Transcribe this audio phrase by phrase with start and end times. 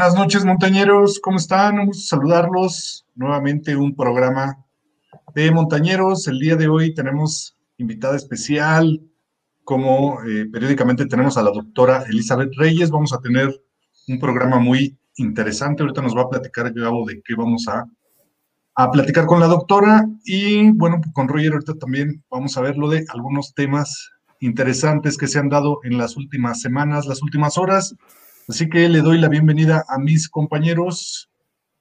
[0.00, 1.20] buenas noches, montañeros.
[1.20, 1.78] ¿Cómo están?
[1.78, 3.04] Un gusto saludarlos.
[3.14, 4.56] Nuevamente un programa
[5.34, 6.26] de montañeros.
[6.26, 8.98] El día de hoy tenemos invitada especial,
[9.62, 12.90] como eh, periódicamente tenemos a la doctora Elizabeth Reyes.
[12.90, 13.54] Vamos a tener
[14.08, 15.82] un programa muy interesante.
[15.82, 17.84] Ahorita nos va a platicar Gabo de qué vamos a,
[18.76, 20.06] a platicar con la doctora.
[20.24, 25.26] Y bueno, con Roger ahorita también vamos a ver lo de algunos temas interesantes que
[25.26, 27.94] se han dado en las últimas semanas, las últimas horas.
[28.50, 31.30] Así que le doy la bienvenida a mis compañeros,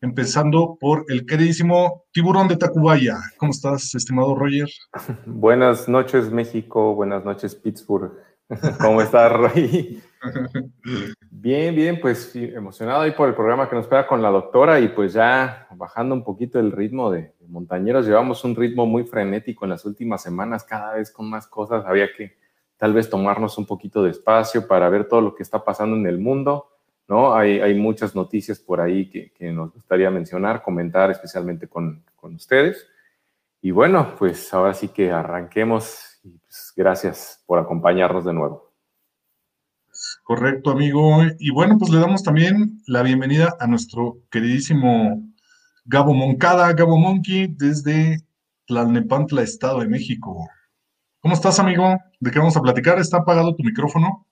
[0.02, 3.18] empezando por el queridísimo Tiburón de Tacubaya.
[3.38, 4.70] ¿Cómo estás, estimado Roger?
[5.26, 6.94] Buenas noches, México.
[6.94, 8.12] Buenas noches, Pittsburgh.
[8.82, 10.00] ¿Cómo estás, Roy?
[11.32, 14.90] bien, bien, pues emocionado ahí por el programa que nos espera con la doctora y
[14.90, 18.06] pues ya bajando un poquito el ritmo de, de montañeros.
[18.06, 21.84] Llevamos un ritmo muy frenético en las últimas semanas, cada vez con más cosas.
[21.88, 22.38] Había que
[22.80, 26.08] tal vez tomarnos un poquito de espacio para ver todo lo que está pasando en
[26.08, 26.70] el mundo,
[27.10, 27.36] ¿no?
[27.36, 32.88] Hay, hay muchas noticias por ahí que, nos gustaría mencionar, comentar especialmente con, con, ustedes.
[33.62, 38.72] Y bueno, pues ahora sí que arranquemos y pues gracias por acompañarnos de nuevo.
[40.24, 41.18] Correcto, amigo.
[41.38, 45.22] Y bueno, pues le damos también la bienvenida a nuestro queridísimo
[45.84, 48.24] Gabo Moncada, Gabo Monkey, desde
[48.68, 50.48] Tlalnepantla, Estado de México.
[51.22, 51.98] ¿Cómo estás, amigo?
[52.22, 52.98] ¿De qué vamos a platicar?
[52.98, 54.26] ¿Está apagado tu micrófono?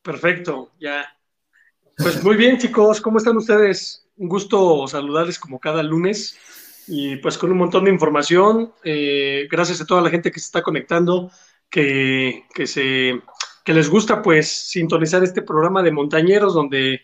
[0.00, 1.04] Perfecto, ya.
[1.94, 4.08] Pues muy bien, chicos, ¿cómo están ustedes?
[4.16, 6.38] Un gusto saludarles como cada lunes
[6.86, 8.72] y pues con un montón de información.
[8.82, 11.30] Eh, gracias a toda la gente que se está conectando,
[11.68, 13.20] que, que, se,
[13.62, 17.02] que les gusta pues sintonizar este programa de montañeros donde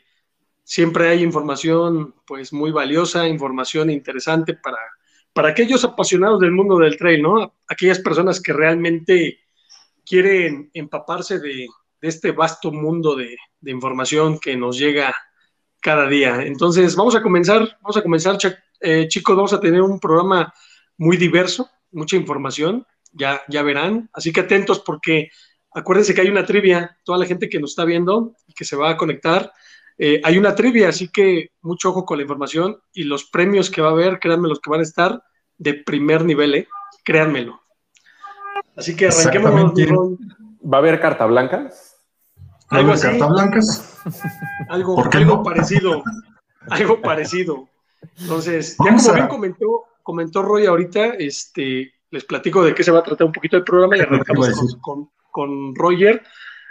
[0.63, 4.79] siempre hay información pues muy valiosa, información interesante para
[5.35, 7.55] para aquellos apasionados del mundo del trail, ¿no?
[7.69, 9.41] Aquellas personas que realmente
[10.07, 11.67] quieren empaparse de,
[12.01, 15.15] este vasto mundo de, de, información que nos llega
[15.81, 16.43] cada día.
[16.43, 18.39] Entonces, vamos a comenzar, vamos a comenzar,
[18.81, 20.53] eh, chicos, vamos a tener un programa
[20.99, 24.11] muy diverso, mucha información, ya, ya verán.
[24.13, 25.31] Así que atentos porque
[25.73, 28.77] acuérdense que hay una trivia, toda la gente que nos está viendo y que se
[28.77, 29.53] va a conectar,
[29.97, 33.81] eh, hay una trivia, así que mucho ojo con la información y los premios que
[33.81, 35.23] va a haber, créanme los que van a estar
[35.59, 36.69] de primer nivel, ¿eh?
[37.05, 37.61] créanmelo.
[38.77, 39.73] Así que arranquemos.
[40.63, 41.71] ¿Va a haber carta blanca?
[42.71, 43.07] ¿Algo así?
[43.07, 44.03] carta blancas?
[44.69, 45.43] Algo, algo no?
[45.43, 46.03] parecido.
[46.71, 47.69] Algo parecido.
[48.19, 53.01] Entonces, ya como bien comentó, comentó Roy ahorita, este, les platico de qué se va
[53.01, 56.23] a tratar un poquito el programa y arrancamos con, con, con, Roger.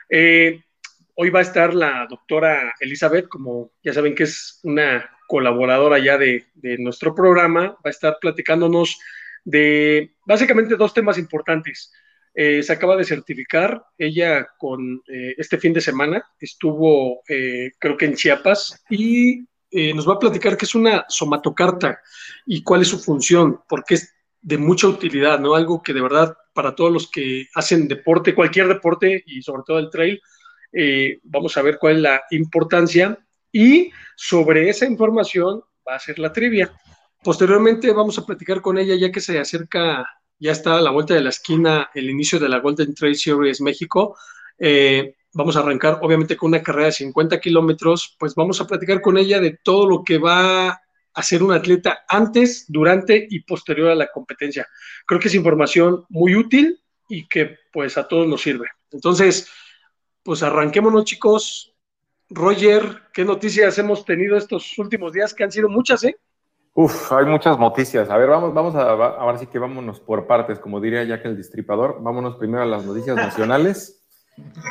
[0.09, 0.63] Eh,
[1.15, 6.15] Hoy va a estar la doctora Elizabeth, como ya saben que es una colaboradora ya
[6.15, 8.99] de, de, nuestro programa, va a estar platicándonos
[9.43, 11.91] de básicamente dos temas importantes.
[12.35, 17.97] Eh, se acaba de certificar, ella con eh, este fin de semana estuvo eh, creo
[17.97, 19.39] que en Chiapas y
[19.71, 21.99] eh, nos va a platicar qué es una somatocarta
[22.45, 25.55] y cuál es su función, porque es de mucha utilidad, ¿no?
[25.55, 29.79] Algo que de verdad para todos los que hacen deporte, cualquier deporte y sobre todo
[29.79, 30.21] el trail,
[30.73, 33.17] eh, vamos a ver cuál es la importancia
[33.53, 36.73] y sobre esa información va a ser la trivia.
[37.23, 40.05] Posteriormente vamos a platicar con ella ya que se acerca,
[40.37, 43.61] ya está a la vuelta de la esquina el inicio de la Golden Trail Series
[43.61, 44.17] México.
[44.59, 49.01] Eh, vamos a arrancar obviamente con una carrera de 50 kilómetros, pues vamos a platicar
[49.01, 50.81] con ella de todo lo que va a
[51.13, 54.67] hacer un atleta antes, durante y posterior a la competencia.
[55.05, 58.67] Creo que es información muy útil y que pues a todos nos sirve.
[58.91, 59.47] Entonces,
[60.23, 61.72] pues arranquémonos, chicos.
[62.33, 62.83] Roger,
[63.13, 65.33] ¿qué noticias hemos tenido estos últimos días?
[65.33, 66.17] Que han sido muchas, ¿eh?
[66.73, 68.09] Uf, hay muchas noticias.
[68.09, 71.27] A ver, vamos, vamos a, a ver si que vámonos por partes, como diría que
[71.27, 72.01] el distripador.
[72.01, 74.03] Vámonos primero a las noticias nacionales.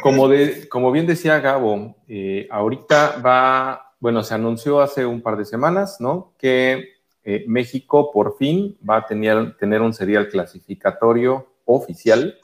[0.03, 5.37] Como, de, como bien decía Gabo, eh, ahorita va, bueno, se anunció hace un par
[5.37, 6.35] de semanas, ¿no?
[6.37, 12.37] Que eh, México por fin va a tener, tener un serial clasificatorio oficial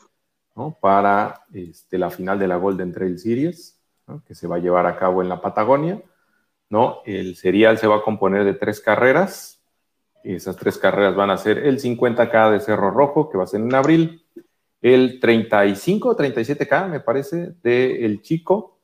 [0.54, 0.78] ¿no?
[0.80, 3.77] para este, la final de la Golden Trail Series,
[4.08, 4.22] ¿no?
[4.26, 6.02] que se va a llevar a cabo en la Patagonia.
[6.70, 7.00] ¿no?
[7.04, 9.62] El serial se va a componer de tres carreras.
[10.24, 13.60] Esas tres carreras van a ser el 50K de Cerro Rojo, que va a ser
[13.60, 14.24] en abril,
[14.80, 18.78] el 35, 37K, me parece, de El Chico.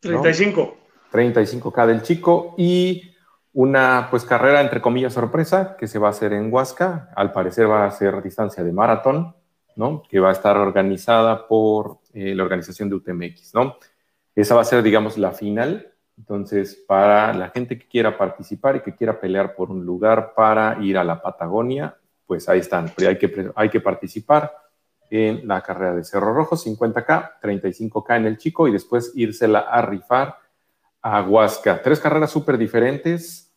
[0.00, 0.76] 35.
[1.12, 3.14] 35K del Chico y
[3.54, 7.68] una pues carrera entre comillas sorpresa que se va a hacer en Huasca, al parecer
[7.68, 9.34] va a ser distancia de maratón,
[9.74, 10.02] ¿no?
[10.08, 13.54] que va a estar organizada por eh, la organización de UTMX.
[13.54, 13.76] ¿no?
[14.38, 15.92] Esa va a ser, digamos, la final.
[16.16, 20.78] Entonces, para la gente que quiera participar y que quiera pelear por un lugar para
[20.80, 22.92] ir a la Patagonia, pues ahí están.
[22.96, 24.54] Pero hay que, hay que participar
[25.10, 29.82] en la carrera de Cerro Rojo, 50K, 35K en el Chico y después írsela a
[29.82, 30.36] rifar
[31.02, 31.82] a Huasca.
[31.82, 33.52] Tres carreras súper diferentes.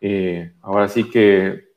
[0.00, 1.74] Eh, ahora sí que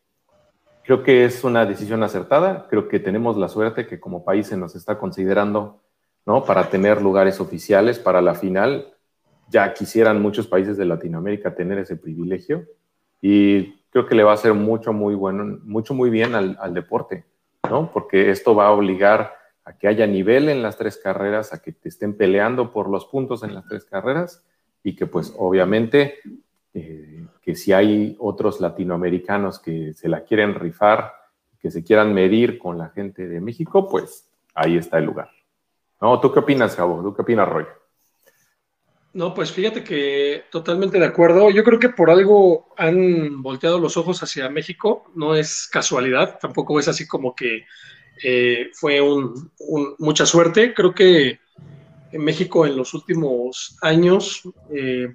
[0.84, 2.66] creo que es una decisión acertada.
[2.72, 5.80] Creo que tenemos la suerte que como país se nos está considerando
[6.28, 6.44] ¿no?
[6.44, 8.94] para tener lugares oficiales para la final.
[9.50, 12.66] Ya quisieran muchos países de Latinoamérica tener ese privilegio
[13.22, 17.24] y creo que le va a hacer mucho, muy bueno, mucho, muy bien al, deporte,
[17.70, 17.90] ¿no?
[17.94, 21.72] Porque esto va a obligar a que haya nivel en las tres carreras, a que
[21.72, 24.44] te estén peleando por los puntos en las tres carreras
[24.84, 26.16] y que pues obviamente
[26.74, 31.14] eh, que si hay otros latinoamericanos que se la quieren rifar,
[31.58, 35.37] que se quieran medir con la gente de México, pues ahí está el lugar.
[36.02, 36.20] ¿No?
[36.20, 37.02] ¿Tú qué opinas, Gabo?
[37.02, 37.66] ¿Tú qué opinas, Roy?
[39.14, 41.50] No, pues fíjate que totalmente de acuerdo.
[41.50, 45.12] Yo creo que por algo han volteado los ojos hacia México.
[45.16, 47.66] No es casualidad, tampoco es así como que
[48.24, 49.52] eh, fue un,
[49.98, 50.74] mucha suerte.
[50.74, 51.40] Creo que
[52.12, 55.08] en México en los últimos años eh,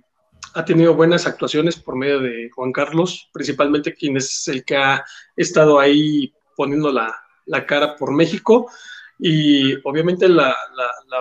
[0.55, 5.05] ha tenido buenas actuaciones por medio de Juan Carlos, principalmente quien es el que ha
[5.37, 7.14] estado ahí poniendo la,
[7.67, 8.70] cara por México.
[9.24, 10.52] Y obviamente la,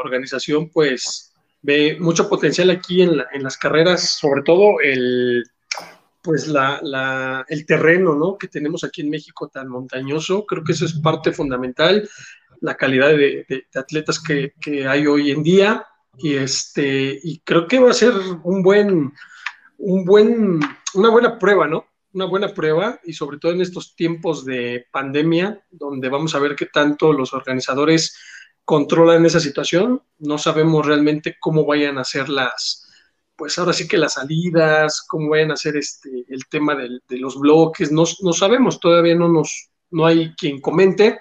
[0.03, 5.43] organización pues ve mucho potencial aquí en, las carreras, sobre todo el
[6.23, 8.39] pues la, el terreno ¿no?
[8.39, 12.09] que tenemos aquí en México tan montañoso, creo que eso es parte fundamental,
[12.61, 13.45] la calidad de,
[13.75, 14.53] atletas que,
[14.87, 15.85] hay hoy en día,
[16.17, 18.13] y, este, y creo que va a ser
[18.43, 19.13] un buen,
[19.77, 20.59] un buen,
[20.95, 21.85] una buena prueba, ¿no?
[22.13, 26.55] Una buena prueba, y sobre todo en estos tiempos de pandemia, donde vamos a ver
[26.55, 28.15] qué tanto los organizadores
[28.65, 32.87] controlan esa situación, no sabemos realmente cómo vayan a ser las,
[33.35, 37.39] pues ahora sí que las salidas, cómo vayan a hacer este, el tema de, los
[37.39, 41.19] bloques, no, no, sabemos, todavía no, nos, no hay quien comente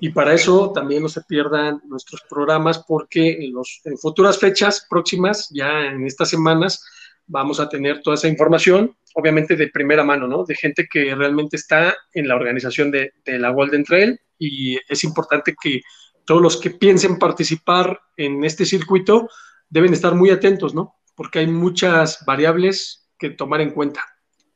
[0.00, 4.86] y para eso también no se pierdan nuestros programas porque en, los, en futuras fechas
[4.88, 6.84] próximas, ya en estas semanas,
[7.26, 10.44] vamos a tener toda esa información, obviamente de primera mano, ¿no?
[10.44, 15.54] De gente que realmente está en la organización de, la Golden Trail y es importante
[15.60, 15.80] que
[16.24, 19.28] todos los que piensen participar en este circuito
[19.68, 20.96] deben estar muy atentos, ¿no?
[21.16, 24.04] porque hay muchas variables que tomar en cuenta.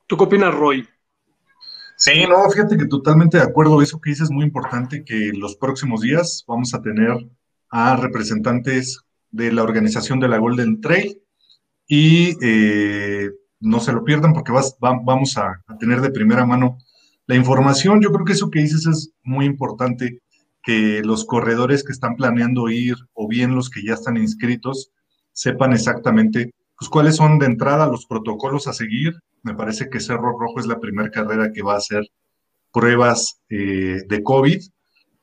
[0.06, 0.86] ¿Tú qué opinas, Roy?
[1.96, 3.82] Sí, no, fíjate que totalmente de acuerdo.
[3.82, 7.16] Eso que dices es muy importante que los próximos días vamos a tener
[7.70, 9.00] a representantes
[9.30, 11.20] de la organización de la Golden Trail
[11.92, 16.78] y eh, no se lo pierdan porque vamos a, tener de primera mano
[17.26, 18.00] la información.
[18.00, 20.20] Yo creo que eso que dices es muy importante,
[20.62, 24.92] que los corredores que están planeando ir o bien los que ya están inscritos
[25.32, 29.14] sepan exactamente pues, cuáles son de entrada los protocolos a seguir.
[29.42, 32.04] Me parece que Cerro Rojo es la primera carrera que va a hacer
[32.72, 34.62] pruebas eh, de COVID,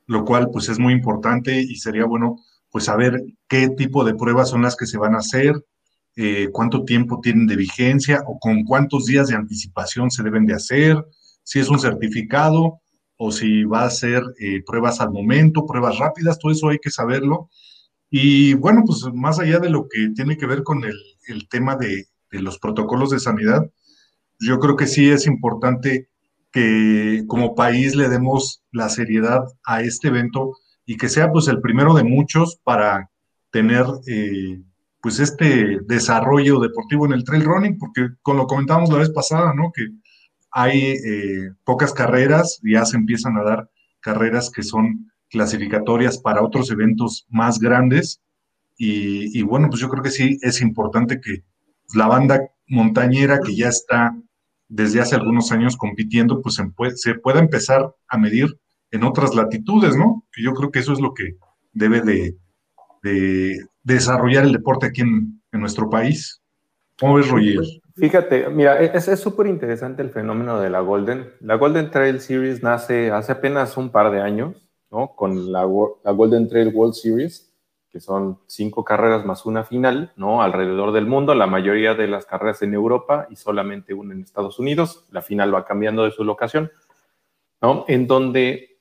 [0.06, 2.36] lo cual pues es muy importante y sería bueno
[2.70, 5.54] pues saber qué tipo de pruebas son las que se van a hacer,
[6.20, 10.54] eh, cuánto tiempo tienen de vigencia o con cuántos días de anticipación se deben de
[10.54, 11.06] hacer,
[11.44, 12.80] si es un certificado
[13.16, 16.90] o si va a ser eh, pruebas al momento, pruebas rápidas, todo eso hay que
[16.90, 17.50] saberlo.
[18.10, 22.06] Y bueno, pues más allá de lo que tiene que ver con el, tema de,
[22.32, 23.70] los protocolos de sanidad,
[24.40, 26.08] yo creo que sí es importante
[26.50, 31.60] que como país le demos la seriedad a este evento y que sea pues el
[31.60, 33.08] primero de muchos para
[33.52, 34.62] tener eh,
[35.00, 39.52] pues este desarrollo deportivo en el trail running, porque como lo comentábamos la vez pasada,
[39.54, 39.70] ¿no?
[39.74, 39.86] Que
[40.50, 46.70] hay eh, pocas carreras, ya se empiezan a dar carreras que son clasificatorias para otros
[46.70, 48.20] eventos más grandes.
[48.80, 51.42] Y, bueno, pues yo creo que sí es importante que
[51.94, 54.16] la banda montañera que ya está
[54.68, 56.60] desde hace algunos años compitiendo, pues
[56.94, 58.56] se, pueda empezar a medir
[58.92, 60.24] en otras latitudes, ¿no?
[60.32, 61.36] Que yo creo que eso es lo que
[61.72, 62.36] debe de,
[63.94, 66.40] desarrollar el deporte aquí en, nuestro país.
[67.00, 67.58] ¿Cómo ves, Roger?
[67.96, 71.32] Fíjate, mira, es súper interesante el fenómeno de la Golden.
[71.40, 74.54] La Golden Trail Series nace hace apenas un par de años
[75.16, 77.52] con la, Golden Trail World Series,
[77.90, 80.42] que son cinco carreras más una final, ¿no?
[80.42, 84.58] Alrededor del mundo, la mayoría de las carreras en Europa y solamente una en Estados
[84.58, 85.06] Unidos.
[85.10, 86.70] La final va cambiando de su locación,
[87.60, 87.84] ¿no?
[87.88, 88.77] En donde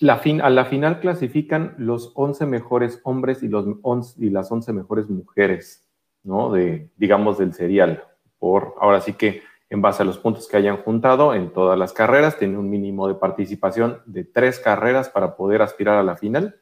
[0.00, 5.88] la a la final clasifican los 11 mejores hombres y las 11 mejores mujeres,
[6.22, 6.52] ¿no?
[6.52, 8.04] De, digamos, del serial.
[8.38, 11.92] Por, ahora sí que en base a los puntos que hayan juntado en todas las
[11.92, 12.38] carreras.
[12.38, 16.60] Tiene un mínimo de participación de tres carreras para poder aspirar a la final.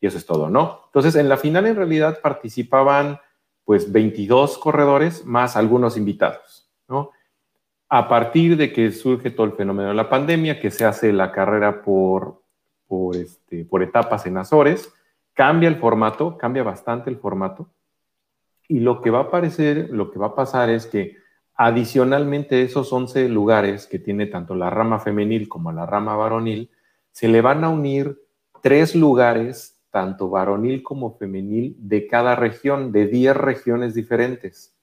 [0.00, 0.82] Y eso es todo, ¿no?
[0.86, 3.20] Entonces, en la final en realidad participaban
[3.64, 7.10] pues 22 corredores más algunos invitados, ¿no?
[7.88, 11.30] A partir de que surge todo el fenómeno de la pandemia, que se hace la
[11.30, 12.41] carrera por,
[12.92, 14.92] por, este, por etapas en Azores,
[15.32, 17.70] cambia el formato, cambia bastante el formato,
[18.68, 21.16] Y lo que va a aparecer, lo que va a pasar es que
[21.54, 26.70] adicionalmente esos 11 lugares que tiene tanto la rama femenil como la rama varonil,
[27.12, 28.20] se le van a unir
[28.62, 34.76] tres lugares, tanto varonil como femenil, de cada región, de 10 regiones diferentes.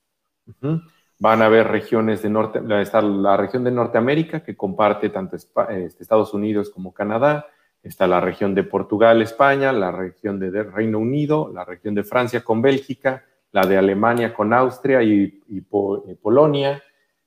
[1.19, 6.01] Van a haber regiones de norte, está la región de Norteamérica que comparte tanto este,
[6.01, 7.45] Estados Unidos como Canadá,
[7.83, 12.43] está la región de Portugal, España, la región de Reino Unido, la región de Francia
[12.43, 16.81] con Bélgica, la de Alemania con Austria y, y Polonia,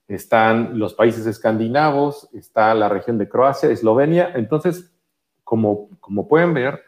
[0.08, 4.32] están los países escandinavos, está la región de Croacia, Eslovenia.
[4.34, 4.92] Entonces,
[5.42, 6.82] como, como pueden ver,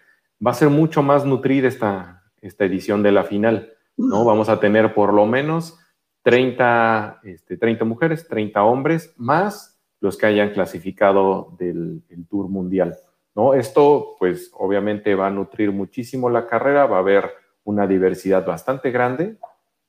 [0.44, 3.72] va a ser mucho más nutrida esta, esta edición de la final.
[3.96, 4.24] ¿no?
[4.24, 5.78] Vamos a tener por lo menos
[6.22, 12.96] 30, este, 30 mujeres, 30 hombres, más los que hayan clasificado del Tour Mundial.
[13.34, 13.54] ¿No?
[13.54, 17.30] Esto, pues, obviamente va a nutrir muchísimo la carrera, va a haber
[17.64, 19.36] una diversidad bastante grande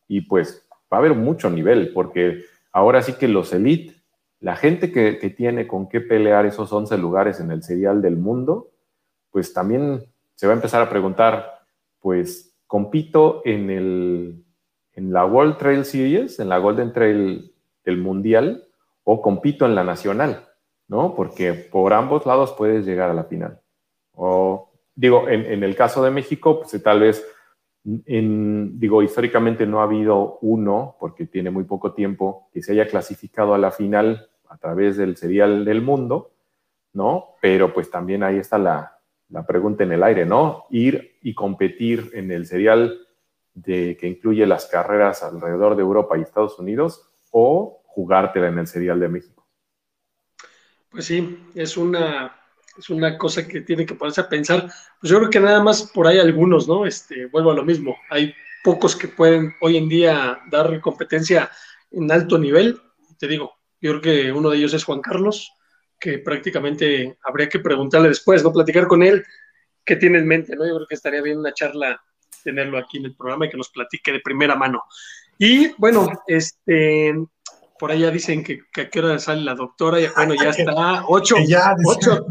[0.08, 3.96] y, pues, va a haber mucho nivel, porque ahora sí que los elite,
[4.40, 8.72] la gente que, tiene con qué pelear esos 11 lugares en el serial del mundo,
[9.32, 11.62] pues también se va a empezar a preguntar,
[12.00, 14.44] pues, compito en, el,
[14.94, 18.68] en la World Trail Series, en la Golden Trail del Mundial,
[19.04, 20.45] o compito en la Nacional,
[20.88, 21.16] ¿no?
[21.16, 23.60] Porque por ambos lados puedes llegar a la final.
[24.14, 27.26] O, digo, en, en el caso de México, pues tal vez
[27.86, 33.54] digo, históricamente no ha habido uno, porque tiene muy poco tiempo, que se haya clasificado
[33.54, 36.32] a la final a través del serial del mundo,
[36.94, 37.36] ¿no?
[37.42, 39.00] Pero pues también ahí está la,
[39.30, 40.66] la pregunta en el aire, ¿no?
[40.72, 43.00] Ir y competir en el serial
[43.54, 48.68] de, que incluye las carreras alrededor de Europa y Estados Unidos o jugártela en el
[48.68, 49.35] serial de México.
[50.96, 52.34] Pues sí, es una
[52.78, 54.70] es una cosa que tiene que ponerse a pensar.
[55.00, 56.86] Pues yo creo que nada más por ahí algunos, ¿no?
[56.86, 57.98] Este, vuelvo a lo mismo.
[58.10, 58.34] Hay
[58.64, 61.52] pocos que pueden hoy en día dar competencia
[61.92, 62.80] en alto nivel.
[63.20, 65.52] Te digo, yo creo que uno de ellos es Juan Carlos,
[66.00, 68.54] que prácticamente habría que preguntarle después, ¿no?
[68.54, 69.26] Platicar con él
[69.84, 70.66] qué tiene en mente, ¿no?
[70.66, 72.02] Yo creo que estaría bien una charla
[72.42, 74.84] tenerlo aquí en el programa y que nos platique de primera mano.
[75.38, 77.14] Y bueno, este,
[77.80, 80.00] por allá dicen que, a qué hora sale la doctora.
[80.00, 82.26] Y, bueno, ya está, ocho, ya, ocho.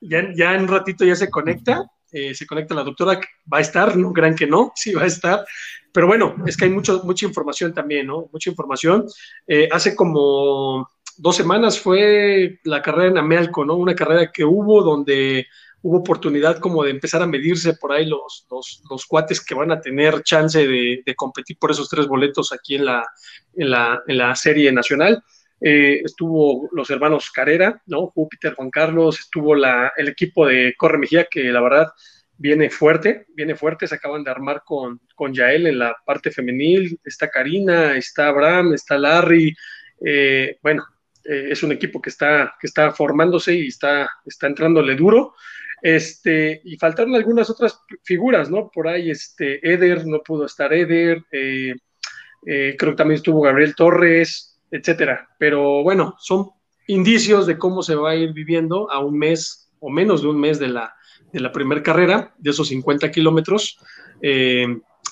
[0.00, 1.84] Ya, ya en un ratito ya se conecta.
[2.12, 3.18] Eh, se conecta la doctora,
[3.50, 5.46] va a estar, no crean que no, sí va a estar,
[5.92, 8.28] pero bueno, es que hay mucho, mucha información también, ¿no?
[8.32, 9.06] Mucha información.
[9.46, 13.76] Eh, hace como dos semanas fue la carrera en Amealco, ¿no?
[13.76, 15.46] Una carrera que hubo donde
[15.82, 19.80] hubo oportunidad como de empezar a medirse por ahí los, los, cuates que van a
[19.80, 23.04] tener chance de, competir por esos tres boletos aquí en la,
[23.54, 25.22] en la, serie nacional.
[25.60, 28.08] Eh, estuvo los hermanos Carrera, ¿no?
[28.08, 31.88] Júpiter, Juan Carlos, estuvo la, el equipo de Corre Mejía, que la verdad
[32.36, 36.98] viene fuerte, viene fuerte, se acaban de armar con, con Yael en la parte femenil,
[37.04, 39.54] está Karina, está Abraham, está Larry,
[40.04, 40.84] eh, bueno,
[41.24, 45.34] eh, es un equipo que está, que está formándose y está, está entrándole duro.
[45.82, 48.70] Este, y faltaron algunas otras figuras, ¿no?
[48.72, 51.74] Por ahí, este, Eder, no pudo estar Eder, eh,
[52.46, 55.28] eh, creo que también estuvo Gabriel Torres, etcétera.
[55.38, 56.50] Pero bueno, son
[56.86, 60.40] indicios de cómo se va a ir viviendo a un mes o menos de un
[60.40, 60.94] mes de la,
[61.32, 63.78] de la primera carrera, de esos 50 kilómetros,
[64.20, 64.66] eh,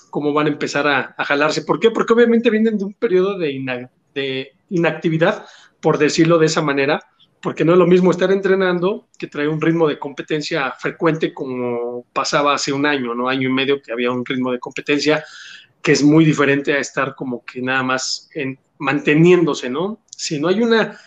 [0.09, 1.63] cómo van a empezar a, jalarse.
[1.63, 1.91] ¿Por qué?
[1.91, 5.47] Porque obviamente vienen de un periodo de inactividad,
[5.81, 7.01] por decirlo de esa manera,
[7.41, 12.05] porque no es lo mismo estar entrenando que traer un ritmo de competencia frecuente como
[12.13, 13.29] pasaba hace un año, ¿no?
[13.29, 15.25] Año y medio que había un ritmo de competencia
[15.81, 20.01] que es muy diferente a estar como que nada más en, manteniéndose, ¿no?
[20.11, 20.99] Si no hay una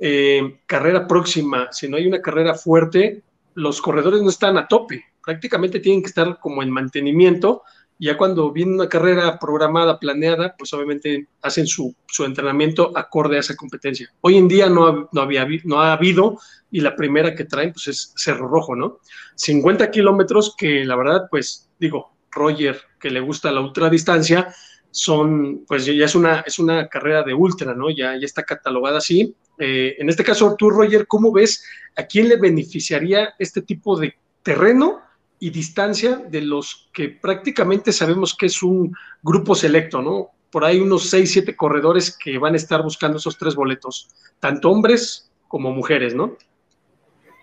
[0.00, 3.22] eh, carrera próxima, si no hay una carrera fuerte,
[3.54, 7.62] los corredores no están a tope, prácticamente tienen que estar como en mantenimiento
[7.98, 13.56] ya cuando viene una carrera programada, planeada, pues obviamente hacen su, entrenamiento acorde a esa
[13.56, 14.12] competencia.
[14.20, 16.38] Hoy en día no, no, había, no ha habido
[16.70, 18.98] y la primera que traen pues es Cerro Rojo, ¿no?
[19.34, 24.54] 50 kilómetros que la verdad, pues digo, Roger, que le gusta la ultradistancia,
[24.90, 27.90] son, pues ya es una, es una carrera de ultra, ¿no?
[27.90, 29.34] Ya, ya está catalogada así.
[29.58, 31.64] Eh, en este caso, tú, Roger, ¿cómo ves
[31.96, 35.00] a quién le beneficiaría este tipo de terreno
[35.40, 40.30] y distancia de los que prácticamente sabemos que es un grupo selecto, ¿no?
[40.50, 44.08] Por ahí unos 6, 7 corredores que van a estar buscando esos tres boletos,
[44.40, 46.36] tanto hombres como mujeres, ¿no?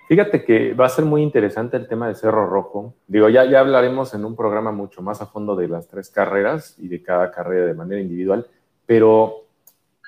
[0.07, 2.93] Fíjate que va a ser muy interesante el tema de Cerro Rojo.
[3.07, 6.75] Digo, ya, ya hablaremos en un programa mucho más a fondo de las tres carreras
[6.77, 8.45] y de cada carrera de manera individual,
[8.85, 9.45] pero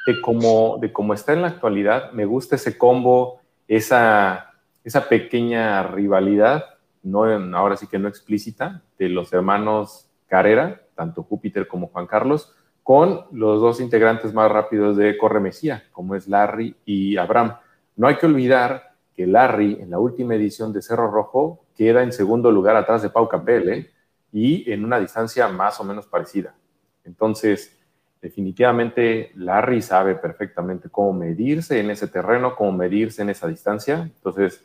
[0.06, 4.54] de cómo, de está en la actualidad, me gusta ese combo, esa,
[4.84, 6.77] esa pequeña rivalidad
[7.08, 7.24] no,
[7.58, 13.26] ahora sí que no explícita, de los hermanos Carrera, tanto Júpiter como Juan Carlos, con
[13.32, 17.58] los dos integrantes más rápidos de Corre Mejía, como es Larry y Abraham.
[17.96, 22.12] No hay que olvidar que Larry en la última edición de Cerro Rojo queda en
[22.12, 23.92] segundo lugar atrás de Pau Capel ¿eh?
[24.32, 26.56] y en una distancia más o menos parecida.
[27.04, 27.78] Entonces,
[28.22, 34.02] definitivamente Larry sabe perfectamente cómo medirse en ese terreno, cómo medirse en esa distancia.
[34.02, 34.64] Entonces,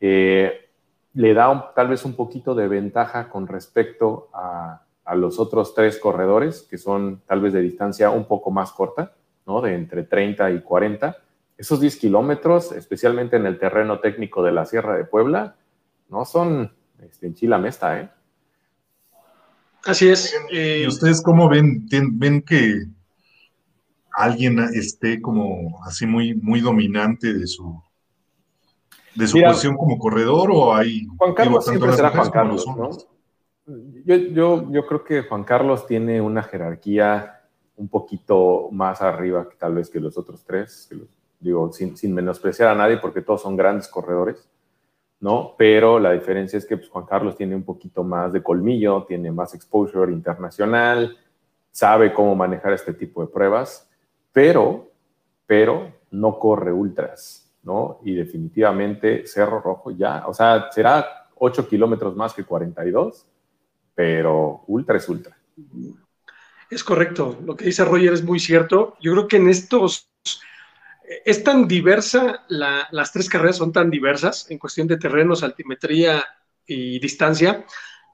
[0.00, 0.65] eh,
[1.16, 5.98] le da tal vez un poquito de ventaja con respecto a, a los otros tres
[5.98, 9.14] corredores, que son tal vez de distancia un poco más corta,
[9.46, 9.62] ¿no?
[9.62, 11.16] De entre 30 y 40.
[11.56, 15.56] Esos 10 kilómetros, especialmente en el terreno técnico de la Sierra de Puebla,
[16.10, 16.70] no son
[17.00, 18.10] este, en Chila Mesta, ¿eh?
[19.86, 20.36] Así es.
[20.50, 21.86] ¿Y ustedes cómo ven?
[22.12, 22.84] ¿Ven que
[24.12, 27.82] alguien esté como así muy, muy dominante de su,
[29.16, 31.06] de su posición como corredor o hay...
[31.16, 32.90] Juan Carlos siempre será Juan Carlos, ¿no?
[34.04, 37.40] Yo, yo, creo que Juan Carlos tiene una jerarquía
[37.74, 40.88] un poquito más arriba que tal vez que los otros tres,
[41.40, 44.48] digo, sin, sin, menospreciar a nadie porque todos son grandes corredores,
[45.18, 45.54] ¿no?
[45.58, 49.32] Pero la diferencia es que pues, Juan Carlos tiene un poquito más de colmillo, tiene
[49.32, 51.16] más exposure internacional,
[51.72, 53.90] sabe cómo manejar este tipo de pruebas,
[54.32, 54.90] pero,
[55.44, 58.00] pero no corre ultras, ¿no?
[58.04, 63.26] Y definitivamente Cerro Rojo ya, o sea, será 8 kilómetros más que 42,
[63.94, 65.36] pero ultra es ultra.
[66.70, 68.96] Es correcto, lo que dice Roger es muy cierto.
[69.00, 70.08] Yo creo que en estos
[71.24, 76.24] es tan diversa, las tres carreras son tan diversas en cuestión de terrenos, altimetría
[76.66, 77.64] y distancia,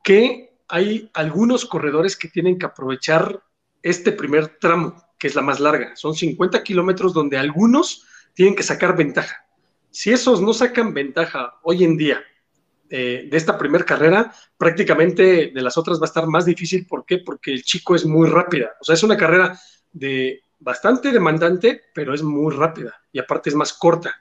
[0.02, 3.42] que hay algunos corredores que tienen que aprovechar
[3.82, 5.94] este primer tramo, que es la más larga.
[5.96, 9.41] Son 50 kilómetros donde algunos tienen que sacar ventaja.
[9.92, 12.24] Si esos no sacan ventaja hoy en día
[12.88, 16.86] eh, de esta primera carrera, prácticamente de las otras va a estar más difícil.
[16.86, 17.18] ¿Por qué?
[17.18, 18.72] Porque el chico es muy rápida.
[18.80, 19.58] O sea, es una carrera
[19.92, 24.16] de bastante demandante, pero es muy rápida y aparte es más corta.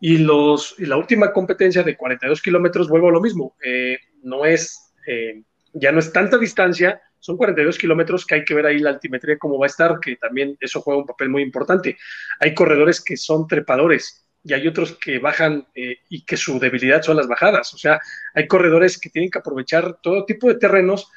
[0.00, 4.46] Y, los, y la última competencia de 42 kilómetros, vuelvo a lo mismo, eh, no
[4.46, 5.42] es, eh,
[5.74, 9.38] ya no es tanta distancia, son 42 kilómetros que hay que ver ahí la altimetría
[9.38, 11.96] cómo va a estar, que también eso juega un papel muy importante.
[12.40, 17.02] Hay corredores que son trepadores, y hay otros que bajan eh, y que su debilidad
[17.02, 17.72] son las bajadas.
[17.74, 18.00] O sea,
[18.34, 21.08] hay corredores que tienen que aprovechar todo tipo de terrenos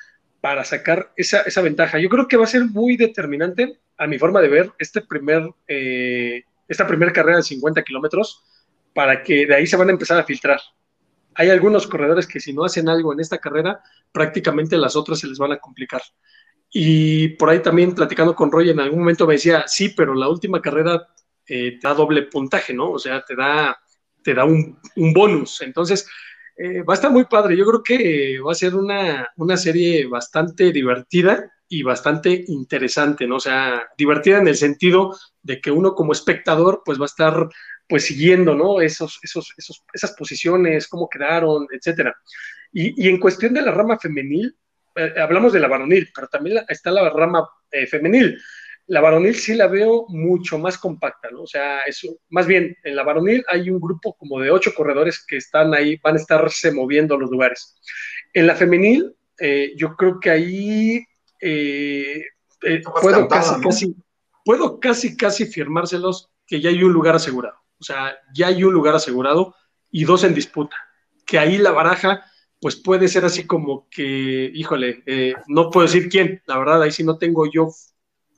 [0.42, 1.98] para sacar esa, esa ventaja.
[1.98, 5.50] Yo creo que va a ser muy determinante, a mi forma de ver, este primer,
[5.68, 8.44] eh, esta primera carrera de 50 kilómetros,
[8.94, 10.60] para que de ahí se van a empezar a filtrar.
[11.34, 15.28] Hay algunos corredores que si no hacen algo en esta carrera, prácticamente las otras se
[15.28, 16.02] les van a complicar.
[16.70, 20.30] Y por ahí también platicando con Roy, en algún momento me decía, sí, pero la
[20.30, 21.08] última carrera
[21.48, 22.92] eh, da doble puntaje, ¿no?
[22.92, 23.78] O sea, te da,
[24.24, 25.62] te da un, bonus.
[25.62, 26.08] Entonces,
[26.58, 27.56] eh, va a estar muy padre.
[27.56, 33.38] Yo creo que va a ser una, serie bastante divertida y bastante interesante, ¿no?
[33.38, 37.50] O sea, divertida en el sentido de que uno como espectador, pues va a estar
[37.88, 38.82] pues siguiendo, ¿no?
[38.82, 42.16] Esos, esos, esos, esas posiciones, cómo quedaron, etcétera.
[42.72, 44.56] Y, en cuestión de la rama femenil,
[44.96, 47.48] eh, hablamos de la varonil, pero también está la rama
[47.90, 48.38] femenil.
[48.88, 51.42] La varonil sí la veo mucho más compacta, ¿no?
[51.42, 55.26] O sea, eso, más bien, en la varonil hay un grupo como de ocho corredores
[55.26, 57.76] que están ahí, van a estarse moviendo los lugares.
[58.34, 61.04] En la femenil, eh, yo creo que ahí
[61.42, 62.24] eh,
[62.62, 63.96] eh, puedo casi, casi,
[64.44, 67.58] puedo casi, casi firmárselos que ya hay un lugar asegurado.
[67.80, 69.56] O sea, ya hay un lugar asegurado
[69.90, 70.76] y dos en disputa.
[71.26, 72.24] Que ahí la baraja,
[72.62, 75.04] pues puede ser así como que, híjole,
[75.48, 77.70] no puedo decir quién, la verdad, ahí sí no tengo yo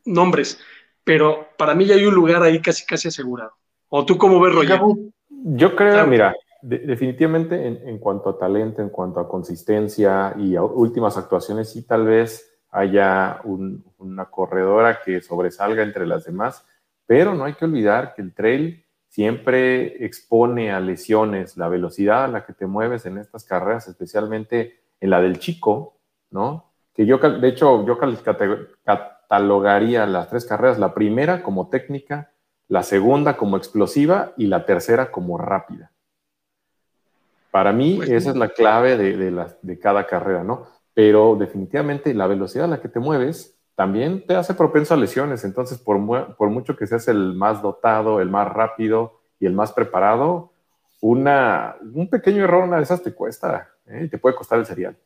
[0.07, 0.59] nombres,
[1.03, 3.51] pero para mí ya hay un lugar ahí casi casi asegurado.
[3.89, 4.79] ¿O tú cómo ves, Roger?
[5.29, 11.17] Yo creo, mira, definitivamente en, cuanto a talento, en cuanto a consistencia y a últimas
[11.17, 16.65] actuaciones, sí tal vez haya una corredora que sobresalga entre las demás,
[17.05, 22.27] pero no hay que olvidar que el trail siempre expone a lesiones, la velocidad a
[22.27, 26.73] la que te mueves en estas carreras, especialmente en la del chico, ¿no?
[26.93, 27.97] Que yo, de hecho, yo
[29.27, 32.31] catalogaría las tres carreras, la primera como técnica,
[32.69, 35.91] la segunda como explosiva y la tercera como rápida.
[37.51, 40.67] Para mí pues esa es la clave de, de cada carrera, ¿no?
[40.93, 45.43] Pero definitivamente la velocidad a la que te mueves también te hace propenso a lesiones,
[45.43, 49.71] entonces por, por mucho que seas el más dotado, el más rápido y el más
[49.71, 50.51] preparado,
[51.01, 54.03] una, un pequeño error, una de esas te cuesta ¿eh?
[54.05, 54.97] y te puede costar el cereal.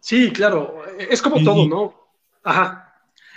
[0.00, 1.94] Sí, claro, es como todo, ¿no?
[2.42, 2.89] Ajá.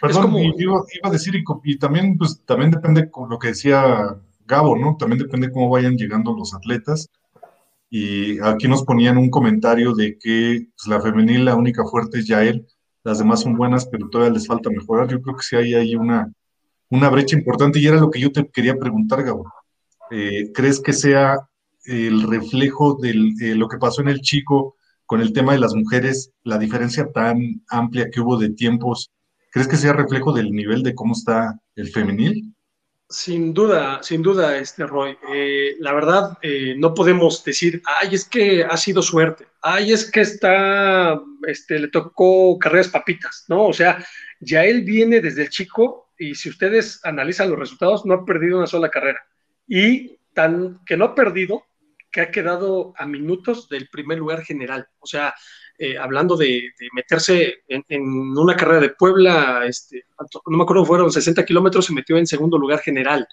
[0.04, 4.98] Perdón, iba, a decir, y, también, pues, también depende con lo que decía Gabo, ¿no?
[5.00, 7.10] También depende cómo vayan llegando los atletas.
[7.90, 12.28] Y aquí nos ponían un comentario de que pues, la femenil, la única fuerte es
[12.28, 12.68] Yael.
[13.06, 15.08] las demás son buenas, pero todavía les falta mejorar.
[15.08, 16.30] Yo creo que sí hay ahí una,
[16.90, 19.46] una brecha importante y era lo que yo te quería preguntar, Gabo.
[20.12, 21.38] Eh, ¿Crees que sea
[21.86, 26.34] el reflejo de lo que pasó en el chico con el tema de las mujeres,
[26.44, 29.14] la diferencia tan amplia que hubo de tiempos?
[29.54, 32.56] ¿Crees que sea reflejo del nivel de cómo está el femenil?
[33.08, 35.16] Sin duda, sin duda, este Roy.
[35.32, 40.10] Eh, la verdad, eh, no podemos decir, ay, es que ha sido suerte, ay, es
[40.10, 43.68] que está, este, le tocó carreras papitas, ¿no?
[43.68, 44.04] O sea,
[44.40, 48.58] ya él viene desde el chico y si ustedes analizan los resultados, no ha perdido
[48.58, 49.20] una sola carrera.
[49.68, 51.64] Y tan que no ha perdido,
[52.12, 54.88] que ha quedado a minutos del primer lugar general.
[54.98, 55.36] O sea,
[55.78, 58.02] eh, hablando de, meterse en,
[58.38, 60.06] una carrera de Puebla, este,
[60.46, 63.28] no me acuerdo, fueron 60 kilómetros, se metió en segundo lugar general.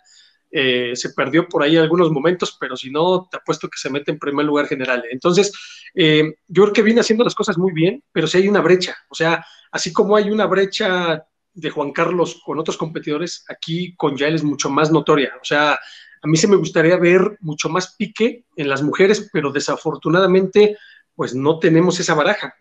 [0.53, 4.11] Eh, se perdió por ahí algunos momentos, pero si no, te apuesto que se mete
[4.11, 5.05] en primer lugar general.
[5.11, 5.53] Entonces,
[5.94, 8.96] eh, yo creo que viene haciendo las cosas muy bien, pero sí hay una brecha.
[9.11, 14.16] O sea, así como hay una brecha de Juan Carlos con otros competidores, aquí con
[14.16, 15.35] Yael es mucho más notoria.
[15.40, 15.79] O sea,
[16.22, 20.76] a mí se me gustaría ver mucho más pique en las mujeres, pero desafortunadamente
[21.21, 22.55] pues no tenemos esa baraja.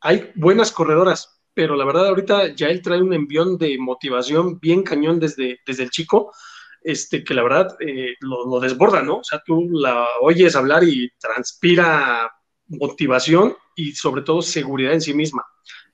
[0.00, 4.82] Hay buenas corredoras, pero la verdad ahorita ya él trae un envión de motivación bien
[4.84, 6.32] cañón desde, desde el chico,
[6.80, 9.18] este, que la verdad eh, lo, desborda, ¿no?
[9.18, 12.32] O sea, tú la oyes hablar y transpira
[12.68, 15.44] motivación y sobre todo seguridad en sí misma,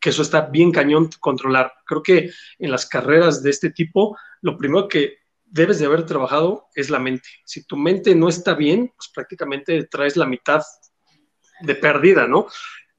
[0.01, 1.73] que eso está bien cañón controlar.
[1.85, 2.31] Creo que
[2.61, 7.01] en las carreras de este tipo, lo primero que debes de haber trabajado es la
[7.01, 7.29] mente.
[7.45, 10.63] Si tu mente no está bien, pues prácticamente traes la mitad
[11.63, 12.47] de perdida, ¿no?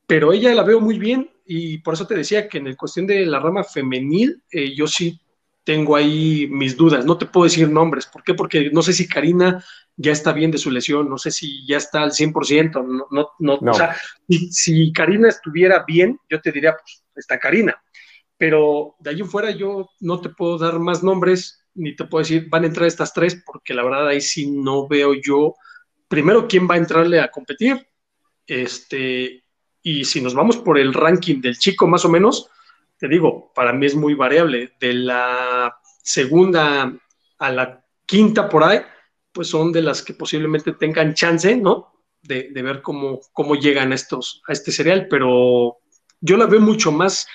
[0.07, 3.07] Pero ella la veo muy bien y por eso te decía que en el cuestión
[3.07, 5.19] de la rama femenil, eh, yo sí
[5.63, 7.05] tengo ahí mis dudas.
[7.05, 8.05] No te puedo decir nombres.
[8.05, 8.33] ¿Por qué?
[8.33, 9.63] Porque no sé si Karina
[9.95, 12.83] ya está bien de su lesión, no sé si ya está al 100%.
[12.83, 13.95] No, no, no, O sea,
[14.27, 17.81] si, si, Karina estuviera bien, yo te diría, pues está Karina.
[18.37, 22.23] Pero de ahí en fuera yo no te puedo dar más nombres, ni te puedo
[22.23, 25.55] decir, van a entrar estas tres, porque la verdad ahí sí no veo yo,
[26.07, 27.87] primero, quién va a entrarle a competir,
[28.47, 29.43] este,
[29.81, 32.49] y si nos vamos por el ranking del chico más o menos,
[32.97, 34.73] te digo, para mí es muy variable.
[34.79, 36.93] De la segunda
[37.37, 38.79] a la quinta por ahí,
[39.31, 41.91] pues son de las que posiblemente tengan chance, ¿no?
[42.21, 45.79] De, ver cómo, cómo llegan estos a este cereal, pero
[46.21, 47.27] yo la veo mucho más,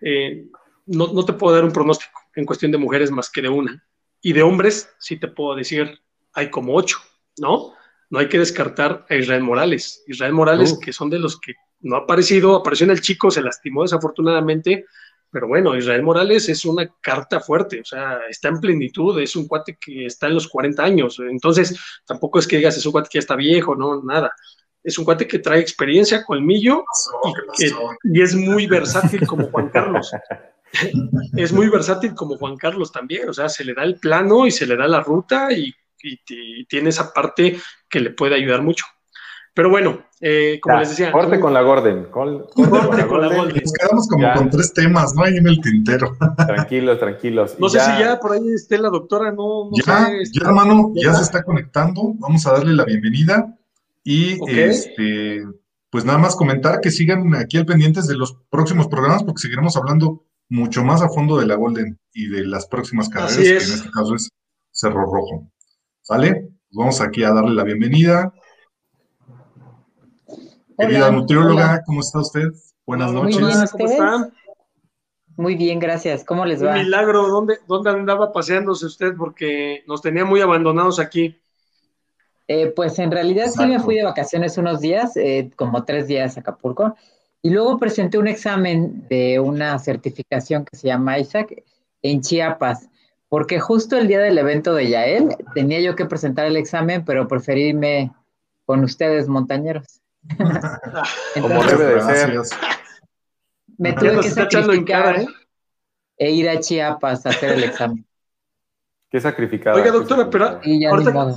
[0.00, 0.46] eh,
[0.86, 3.86] no, no te puedo dar un pronóstico en cuestión de mujeres más que de una.
[4.20, 6.00] Y de hombres, sí te puedo decir,
[6.32, 6.98] hay como ocho,
[7.38, 7.74] ¿no?
[8.12, 10.04] No hay que descartar a Israel Morales.
[10.06, 13.40] Israel Morales, que son de los que no ha aparecido, apareció en el chico, se
[13.40, 14.84] lastimó desafortunadamente,
[15.30, 19.48] pero bueno, Israel Morales es una carta fuerte, o sea, está en plenitud, es un
[19.48, 23.08] cuate que está en los 40 años, entonces tampoco es que digas es un cuate
[23.10, 24.30] que ya está viejo, no, nada.
[24.84, 26.84] Es un cuate que trae experiencia, colmillo
[27.58, 30.10] y, y es muy versátil como Juan Carlos.
[31.36, 34.50] es muy versátil como Juan Carlos también, o sea, se le da el plano y
[34.50, 38.84] se le da la ruta y y, tiene esa parte que le puede ayudar mucho.
[39.54, 41.12] Pero bueno, eh, como les decía.
[41.12, 42.04] Corte con la Gordon.
[42.10, 43.48] corte con, la Gordon.
[43.48, 45.24] Nos quedamos como con tres temas, ¿no?
[45.24, 46.16] Ahí en el tintero.
[46.36, 47.56] Tranquilos, tranquilos.
[47.58, 51.22] No sé si ya por ahí esté la doctora, no, ya, Ya, hermano, ya, se
[51.22, 52.14] está conectando.
[52.14, 53.54] Vamos a darle la bienvenida.
[54.04, 55.44] Y este,
[55.90, 59.76] pues nada más comentar que sigan aquí al pendientes de los próximos programas, porque seguiremos
[59.76, 63.56] hablando mucho más a fondo de la Golden y de las próximas carreras, que en
[63.56, 64.30] este caso es
[64.70, 65.51] Cerro Rojo.
[66.02, 66.32] ¿Sale?
[66.32, 68.32] Pues vamos aquí a darle la bienvenida.
[70.76, 72.48] Querida nutrióloga, ¿cómo está usted?
[72.84, 73.38] Buenas noches.
[73.38, 74.32] Muy bien, ¿cómo está?
[75.36, 76.24] Muy bien, gracias.
[76.24, 76.72] ¿Cómo les va?
[76.72, 77.28] Un milagro.
[77.28, 79.14] ¿Dónde, ¿Dónde andaba paseándose usted?
[79.16, 81.40] Porque nos tenía muy abandonados aquí.
[82.48, 86.36] Eh, pues en realidad sí me fui de vacaciones unos días, eh, como tres días
[86.36, 86.96] a Acapulco,
[87.40, 91.62] y luego presenté un examen de una certificación que se llama ISAC
[92.02, 92.88] en Chiapas
[93.32, 97.26] porque justo el día del evento de Yael tenía yo que presentar el examen, pero
[97.26, 98.12] preferí irme
[98.66, 100.02] con ustedes, montañeros.
[101.40, 102.40] Como debe de ser.
[103.78, 105.26] Me tuve que sacrificar ¿eh?
[106.18, 108.04] e ir a Chiapas a hacer el examen.
[109.10, 109.78] Qué sacrificado.
[109.78, 110.60] Oiga, doctora, pero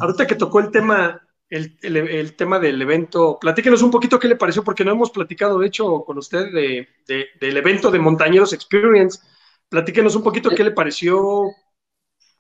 [0.02, 4.66] ahorita, que tocó el tema, el, tema del evento, platíquenos un poquito qué le pareció,
[4.66, 9.22] porque no hemos platicado, de hecho, con usted del evento de Montañeros Experience.
[9.70, 11.54] Platíquenos un poquito qué le pareció,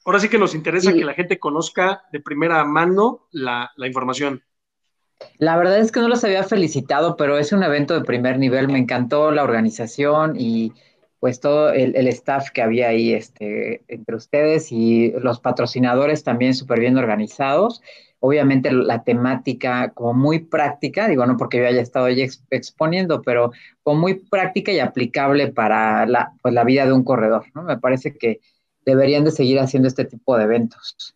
[0.05, 4.43] ahora sí que nos interesa que la gente conozca de primera mano la, información.
[5.39, 8.67] La verdad es que no los había felicitado, pero es un evento de primer nivel.
[8.67, 10.71] Me encantó la organización y
[11.19, 16.79] pues todo el, staff que había ahí este, entre ustedes y los patrocinadores también súper
[16.79, 17.81] bien organizados.
[18.19, 23.51] obviamente la temática como muy práctica, digo, no porque yo haya estado ahí exponiendo, pero
[23.81, 27.63] como muy práctica y aplicable para la, pues, la vida de un corredor, ¿no?
[27.63, 28.39] Me parece que
[28.85, 31.15] deberían de seguir haciendo este tipo de eventos.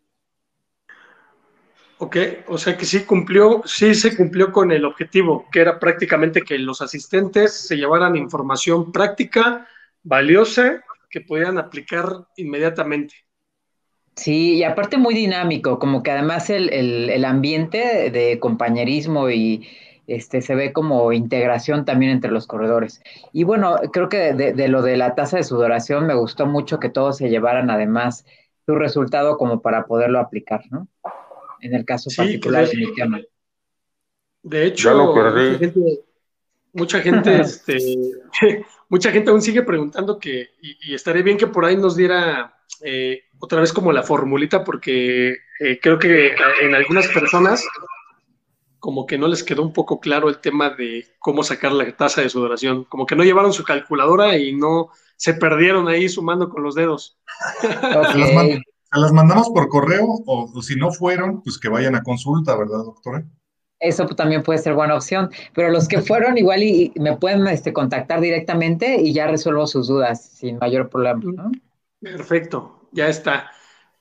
[2.02, 2.16] Ok,
[2.48, 6.58] o sea que sí cumplió, sí se cumplió con el objetivo, que era prácticamente que
[6.58, 9.68] los asistentes se llevaran información práctica,
[10.02, 12.06] valiosa, que pudieran aplicar
[12.38, 13.16] inmediatamente.
[14.16, 19.68] Sí, y aparte muy dinámico, como que además el, ambiente de compañerismo y
[20.14, 23.02] este se ve como integración también entre los corredores.
[23.34, 26.80] Y bueno, creo que de, de lo de la tasa de sudoración me gustó mucho
[26.80, 28.26] que todos se llevaran además
[28.66, 30.88] su resultado como para poderlo aplicar, ¿no?
[31.62, 33.22] en el caso particular de mi tema.
[34.42, 35.14] De hecho,
[36.74, 37.78] mucha gente, este,
[38.90, 43.24] mucha gente aún sigue preguntando que, y, estaría bien que por ahí nos diera eh,
[43.40, 47.66] otra vez como la formulita, porque eh, creo que en algunas personas
[48.80, 52.22] como que no les quedó un poco claro el tema de cómo sacar la tasa
[52.22, 56.64] de sudoración, como que no llevaron su calculadora y no se perdieron ahí sumando con
[56.64, 57.20] los dedos.
[57.62, 62.80] ¿Se las mandamos por correo o, si no fueron, pues que vayan a consulta, ¿verdad,
[62.80, 63.24] doctora?
[63.80, 67.72] Eso también puede ser buena opción, pero los que fueron igual y, me pueden este,
[67.72, 71.52] contactar directamente y ya resuelvo sus dudas sin mayor problema.
[72.02, 73.52] Perfecto, ya está.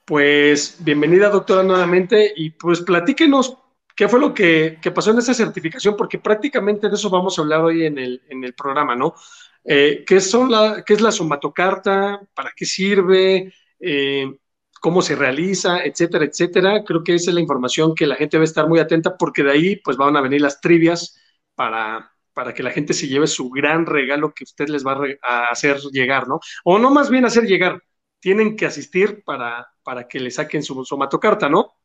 [0.04, 3.58] Pues bienvenida doctora nuevamente y pues platíquenos
[3.98, 7.62] qué fue lo que, pasó en esa certificación, porque prácticamente de eso vamos a hablar
[7.62, 9.16] hoy en el, en el programa, ¿no?
[9.64, 12.20] Eh, ¿qué, son la, ¿Qué es la somatocarta?
[12.32, 13.52] ¿Para qué sirve?
[13.80, 14.38] Eh,
[14.80, 16.84] cómo se realiza, etcétera, etcétera.
[16.84, 19.50] Creo que esa es la información que la gente debe estar muy atenta porque de
[19.50, 21.18] ahí pues van a venir las trivias
[21.56, 25.46] para, para que la gente se lleve su gran regalo que usted les va a,
[25.46, 26.38] hacer llegar, ¿no?
[26.62, 27.82] O no más bien hacer llegar,
[28.20, 31.77] tienen que asistir para, para que le saquen su somatocarta, ¿no?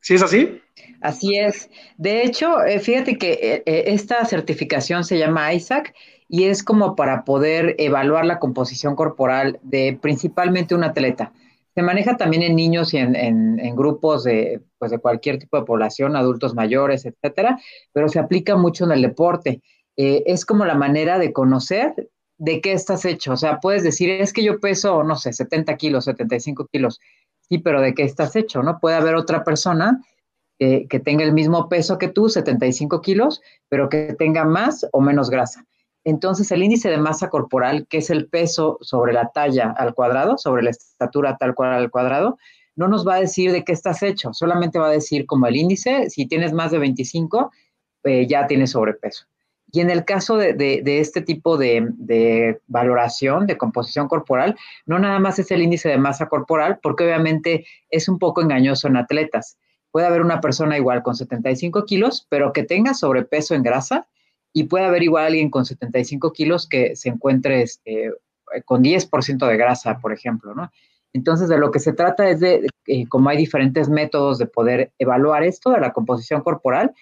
[0.00, 0.60] ¿Sí es así?
[1.00, 1.70] Así es.
[1.96, 5.94] De hecho, eh, fíjate que eh, eh, esta certificación se llama ISAC
[6.28, 11.32] y es como para poder evaluar la composición corporal de principalmente un atleta.
[11.74, 16.16] Se maneja también en niños y en, grupos de, pues de cualquier tipo de población,
[16.16, 17.58] adultos mayores, etcétera,
[17.92, 19.62] pero se aplica mucho en el deporte.
[19.94, 21.94] Es como la manera de conocer
[22.38, 23.32] de qué estás hecho.
[23.32, 27.00] O sea, puedes decir, es que yo peso, no sé, 70 kilos, 75 kilos.
[27.48, 28.62] Sí, pero ¿de qué estás hecho?
[28.62, 28.78] ¿No?
[28.78, 30.02] Puede haber otra persona
[30.58, 35.30] que tenga el mismo peso que tú, 75 kilos, pero que tenga más o menos
[35.30, 35.64] grasa.
[36.04, 40.36] Entonces, el índice de masa corporal, que es el peso sobre la talla al cuadrado,
[40.38, 42.38] sobre la estatura tal cual al cuadrado,
[42.76, 45.56] no nos va a decir de qué estás hecho, solamente va a decir como el
[45.56, 47.50] índice, si tienes más de 25,
[48.04, 49.26] eh, ya tienes sobrepeso.
[49.70, 55.18] Y en el caso de, este tipo de, de, valoración de composición corporal, no nada
[55.18, 59.58] más es el índice de masa corporal, porque obviamente es un poco engañoso en atletas.
[59.90, 64.06] Puede haber una persona igual con 75 kilos, pero que tenga sobrepeso en grasa
[64.52, 68.12] y puede haber igual alguien con 75 kilos que se encuentre este,
[68.64, 70.70] con 10% de grasa, por ejemplo, ¿no?
[71.12, 74.92] Entonces, de lo que se trata es de, eh, como hay diferentes métodos de poder
[74.98, 76.92] evaluar esto de la composición corporal,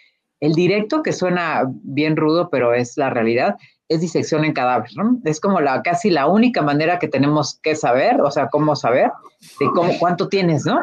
[0.47, 3.57] el directo, que suena bien rudo, pero es la realidad,
[3.89, 4.91] es disección en cadáver.
[5.25, 9.11] Es como la, casi la única manera que tenemos que saber, o sea, cómo saber
[9.59, 10.81] de cómo, cuánto tienes, ¿no?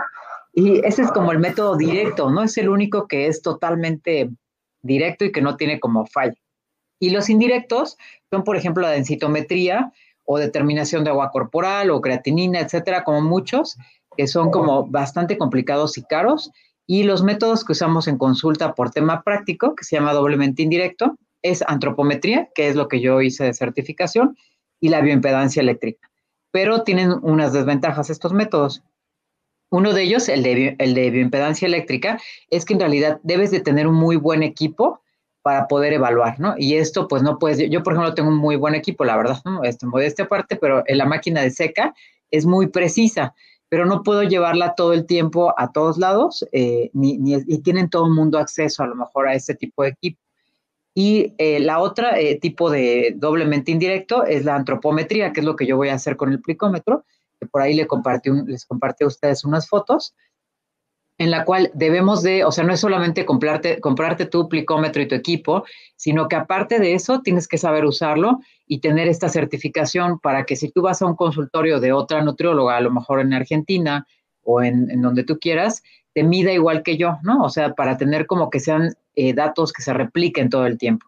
[0.53, 2.43] Y ese es como el método directo, ¿no?
[2.43, 4.29] Es el único que es totalmente
[4.81, 6.35] directo y que no tiene como falla.
[6.99, 7.97] Y los indirectos
[8.29, 9.93] son, por ejemplo, la densitometría
[10.25, 13.77] o determinación de agua corporal o creatinina, etcétera, como muchos,
[14.17, 16.51] que son como bastante complicados y caros.
[16.85, 21.15] Y los métodos que usamos en consulta por tema práctico, que se llama doblemente indirecto,
[21.41, 24.37] es antropometría, que es lo que yo hice de certificación,
[24.79, 26.09] y la bioimpedancia eléctrica.
[26.51, 28.83] Pero tienen unas desventajas estos métodos.
[29.71, 32.19] Uno de ellos, el de, el de bioimpedancia eléctrica,
[32.49, 35.01] es que en realidad debes de tener un muy buen equipo
[35.41, 36.55] para poder evaluar, ¿no?
[36.57, 39.39] Y esto, pues no puedes, yo por ejemplo tengo un muy buen equipo, la verdad,
[39.45, 39.63] ¿no?
[39.63, 41.93] Este, modestia aparte, pero la máquina de seca
[42.31, 43.35] es muy precisa,
[43.73, 47.89] pero no puedo llevarla todo el tiempo a todos lados, eh, ni, ni, y tienen
[47.89, 50.21] todo el mundo acceso a lo mejor a este tipo de equipo.
[50.93, 55.55] Y eh, la otra eh, tipo de doblemente indirecto es la antropometría, que es lo
[55.55, 57.03] que yo voy a hacer con el plicómetro,
[57.39, 60.13] que por ahí les compartí a ustedes unas fotos
[61.17, 65.07] en la cual debemos de, o sea, no es solamente comprarte, comprarte tu plicómetro y
[65.07, 65.63] tu equipo,
[65.95, 68.39] sino que aparte de eso tienes que saber usarlo
[68.73, 72.75] y tener esta certificación para que si tú vas a un consultorio de otra nutrióloga,
[72.75, 74.07] a lo mejor en Argentina
[74.41, 75.83] o en, donde tú quieras,
[76.15, 77.43] te mida igual que yo, ¿no?
[77.43, 81.05] O sea, para tener como que sean eh, datos que se repliquen todo el tiempo.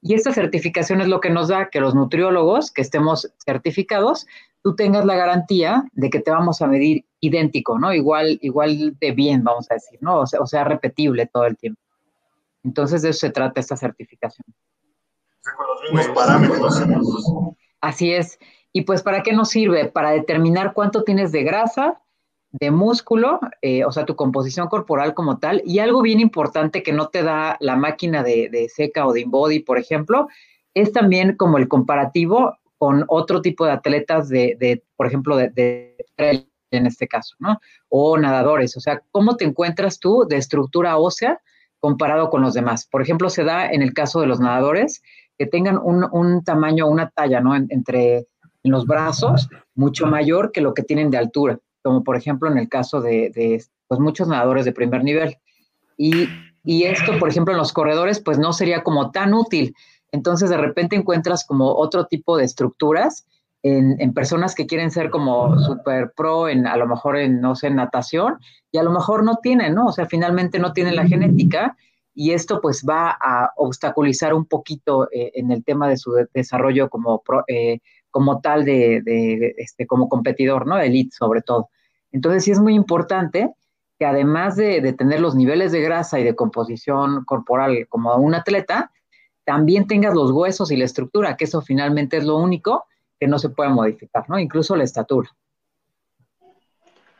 [0.00, 4.26] Y esta certificación es lo que nos da que los nutriólogos que estemos certificados,
[4.62, 7.92] tú tengas la garantía de que te vamos a medir idéntico, ¿no?
[7.92, 10.20] Igual, igual de bien, vamos a decir, ¿no?
[10.20, 11.82] O sea, o sea repetible todo el tiempo.
[12.64, 14.46] Entonces de eso se trata esta certificación.
[15.42, 16.82] Con parámetros.
[17.80, 18.38] Así es.
[18.72, 19.86] Y pues, ¿para qué nos sirve?
[19.86, 22.00] Para determinar cuánto tienes de grasa,
[22.52, 26.92] de músculo, eh, o sea, tu composición corporal como tal, y algo bien importante que
[26.92, 30.28] no te da la máquina de, seca o de InBody, por ejemplo,
[30.74, 36.46] es también como el comparativo con otro tipo de atletas de, por ejemplo, de, de
[36.70, 37.60] en este caso, ¿no?
[37.88, 41.40] O nadadores, o sea, ¿cómo te encuentras tú de estructura ósea
[41.78, 42.86] comparado con los demás?
[42.86, 45.02] Por ejemplo, se da en el caso de los nadadores
[45.42, 47.54] que tengan un, un tamaño, una talla, ¿no?
[47.56, 48.26] entre
[48.62, 52.68] los brazos mucho mayor que lo que tienen de altura como por ejemplo en el
[52.68, 55.36] caso de, pues, muchos nadadores de primer nivel.
[55.96, 56.28] Y,
[56.84, 59.74] esto, por ejemplo, en los corredores, pues no sería como tan útil.
[60.12, 63.26] Entonces, de repente encuentras como otro tipo de estructuras
[63.64, 67.70] en, personas que quieren ser como super pro, en, a lo mejor en, no sé,
[67.70, 68.38] natación,
[68.70, 69.86] y a lo mejor no tienen, ¿no?
[69.86, 71.76] O sea, finalmente no tienen la genética
[72.14, 76.90] y esto pues va a obstaculizar un poquito eh, en el tema de su desarrollo
[76.90, 80.78] como eh, como tal de, este, como competidor, ¿no?
[80.78, 81.70] Elite sobre todo.
[82.12, 83.54] Entonces sí es muy importante
[83.98, 88.92] que además de, tener los niveles de grasa y de composición corporal como un atleta,
[89.44, 92.84] también tengas los huesos y la estructura, que eso finalmente es lo único
[93.18, 94.38] que no se puede modificar, ¿no?
[94.38, 95.30] Incluso la estatura.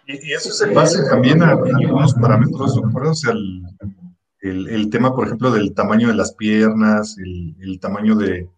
[0.07, 3.33] Y, eso se basa también a, algunos parámetros, O sea,
[4.91, 8.49] tema, por ejemplo, del tamaño de las piernas, el, tamaño de,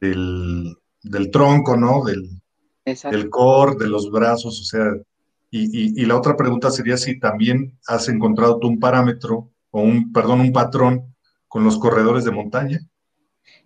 [0.00, 2.02] del, del tronco, ¿no?
[2.04, 2.30] Del,
[2.84, 4.86] del core, de los brazos, o sea,
[5.54, 10.40] y, la otra pregunta sería si también has encontrado tú un parámetro o un, perdón,
[10.40, 11.14] un patrón
[11.46, 12.80] con los corredores de montaña.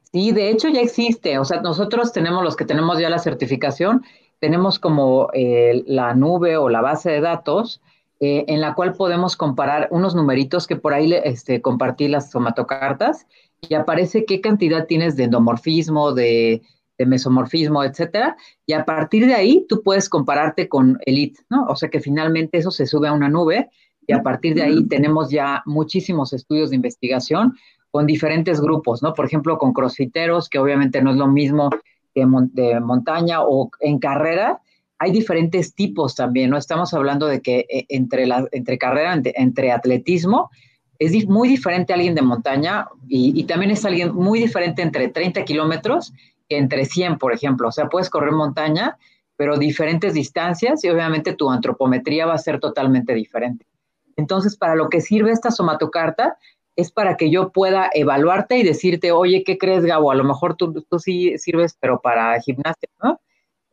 [0.02, 4.02] Sí, de hecho ya existe, o sea, nosotros tenemos los que tenemos ya la certificación,
[4.40, 7.80] tenemos como eh, la nube o la base de datos
[8.20, 13.26] eh, en la cual podemos comparar unos numeritos que por ahí este, compartí las somatocartas
[13.68, 16.62] y aparece qué cantidad tienes de endomorfismo, de
[16.98, 21.66] de mesomorfismo, etcétera, y a partir de ahí tú puedes compararte con Elite, ¿no?
[21.66, 23.70] O sea que finalmente eso se sube a una nube
[24.06, 27.54] y a partir de ahí tenemos ya muchísimos estudios de investigación
[27.90, 29.14] con diferentes grupos, ¿no?
[29.14, 31.70] Por ejemplo, con crossfiteros, que obviamente no es lo mismo
[32.14, 34.60] de, de montaña o en carrera,
[34.98, 36.56] hay diferentes tipos también, ¿no?
[36.56, 40.50] Estamos hablando de que eh, entre, entre carrera, entre, atletismo,
[40.98, 46.14] es muy diferente alguien de montaña y, también es alguien muy diferente entre 30 kilómetros
[46.48, 47.68] entre 100, por ejemplo.
[47.68, 48.96] O sea, puedes correr montaña,
[49.36, 53.66] pero diferentes distancias y obviamente tu antropometría va a ser totalmente diferente.
[54.16, 56.38] Entonces, para lo que sirve esta somatocarta
[56.76, 60.10] es para que yo pueda evaluarte y decirte, oye, ¿qué crees, Gabo?
[60.10, 63.20] A lo mejor tú, tú sí sirves, pero para gimnasia, ¿no?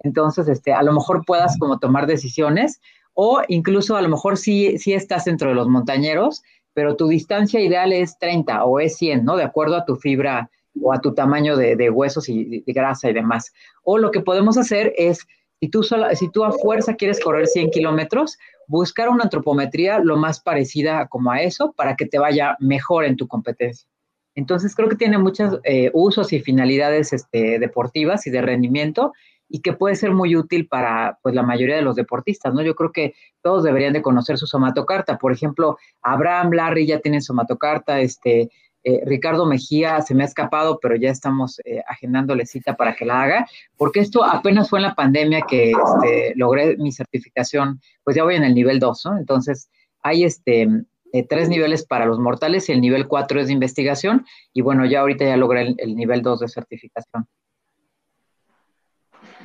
[0.03, 2.81] Entonces, este, a lo mejor puedas como tomar decisiones
[3.13, 7.59] o incluso a lo mejor sí, sí estás dentro de los montañeros, pero tu distancia
[7.61, 9.37] ideal es 30 o es 100, ¿no?
[9.37, 10.49] De acuerdo a tu fibra
[10.81, 13.53] o a tu tamaño de, huesos y de grasa y demás.
[13.83, 15.27] O lo que podemos hacer es,
[15.59, 18.37] si tú, si tú a fuerza quieres correr 100 kilómetros,
[18.67, 23.15] buscar una antropometría lo más parecida como a eso para que te vaya mejor en
[23.15, 23.87] tu competencia.
[24.35, 29.13] Entonces creo que tiene muchos eh, usos y finalidades este, deportivas y de rendimiento
[29.55, 32.63] y que puede ser muy útil para pues, la mayoría de los deportistas, ¿no?
[32.63, 33.13] Yo creo que
[33.43, 35.19] todos deberían de conocer su somatocarta.
[35.19, 38.49] Por ejemplo, Abraham, Larry ya tienen somatocarta, este,
[38.83, 43.05] eh, Ricardo Mejía se me ha escapado, pero ya estamos eh, agendándole cita para que
[43.05, 48.15] la haga, porque esto apenas fue en la pandemia que este, logré mi certificación, pues
[48.15, 49.17] ya voy en el nivel 2, ¿no?
[49.19, 49.69] Entonces,
[50.01, 50.67] hay este,
[51.11, 54.83] eh, tres niveles para los mortales y el nivel 4 es de investigación, y bueno,
[54.87, 57.27] ya ahorita ya logré el, nivel 2 de certificación.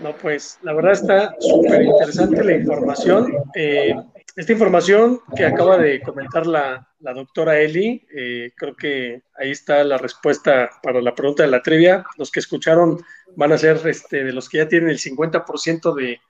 [0.01, 3.33] No, pues la verdad está súper interesante la información.
[3.55, 8.07] esta información que acaba de comentar la, la doctora Eli.
[8.15, 12.05] Eh, creo que ahí está la respuesta para la pregunta de la trivia.
[12.17, 13.03] Los que escucharon
[13.37, 16.21] van a ser este, de los que ya tienen el 50% de,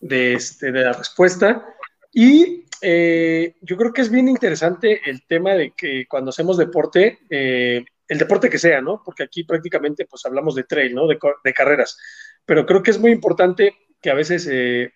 [0.00, 1.66] de, este, de la respuesta.
[2.12, 7.18] Y eh, yo creo que es bien interesante el tema de que cuando hacemos deporte,
[7.30, 9.02] eh, el deporte que sea, ¿no?
[9.04, 11.06] Porque aquí prácticamente pues hablamos de trail, ¿no?
[11.06, 11.98] De, de carreras.
[12.46, 14.48] Pero creo que es muy importante que a veces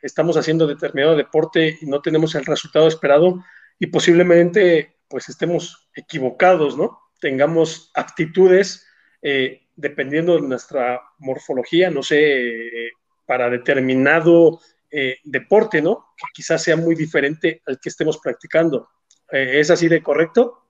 [0.02, 3.42] estamos haciendo determinado deporte y no tenemos el resultado esperado
[3.78, 7.00] y posiblemente pues estemos equivocados, ¿no?
[7.20, 8.86] Tengamos aptitudes,
[9.20, 12.92] eh, dependiendo de nuestra morfología, no sé,
[13.26, 16.06] para determinado eh, deporte, ¿no?
[16.16, 18.88] Que quizás sea muy diferente al que estemos practicando.
[19.32, 20.66] Eh, ¿Es así de correcto?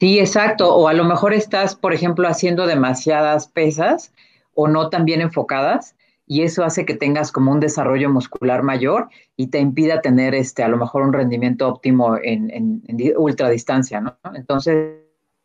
[0.00, 0.74] Sí, exacto.
[0.74, 4.12] O a lo mejor estás, por ejemplo, haciendo demasiadas pesas
[4.60, 5.94] o no tan bien enfocadas
[6.26, 10.64] y eso hace que tengas como un desarrollo muscular mayor y te impida tener este,
[10.64, 14.18] a lo mejor un rendimiento óptimo en, en, en ultradistancia, ¿no?
[14.34, 14.96] Entonces,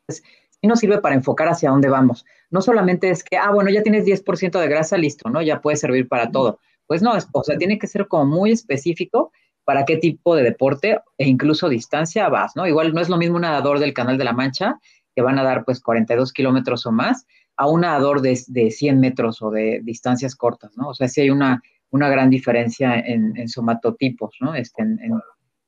[0.10, 2.26] sí nos sirve para enfocar hacia dónde vamos.
[2.50, 5.44] No solamente es que, ah, bueno, ya tienes 10% de grasa, listo, ¿no?
[5.44, 6.58] Ya puede servir para todo.
[6.88, 9.32] Pues no, o sea, tiene que ser como muy específico
[9.66, 12.66] para qué tipo de deporte e incluso distancia vas, ¿no?
[12.66, 14.80] Igual no es lo mismo un nadador del Canal de la Mancha,
[15.16, 17.28] que van a dar pues 42 kilómetros o más,
[17.58, 20.90] a un nadador de, de, 100 metros o de distancias cortas, ¿no?
[20.90, 24.56] O sea, sí hay una, una gran diferencia en, somatotipos, ¿no?
[24.56, 25.00] Este, en,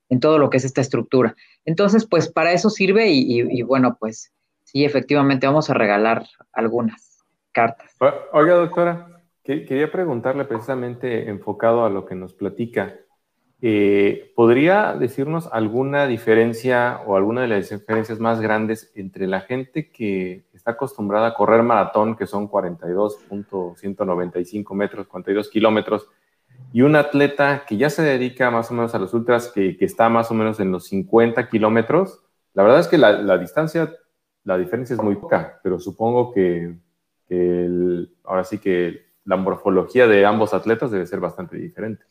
[0.09, 1.35] en, todo lo que es esta estructura.
[1.65, 4.33] Entonces, pues para eso sirve y, y, bueno, pues
[4.63, 7.95] sí, efectivamente vamos a regalar algunas cartas.
[8.33, 12.95] Oiga, doctora, quería preguntarle precisamente enfocado a lo que nos platica.
[13.61, 19.89] Eh, ¿Podría decirnos alguna diferencia o alguna de las diferencias más grandes entre la gente
[19.89, 26.09] que está acostumbrada a correr maratón, que son 42.195 metros, 42 kilómetros,
[26.73, 30.09] y un atleta que ya se dedica más o menos a los ultras, que, está
[30.09, 32.21] más o menos en los 50 kilómetros?
[32.53, 33.93] La verdad es que la, distancia,
[34.43, 36.75] la diferencia es muy poca, pero supongo que,
[38.25, 42.03] ahora sí que la morfología de ambos atletas debe ser bastante diferente.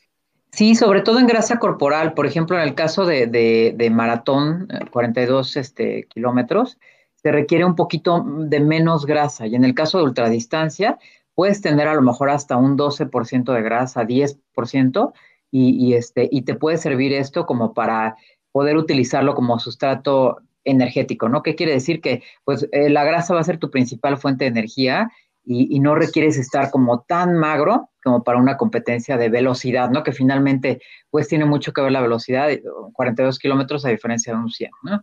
[0.55, 2.15] Sí, sobre todo en grasa corporal.
[2.15, 6.79] Por ejemplo, en el caso de, de, maratón, 42 eh, este, kilómetros,
[7.17, 9.49] se requiere un poquito de menos grasa.
[9.49, 10.97] Y en el caso de ultradistancia,
[11.35, 15.13] puedes tener a lo mejor hasta un 12% de grasa, 10%,
[15.51, 18.15] y, y, este, y te puede servir esto como para
[18.53, 21.43] poder utilizarlo como sustrato energético, ¿no?
[21.43, 22.01] ¿Qué quiere decir?
[22.01, 25.11] Que pues eh, la grasa va a ser tu principal fuente de energía
[25.47, 30.03] y, no requieres estar como tan magro como para una competencia de velocidad, ¿no?
[30.03, 30.81] Que finalmente,
[31.11, 32.49] pues tiene mucho que ver la velocidad,
[32.93, 35.03] 42 kilómetros a diferencia de un 100, ¿no?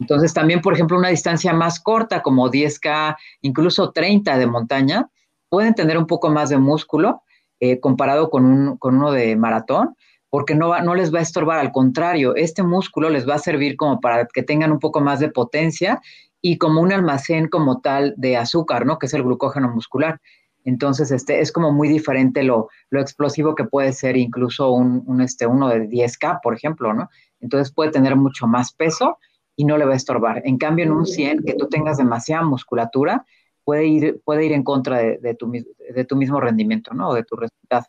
[0.00, 5.10] Entonces, también, por ejemplo, una distancia más corta, como 10K, incluso 30 de montaña,
[5.48, 7.22] pueden tener un poco más de músculo
[7.60, 9.96] eh, comparado con, un, con uno de maratón,
[10.30, 13.76] porque no, no les va a estorbar, al contrario, este músculo les va a servir
[13.76, 16.00] como para que tengan un poco más de potencia
[16.40, 18.98] y como un almacén como tal de azúcar, ¿no?
[18.98, 20.20] Que es el glucógeno muscular.
[20.64, 25.20] Entonces, este, es como muy diferente lo, lo explosivo que puede ser incluso un, un,
[25.20, 27.08] este, uno de 10K, por ejemplo, ¿no?
[27.40, 29.18] Entonces puede tener mucho más peso
[29.56, 30.42] y no le va a estorbar.
[30.44, 33.24] En cambio, en un 100, que tú tengas demasiada musculatura,
[33.64, 37.10] puede ir, puede ir en contra de, de, tu, de tu mismo rendimiento, ¿no?
[37.10, 37.86] O de tu resultado.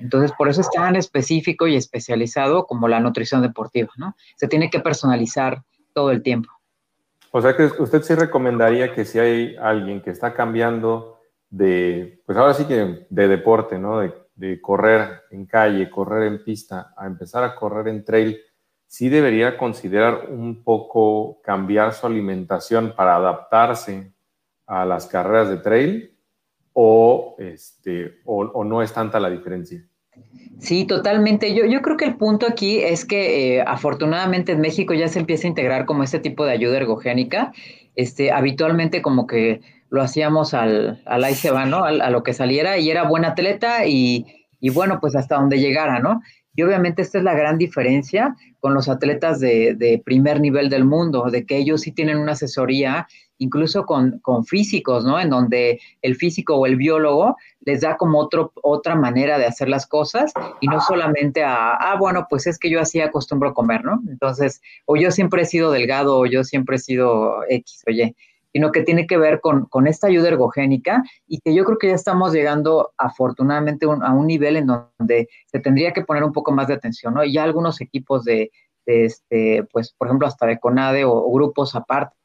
[0.00, 4.14] Entonces, por eso es tan específico y especializado como la nutrición deportiva, ¿no?
[4.36, 5.62] Se tiene que personalizar
[5.94, 6.50] todo el tiempo.
[7.38, 12.36] O sea que usted sí recomendaría que si hay alguien que está cambiando de, pues
[12.36, 14.00] ahora sí que de deporte, ¿no?
[14.00, 18.40] De, correr en calle, correr en pista, a empezar a correr en trail,
[18.88, 24.12] sí debería considerar un poco cambiar su alimentación para adaptarse
[24.66, 26.18] a las carreras de trail
[26.72, 29.88] o, este, o no es tanta la diferencia.
[30.58, 31.54] Sí, totalmente.
[31.54, 35.20] Yo, yo creo que el punto aquí es que eh, afortunadamente en México ya se
[35.20, 37.52] empieza a integrar como este tipo de ayuda ergogénica.
[37.94, 41.84] Este, habitualmente como que lo hacíamos al, al se va, ¿no?
[41.84, 44.26] A, lo que saliera y era buen atleta y,
[44.60, 46.20] y, bueno, pues hasta donde llegara, ¿no?
[46.54, 50.84] Y obviamente esta es la gran diferencia con los atletas de, de primer nivel del
[50.84, 53.06] mundo, de que ellos sí tienen una asesoría
[53.38, 55.18] incluso con, con, físicos, ¿no?
[55.18, 59.68] En donde el físico o el biólogo les da como otro, otra manera de hacer
[59.68, 63.84] las cosas y no solamente a, ah, bueno, pues es que yo así acostumbro comer,
[63.84, 64.00] ¿no?
[64.08, 68.14] Entonces, o yo siempre he sido delgado o yo siempre he sido X, oye,
[68.52, 71.88] sino que tiene que ver con, con esta ayuda ergogénica y que yo creo que
[71.88, 76.52] ya estamos llegando afortunadamente a un nivel en donde se tendría que poner un poco
[76.52, 77.24] más de atención, ¿no?
[77.24, 78.50] Y ya algunos equipos de,
[78.86, 82.17] este, pues, por ejemplo, hasta de CONADE o grupos aparte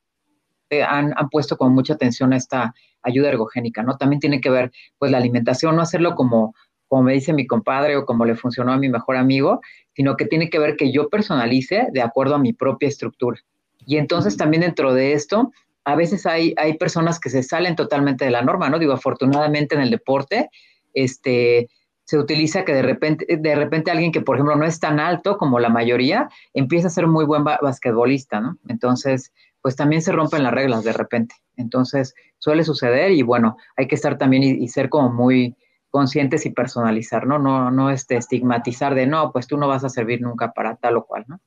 [0.81, 3.97] han, puesto con mucha atención a esta ayuda ergogénica, ¿no?
[3.97, 6.55] También tiene que ver, pues, la alimentación, no hacerlo como,
[6.87, 9.61] como me dice mi compadre o como le funcionó a mi mejor amigo,
[9.93, 13.39] sino que tiene que ver que yo personalice de acuerdo a mi propia estructura.
[13.85, 15.51] Y entonces también dentro de esto,
[15.85, 18.79] a veces hay, hay personas que se salen totalmente de la norma, ¿no?
[18.79, 20.49] Digo, afortunadamente en el deporte,
[20.93, 21.67] este,
[22.05, 25.37] se utiliza que de repente, de repente alguien que, por ejemplo, no es tan alto
[25.37, 28.57] como la mayoría, empieza a ser muy buen basquetbolista, ¿no?
[28.67, 29.31] Entonces,
[29.63, 31.35] pues también se rompen las reglas de repente.
[31.55, 35.55] Entonces, suele suceder y bueno, hay que estar también y, ser como muy
[35.89, 37.39] conscientes y personalizar, ¿no?
[37.39, 40.97] No, no este, estigmatizar de, no, pues tú no vas a servir nunca para tal
[40.97, 41.39] o cual, ¿no?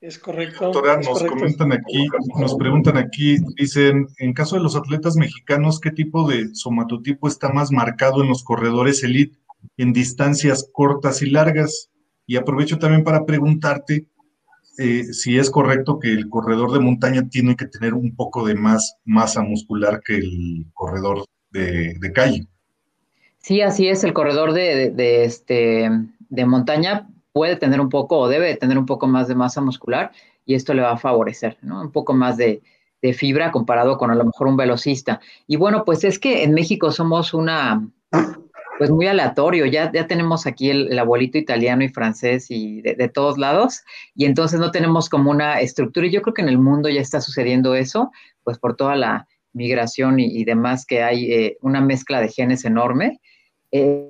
[0.00, 0.72] Es correcto.
[0.72, 2.08] Doctora, nos comentan aquí,
[2.40, 7.52] nos preguntan aquí, dicen, en caso de los atletas mexicanos, ¿qué tipo de somatotipo está
[7.52, 9.38] más marcado en los corredores elite
[9.76, 11.90] en distancias cortas y largas?
[12.26, 14.08] Y aprovecho también para preguntarte
[14.78, 18.54] eh, si es correcto que el corredor de montaña tiene que tener un poco de
[18.54, 22.46] más masa muscular que el corredor de, calle.
[23.38, 24.04] Sí, así es.
[24.04, 25.90] El corredor de, este,
[26.28, 30.12] de montaña puede tener un poco o debe tener un poco más de masa muscular
[30.46, 31.82] y esto le va a favorecer, ¿no?
[31.82, 32.62] Un poco más de,
[33.02, 35.20] de fibra comparado con a lo mejor un velocista.
[35.46, 37.86] Y bueno, pues es que en México somos una,
[38.78, 43.38] pues muy aleatorio, ya, ya tenemos aquí el, abuelito italiano y francés y de, todos
[43.38, 43.82] lados,
[44.14, 47.00] y entonces no tenemos como una estructura, y yo creo que en el mundo ya
[47.00, 48.10] está sucediendo eso,
[48.44, 53.20] pues por toda la migración y, demás que hay eh, una mezcla de genes enorme.
[53.70, 54.08] Eh,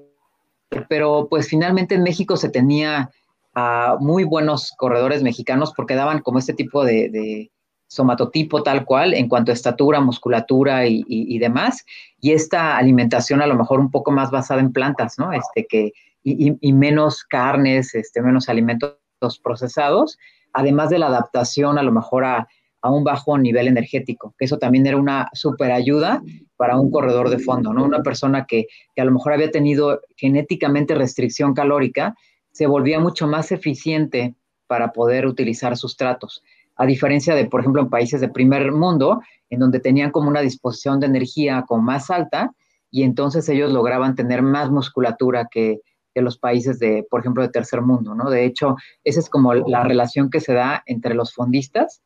[0.89, 3.11] pero pues finalmente en México se tenía
[3.55, 7.51] a muy buenos corredores mexicanos porque daban como este tipo de
[7.93, 11.85] somatotipo tal cual en cuanto a estatura, musculatura y, demás,
[12.21, 15.31] y esta alimentación a lo mejor un poco más basada en plantas, ¿no?
[15.33, 15.93] Este, que,
[16.25, 18.97] y, menos carnes, este, menos alimentos
[19.45, 20.19] procesados,
[20.55, 22.49] además de la adaptación a lo mejor a,
[22.85, 26.21] un bajo nivel energético, que eso también era una super ayuda
[26.57, 27.85] para un corredor de fondo, ¿no?
[27.85, 28.67] Una persona que,
[28.97, 32.17] que a lo mejor había tenido genéticamente restricción calórica,
[32.51, 34.35] se volvía mucho más eficiente
[34.67, 36.43] para poder utilizar sustratos
[36.77, 39.21] a diferencia de, por ejemplo, en países de primer mundo,
[39.51, 42.53] en donde tenían como una disposición de energía como más alta
[42.91, 45.81] y entonces ellos lograban tener más musculatura que,
[46.15, 48.29] los países de, por ejemplo, de tercer mundo, ¿no?
[48.29, 52.03] De hecho, esa es como la relación que se da entre los fondistas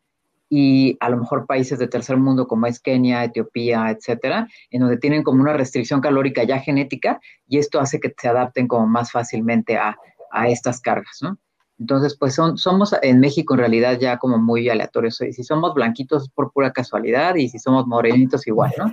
[0.48, 4.98] y a lo mejor países de tercer mundo como es Kenia, Etiopía, etcétera, en donde
[4.98, 9.10] tienen como una restricción calórica ya genética y esto hace que se adapten como más
[9.10, 9.96] fácilmente a,
[10.30, 11.36] a estas cargas, ¿no?
[11.79, 15.16] Entonces, pues son, somos en México en realidad ya como muy aleatorios.
[15.16, 18.93] Si somos blanquitos es por pura casualidad y si somos morenitos igual, ¿no?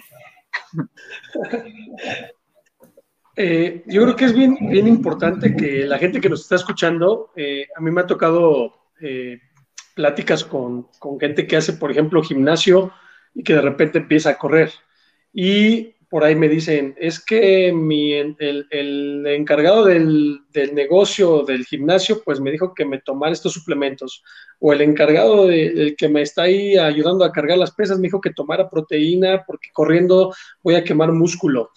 [3.35, 7.31] Eh, yo creo que es bien, bien importante que la gente que nos está escuchando,
[7.35, 9.39] eh, a mí me ha tocado eh,
[9.95, 12.91] pláticas con, con, gente que hace, por ejemplo, gimnasio
[13.33, 14.71] y que de repente empieza a correr.
[15.33, 20.41] Y por ahí me dicen, es que mi, el, encargado del,
[20.71, 24.23] negocio del gimnasio, pues me dijo que me tomara estos suplementos.
[24.59, 28.21] O el encargado de, que me está ahí ayudando a cargar las pesas me dijo
[28.21, 31.71] que tomara proteína porque corriendo voy a quemar músculo.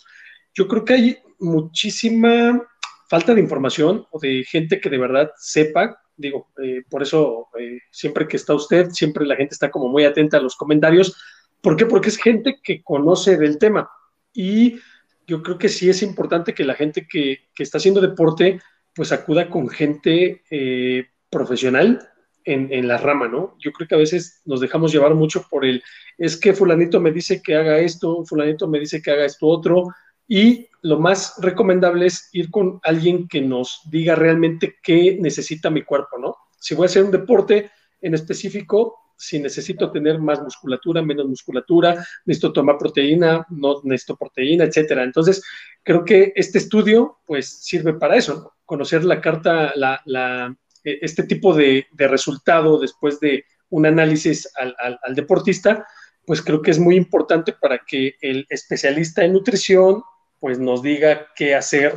[0.53, 2.63] Yo creo que hay muchísima
[3.09, 5.99] falta de información o de gente que de verdad sepa.
[6.15, 10.05] Digo, eh, por eso eh, siempre que está usted, siempre la gente está como muy
[10.05, 11.17] atenta a los comentarios.
[11.63, 11.87] ¿Por qué?
[11.87, 13.89] Porque es gente que conoce del tema
[14.37, 14.79] y
[15.27, 18.61] yo creo que sí es importante que la gente que, está haciendo deporte
[18.95, 22.09] pues acuda con gente eh, profesional
[22.45, 23.57] en, la rama, ¿no?
[23.59, 25.83] Yo creo que a veces nos dejamos llevar mucho por el,
[26.17, 29.89] es que fulanito me dice que haga esto, fulanito me dice que haga esto otro,
[30.29, 35.83] y lo más recomendable es ir con alguien que nos diga realmente qué necesita mi
[35.83, 36.37] cuerpo, ¿no?
[36.61, 37.71] Si voy a hacer un deporte
[38.01, 44.65] en específico, si necesito tener más musculatura, menos musculatura, necesito tomar proteína, no necesito proteína,
[44.65, 45.03] etcétera.
[45.03, 45.43] Entonces,
[45.83, 50.55] creo que este estudio, pues, sirve para eso, conocer la carta, la,
[50.85, 55.87] e, este tipo de, resultado después de un análisis al, deportista,
[56.25, 60.03] pues creo que es muy importante para que el especialista en nutrición,
[60.41, 61.95] pues, nos diga qué hacer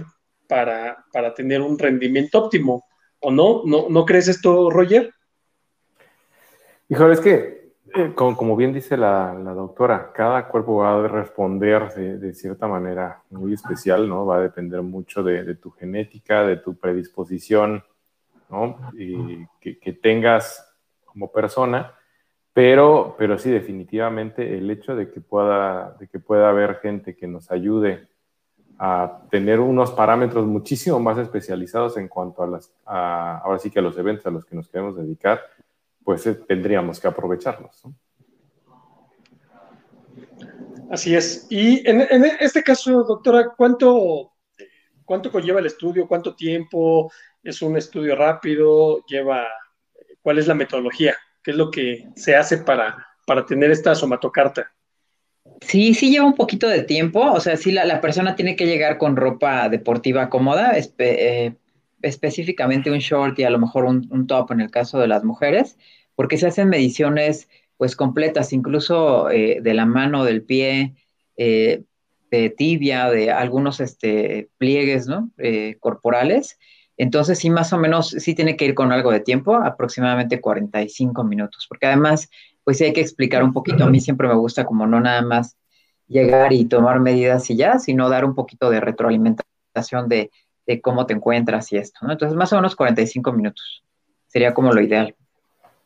[0.47, 2.85] para, para tener un rendimiento óptimo.
[3.21, 3.63] ¿O no?
[3.65, 5.13] ¿No, ¿No crees esto, Roger?
[6.91, 12.33] Híjole, es que, eh, como, bien dice la, doctora, cada cuerpo va a responder de,
[12.33, 14.25] cierta manera muy especial, ¿no?
[14.25, 17.83] Va a depender mucho de, tu genética, de tu predisposición,
[18.49, 18.79] ¿no?
[18.97, 20.67] Y que, tengas
[21.05, 21.93] como persona,
[22.53, 27.27] pero, pero sí, definitivamente el hecho de que, pueda, de que pueda haber gente que
[27.27, 28.07] nos ayude
[28.79, 33.83] a tener unos parámetros muchísimo más especializados en cuanto a las, ahora sí que a
[33.83, 35.39] los eventos a los que nos queremos dedicar,
[36.03, 37.83] pues eh, tendríamos que aprovecharlos.
[40.89, 41.45] Así es.
[41.49, 42.01] Y en,
[42.39, 44.33] este caso, doctora, ¿cuánto,
[45.05, 46.07] ¿cuánto conlleva el estudio?
[46.07, 47.11] ¿Cuánto tiempo?
[47.43, 49.05] ¿Es un estudio rápido?
[49.05, 49.47] ¿Lleva
[50.21, 51.15] cuál es la metodología?
[51.43, 54.73] ¿Qué es lo que se hace para, para tener esta somatocarta?
[55.61, 58.97] Sí, sí lleva un poquito de tiempo, o sea, sí la, persona tiene que llegar
[58.97, 61.55] con ropa deportiva cómoda, eh,
[62.01, 65.77] específicamente un short y a lo mejor un, top en el caso de las mujeres,
[66.15, 70.95] porque se hacen mediciones pues completas, incluso eh, de la mano, del pie,
[71.37, 71.83] eh,
[72.29, 75.31] de tibia, de algunos este, pliegues ¿no?
[75.37, 76.59] Eh, corporales.
[76.97, 81.23] Entonces sí, más o menos, sí tiene que ir con algo de tiempo, aproximadamente 45
[81.23, 82.29] minutos, porque además,
[82.65, 83.85] pues sí hay que explicar un poquito.
[83.85, 85.55] A mí siempre me gusta como no nada más
[86.07, 90.29] llegar y tomar medidas y ya, sino dar un poquito de retroalimentación de,
[90.69, 92.11] de cómo te encuentras y esto, ¿no?
[92.11, 93.83] Entonces, más o menos 45 minutos
[94.27, 95.15] sería como lo ideal.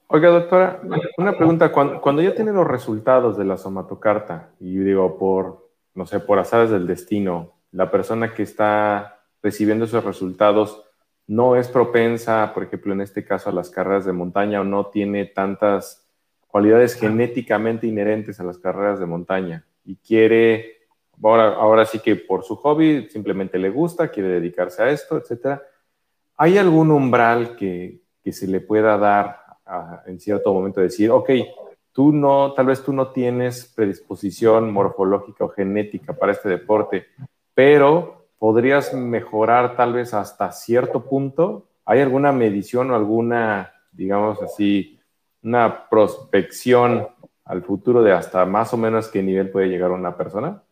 [0.07, 0.81] Oiga, doctora,
[1.17, 1.71] una pregunta.
[1.71, 6.69] Cuando, ya tiene los resultados de la somatocarta, y digo, por, no sé, por azares
[6.69, 10.83] del destino, la persona que está recibiendo esos resultados
[11.27, 14.87] no es propensa, por ejemplo, en este caso, a las carreras de montaña o no
[14.87, 16.05] tiene tantas
[16.47, 20.72] cualidades genéticamente inherentes a las carreras de montaña y quiere,
[21.21, 25.61] ahora, ahora sí que por su hobby, simplemente le gusta, quiere dedicarse a esto, etcétera.
[26.37, 29.43] ¿Hay algún umbral que, que se le pueda dar
[30.05, 31.29] en cierto momento decir, ok,
[31.91, 37.05] tú no, tal vez tú no tienes predisposición morfológica o genética para este deporte,
[37.53, 41.67] pero podrías mejorar tal vez hasta cierto punto.
[41.85, 44.99] ¿Hay alguna medición o alguna, digamos así,
[45.43, 47.07] una prospección
[47.45, 50.63] al futuro de hasta más o menos qué nivel puede llegar una persona?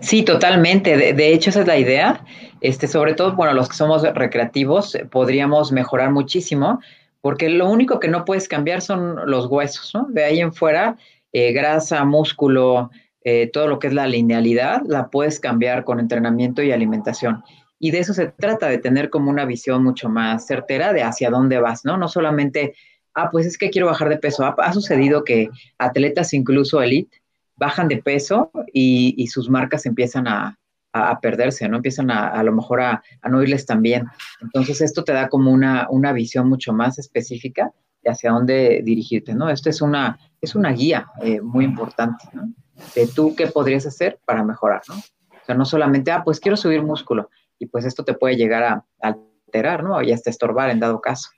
[0.00, 0.96] Sí, totalmente.
[1.12, 2.24] De, hecho, esa es la idea.
[2.60, 6.80] Este, sobre todo, bueno, los que somos recreativos, podríamos mejorar muchísimo
[7.20, 10.06] porque lo único que no puedes cambiar son los huesos, ¿no?
[10.08, 10.96] De ahí en fuera,
[11.32, 12.90] eh, grasa, músculo,
[13.22, 17.42] eh, todo lo que es la linealidad, la puedes cambiar con entrenamiento y alimentación.
[17.78, 21.30] Y de eso se trata, de tener como una visión mucho más certera de hacia
[21.30, 21.96] dónde vas, ¿no?
[21.96, 22.74] No solamente,
[23.14, 24.44] ah, pues es que quiero bajar de peso.
[24.44, 25.48] Ha, sucedido que
[25.78, 27.20] atletas incluso elite
[27.58, 30.58] bajan de peso y sus marcas empiezan a,
[30.92, 31.76] a, perderse, ¿no?
[31.76, 34.06] Empiezan a, a lo mejor a, no irles tan bien.
[34.40, 39.34] Entonces esto te da como una, una visión mucho más específica de hacia dónde dirigirte,
[39.34, 39.50] ¿no?
[39.50, 42.52] Esto es una, es una guía eh, muy importante, ¿no?
[42.94, 44.94] De tú qué podrías hacer para mejorar, ¿no?
[44.96, 48.62] O sea, no solamente, ah, pues quiero subir músculo y pues esto te puede llegar
[48.62, 50.02] a, alterar, ¿no?
[50.02, 51.30] Y hasta estorbar en dado caso.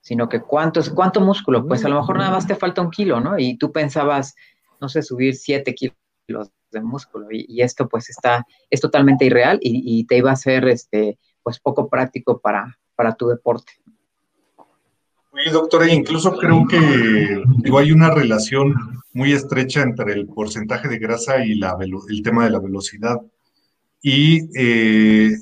[0.00, 3.20] Sino que cuánto, cuánto músculo, pues a lo mejor nada más te falta un kilo,
[3.20, 3.38] ¿no?
[3.38, 4.34] Y tú pensabas,
[4.82, 5.96] no sé, subir siete kilos
[6.72, 11.18] de músculo y, esto pues está, es totalmente irreal y, te iba a ser este,
[11.42, 13.72] pues poco práctico para, para tu deporte.
[15.30, 17.42] Oye, doctora, incluso creo que
[17.78, 18.74] hay una relación
[19.14, 23.18] muy estrecha entre el porcentaje de grasa y la, el tema de la velocidad.
[24.02, 25.36] Y eh,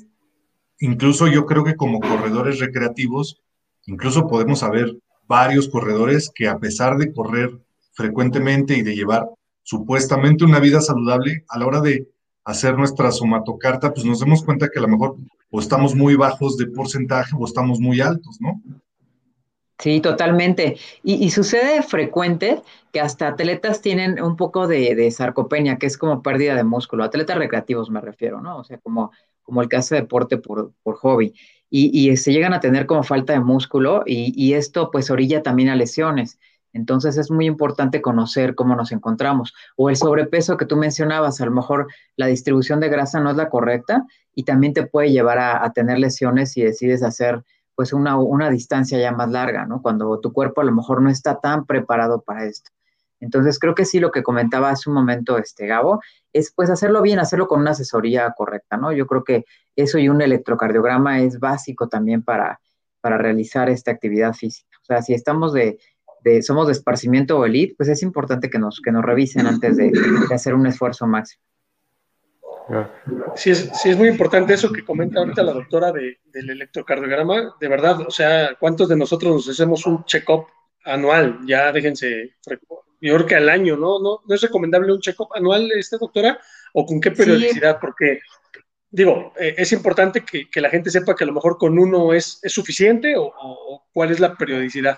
[0.79, 3.41] incluso yo creo que como corredores recreativos,
[3.87, 4.95] incluso podemos saber
[5.27, 7.57] varios corredores que a pesar de correr
[7.91, 9.27] frecuentemente y de llevar
[9.63, 12.07] supuestamente una vida saludable, a la hora de
[12.43, 15.15] hacer nuestra somatocarta, pues nos demos cuenta que a lo mejor
[15.51, 18.61] o estamos muy bajos de porcentaje o estamos muy altos, ¿no?
[19.79, 20.77] Sí, totalmente.
[21.03, 22.61] Y, sucede frecuente
[22.93, 27.03] que hasta atletas tienen un poco de, sarcopenia, que es como pérdida de músculo.
[27.03, 28.59] Atletas recreativos me refiero, ¿no?
[28.59, 29.11] O sea, como,
[29.41, 31.33] como el que hace deporte por, por hobby.
[31.71, 35.69] Y, se llegan a tener como falta de músculo y, y esto pues orilla también
[35.69, 36.37] a lesiones.
[36.73, 39.53] Entonces es muy importante conocer cómo nos encontramos.
[39.75, 43.37] O el sobrepeso que tú mencionabas, a lo mejor la distribución de grasa no es
[43.37, 47.43] la correcta y también te puede llevar a, tener lesiones si decides hacer
[47.75, 49.81] pues una, una, distancia ya más larga, ¿no?
[49.81, 52.71] Cuando tu cuerpo a lo mejor no está tan preparado para esto.
[53.19, 56.01] Entonces creo que sí lo que comentaba hace un momento este Gabo
[56.33, 58.91] es pues hacerlo bien, hacerlo con una asesoría correcta, ¿no?
[58.91, 59.45] Yo creo que
[59.75, 62.59] eso y un electrocardiograma es básico también para,
[62.99, 64.77] para realizar esta actividad física.
[64.81, 65.79] O sea, si estamos de,
[66.41, 69.91] somos de esparcimiento o elite, pues es importante que nos, que nos revisen antes de,
[70.33, 71.43] hacer un esfuerzo máximo.
[73.35, 77.55] Sí es, sí es muy importante eso que comenta ahorita la doctora de, del electrocardiograma.
[77.59, 80.45] De verdad, o sea, ¿cuántos de nosotros nos hacemos un check-up
[80.85, 81.39] anual?
[81.45, 82.35] Ya déjense,
[83.01, 83.99] yo creo que al año, ¿no?
[83.99, 86.39] ¿No, no es recomendable un check-up anual, esta doctora?
[86.73, 87.79] ¿O con qué periodicidad?
[87.81, 88.21] Porque,
[88.89, 92.13] digo, eh, es importante que, que, la gente sepa que a lo mejor con uno
[92.13, 94.97] es, es suficiente o cuál es la periodicidad.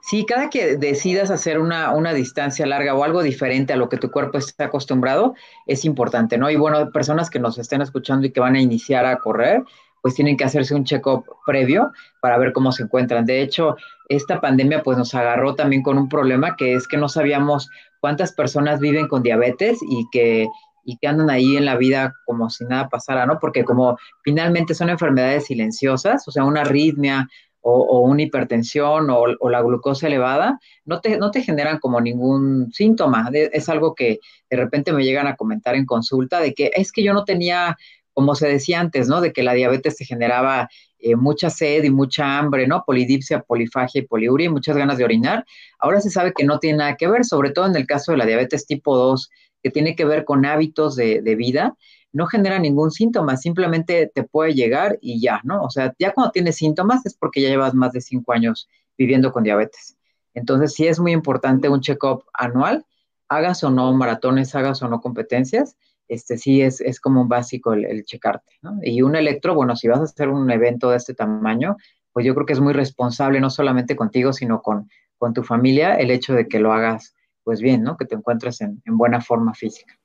[0.00, 3.96] Sí, cada que decidas hacer una, una, distancia larga o algo diferente a lo que
[3.96, 5.34] tu cuerpo está acostumbrado,
[5.66, 6.50] es importante, ¿no?
[6.50, 9.62] Y bueno, personas que nos estén escuchando y que van a iniciar a correr,
[10.02, 13.26] pues tienen que hacerse un check-up previo para ver cómo se encuentran.
[13.26, 13.76] De hecho,
[14.08, 17.68] esta pandemia pues nos agarró también con un problema que es que no sabíamos
[18.00, 20.48] cuántas personas viven con diabetes y que,
[20.84, 23.38] y que andan ahí en la vida como si nada pasara, ¿no?
[23.40, 27.28] Porque como finalmente son enfermedades silenciosas, o sea, una arritmia,
[27.70, 33.30] o, una hipertensión o, la glucosa elevada, no te, no te generan como ningún síntoma.
[33.32, 37.02] es algo que de repente me llegan a comentar en consulta de que es que
[37.02, 37.76] yo no tenía,
[38.14, 39.20] como se decía antes, ¿no?
[39.20, 42.84] De que la diabetes te generaba eh, mucha sed y mucha hambre, ¿no?
[42.86, 45.44] Polidipsia, polifagia y poliuria y muchas ganas de orinar.
[45.78, 48.18] Ahora se sabe que no tiene nada que ver, sobre todo en el caso de
[48.18, 49.30] la diabetes tipo 2,
[49.62, 51.76] que tiene que ver con hábitos de, de vida
[52.12, 55.62] no genera ningún síntoma, simplemente te puede llegar y ya, ¿no?
[55.62, 59.32] O sea, ya cuando tienes síntomas es porque ya llevas más de cinco años viviendo
[59.32, 59.96] con diabetes.
[60.34, 62.84] Entonces, sí es muy importante un check-up anual,
[63.28, 65.76] hagas o no maratones, hagas o no competencias,
[66.08, 68.78] este sí es, como un básico el, checarte, ¿no?
[68.82, 71.76] Y un electro, bueno, si vas a hacer un evento de este tamaño,
[72.12, 74.88] pues yo creo que es muy responsable, no solamente contigo, sino con,
[75.18, 77.96] con tu familia, el hecho de que lo hagas pues bien, ¿no?
[77.96, 79.98] Que te encuentres en, buena forma física.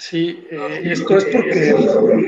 [0.00, 1.74] Sí, eh, esto es porque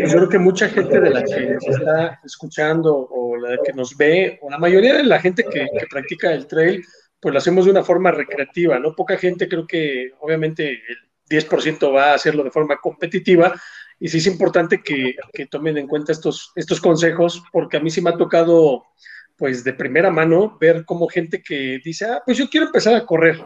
[0.07, 3.97] yo creo que mucha gente de la que nos está escuchando o la que nos
[3.97, 6.85] ve, o la mayoría de la gente que, que practica el trail,
[7.18, 8.95] pues lo hacemos de una forma recreativa, ¿no?
[8.95, 10.99] Poca gente creo que obviamente el
[11.31, 13.55] 10% va a hacerlo de forma competitiva
[13.99, 17.91] y sí es importante que, que, tomen en cuenta estos, estos consejos porque a mí
[17.91, 18.85] sí me ha tocado
[19.39, 23.07] pues de primera mano ver como gente que dice, ah, pues yo quiero empezar a
[23.07, 23.43] correr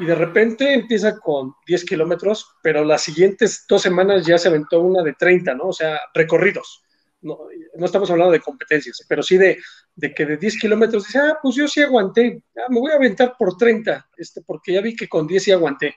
[0.00, 4.80] y de repente empieza con 10 kilómetros, pero las siguientes dos semanas ya se aventó
[4.80, 5.68] una de 30, ¿no?
[5.68, 6.82] O sea, recorridos
[7.22, 7.38] no,
[7.76, 9.58] no, estamos hablando de competencias, pero sí de,
[9.94, 12.96] de que de 10 kilómetros dice, ah, pues yo sí aguanté, ah, me voy a
[12.96, 15.96] aventar por 30, este, porque ya vi que con 10 sí aguanté.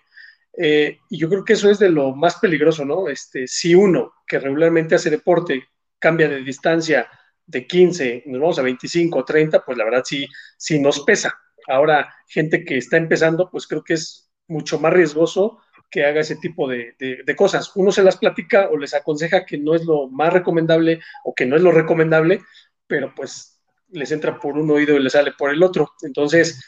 [0.55, 3.07] Eh, y yo creo que eso es de lo más peligroso, ¿no?
[3.07, 5.63] Este, si uno que regularmente hace deporte
[5.97, 7.09] cambia de distancia
[7.45, 10.27] de 15, nos vamos a 25 o 30, pues la verdad sí,
[10.57, 11.33] sí nos pesa.
[11.67, 15.59] Ahora, gente que está empezando, pues creo que es mucho más riesgoso
[15.89, 16.95] que haga ese tipo de,
[17.37, 17.71] cosas.
[17.75, 21.45] Uno se las platica o les aconseja que no es lo más recomendable o que
[21.45, 22.41] no es lo recomendable,
[22.87, 25.91] pero pues les entra por un oído y les sale por el otro.
[26.01, 26.59] Entonces,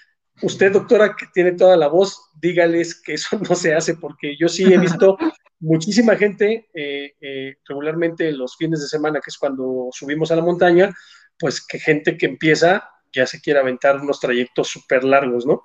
[0.44, 4.48] usted, doctora, que tiene toda la voz, dígales que eso no se hace, porque yo
[4.48, 5.18] sí he visto
[5.60, 10.44] muchísima gente eh, eh, regularmente los fines de semana, que es cuando subimos a la
[10.44, 10.94] montaña,
[11.40, 15.64] pues que gente que empieza ya se quiere aventar unos trayectos súper largos, ¿no?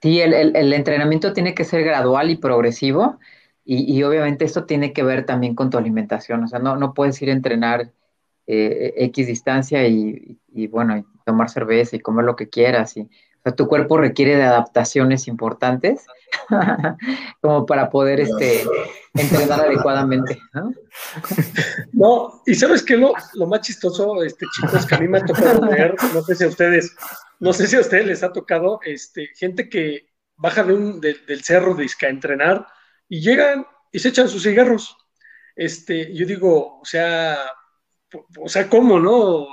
[0.00, 3.18] Sí, el, entrenamiento tiene que ser gradual y progresivo
[3.64, 7.20] y, obviamente esto tiene que ver también con tu alimentación, o sea, no, no puedes
[7.20, 7.92] ir a entrenar
[8.46, 12.96] eh, X distancia y, bueno, tomar cerveza y comer lo que quieras.
[12.96, 13.10] Y,
[13.52, 16.06] tu cuerpo requiere de adaptaciones importantes
[17.40, 18.64] como para poder este,
[19.14, 20.38] entrenar adecuadamente.
[20.52, 20.72] ¿no?
[21.92, 25.24] no, y sabes que lo, lo más chistoso, este, chicos, que a mí me ha
[25.24, 26.94] tocado ver, no sé si a ustedes
[27.40, 31.44] no sé si a ustedes les ha tocado este, gente que baja de un, del
[31.44, 32.66] cerro de Isca a entrenar
[33.08, 34.96] y llegan y se echan sus cigarros.
[35.54, 37.36] Este, yo digo, o sea,
[38.38, 39.46] o sea, ¿cómo, no?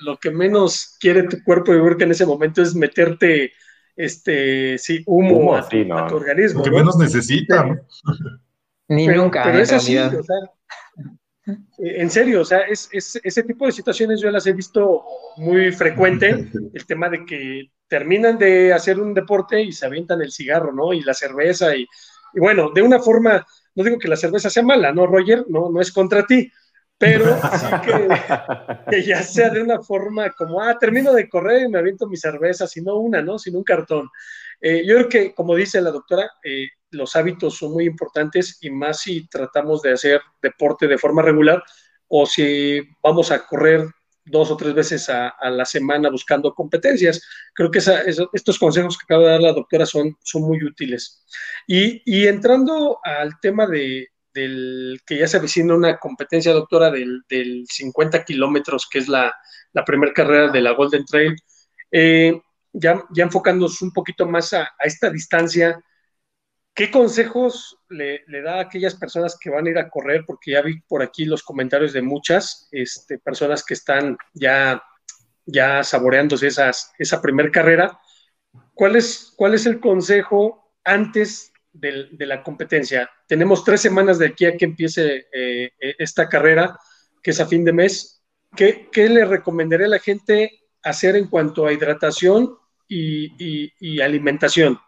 [0.00, 3.52] Lo que menos quiere tu cuerpo de que en ese momento es meterte
[3.96, 6.60] este, sí, humo, a, tu organismo.
[6.60, 7.80] Lo que menos necesita.
[8.88, 9.42] Ni nunca.
[9.42, 10.36] Pero es así, o sea,
[11.48, 15.02] eh, en serio, o sea, es, ese tipo de situaciones yo las he visto
[15.36, 20.32] muy frecuente, el tema de que terminan de hacer un deporte y se avientan el
[20.32, 20.92] cigarro, ¿no?
[20.92, 21.86] Y la cerveza, y,
[22.34, 25.44] bueno, de una forma, no digo que la cerveza sea mala, ¿no, Roger?
[25.48, 26.50] No, no es contra ti,
[26.98, 27.24] pero
[27.58, 27.66] sí
[28.90, 32.16] que, ya sea de una forma como, ah, termino de correr y me aviento mi
[32.16, 33.38] cerveza, sino una, ¿no?
[33.38, 34.08] Sino un cartón.
[34.60, 38.70] Eh, yo creo que, como dice la doctora, eh, los hábitos son muy importantes y
[38.70, 41.62] más si tratamos de hacer deporte de forma regular
[42.08, 43.86] o si vamos a correr
[44.30, 47.22] dos o tres veces a, la semana buscando competencias.
[47.54, 47.80] Creo que
[48.32, 51.24] estos consejos que acaba de dar la doctora son, son muy útiles.
[51.66, 58.24] Y, entrando al tema de, del que ya se avecina una competencia, doctora, del, 50
[58.24, 59.34] kilómetros, que es la,
[59.72, 61.36] la primera carrera de la Golden Trail,
[61.90, 62.40] eh,
[62.72, 65.82] ya, ya enfocándonos un poquito más a, a esta distancia,
[66.78, 70.22] ¿Qué consejos le, da a aquellas personas que van a ir a correr?
[70.24, 74.80] Porque ya vi por aquí los comentarios de muchas este, personas que están ya,
[75.44, 77.98] ya saboreándose esas, esa primer carrera.
[78.74, 83.08] ¿Cuál es, ¿Cuál es el consejo antes de, la competencia?
[83.26, 86.78] Tenemos tres semanas de aquí a que empiece eh, esta carrera,
[87.22, 88.22] que es a fin de mes.
[88.56, 92.56] ¿Qué, qué le recomendaría a la gente hacer en cuanto a hidratación
[92.88, 94.78] y alimentación?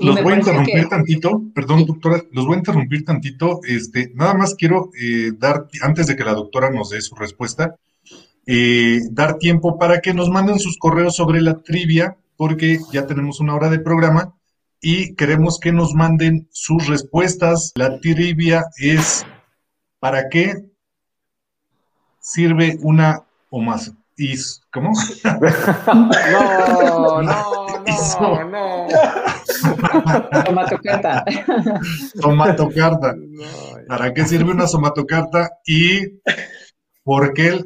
[0.00, 3.60] los voy a interrumpir tantito, perdón, doctora, los voy a interrumpir tantito.
[3.66, 7.76] Este, nada más quiero eh, dar, antes de que la doctora nos dé su respuesta,
[8.46, 13.40] eh, dar tiempo para que nos manden sus correos sobre la trivia, porque ya tenemos
[13.40, 14.34] una hora de programa
[14.80, 17.72] y queremos que nos manden sus respuestas.
[17.74, 19.24] La trivia es
[19.98, 20.64] ¿para qué
[22.20, 23.92] sirve una o más?
[24.72, 24.92] ¿Cómo?
[25.24, 26.10] no,
[26.82, 28.88] no, no, no.
[30.46, 31.24] Somatocarta.
[32.20, 33.14] Somatocarta.
[33.88, 36.20] ¿Para qué sirve una somatocarta y
[37.02, 37.64] por qué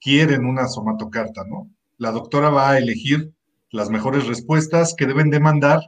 [0.00, 1.70] quieren una somatocarta, no?
[1.96, 3.32] La doctora va a elegir
[3.70, 5.80] las mejores respuestas que deben de mandar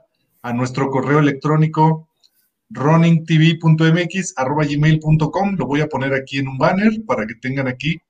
[0.47, 2.09] a nuestro correo electrónico
[2.71, 5.57] runningtv.mx gmail.com.
[5.57, 8.01] Lo voy a poner aquí en un banner para que tengan aquí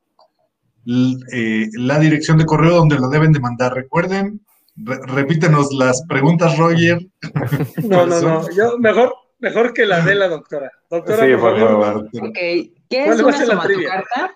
[1.33, 3.73] eh, la dirección de correo donde lo deben de mandar.
[3.73, 4.43] Recuerden,
[4.77, 7.07] repítenos las preguntas, Roger.
[7.83, 8.51] No, no, no.
[8.55, 10.71] Yo mejor, mejor que la de la doctora.
[10.91, 12.11] Doctora, sí, por favor.
[12.21, 14.35] Ok, ¿qué es una somatocarta?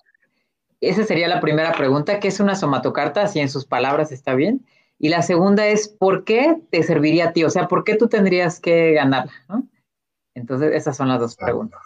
[0.80, 3.26] esa sería la primera pregunta, ¿qué es una somatocarta?
[3.26, 4.64] Si en sus palabras está bien.
[5.02, 7.42] Y la segunda es, ¿por qué te serviría a ti?
[7.42, 9.32] O sea, ¿por qué tú tendrías que ganarla?
[10.34, 11.80] Entonces, esas son las dos preguntas.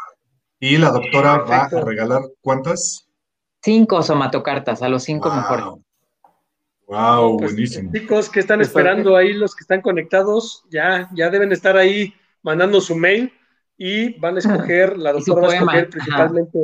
[0.58, 3.08] ¿Y la doctora va a regalar cuántas?
[3.62, 5.64] Cinco somatocartas, a los cinco mejores.
[6.88, 7.92] Wow, pues, buenísimo.
[7.92, 12.12] Chicos que están esperando ahí, los que están conectados, ya, ya deben estar ahí
[12.42, 13.32] mandando su mail
[13.78, 16.58] y van a escoger, la doctora va a escoger principalmente,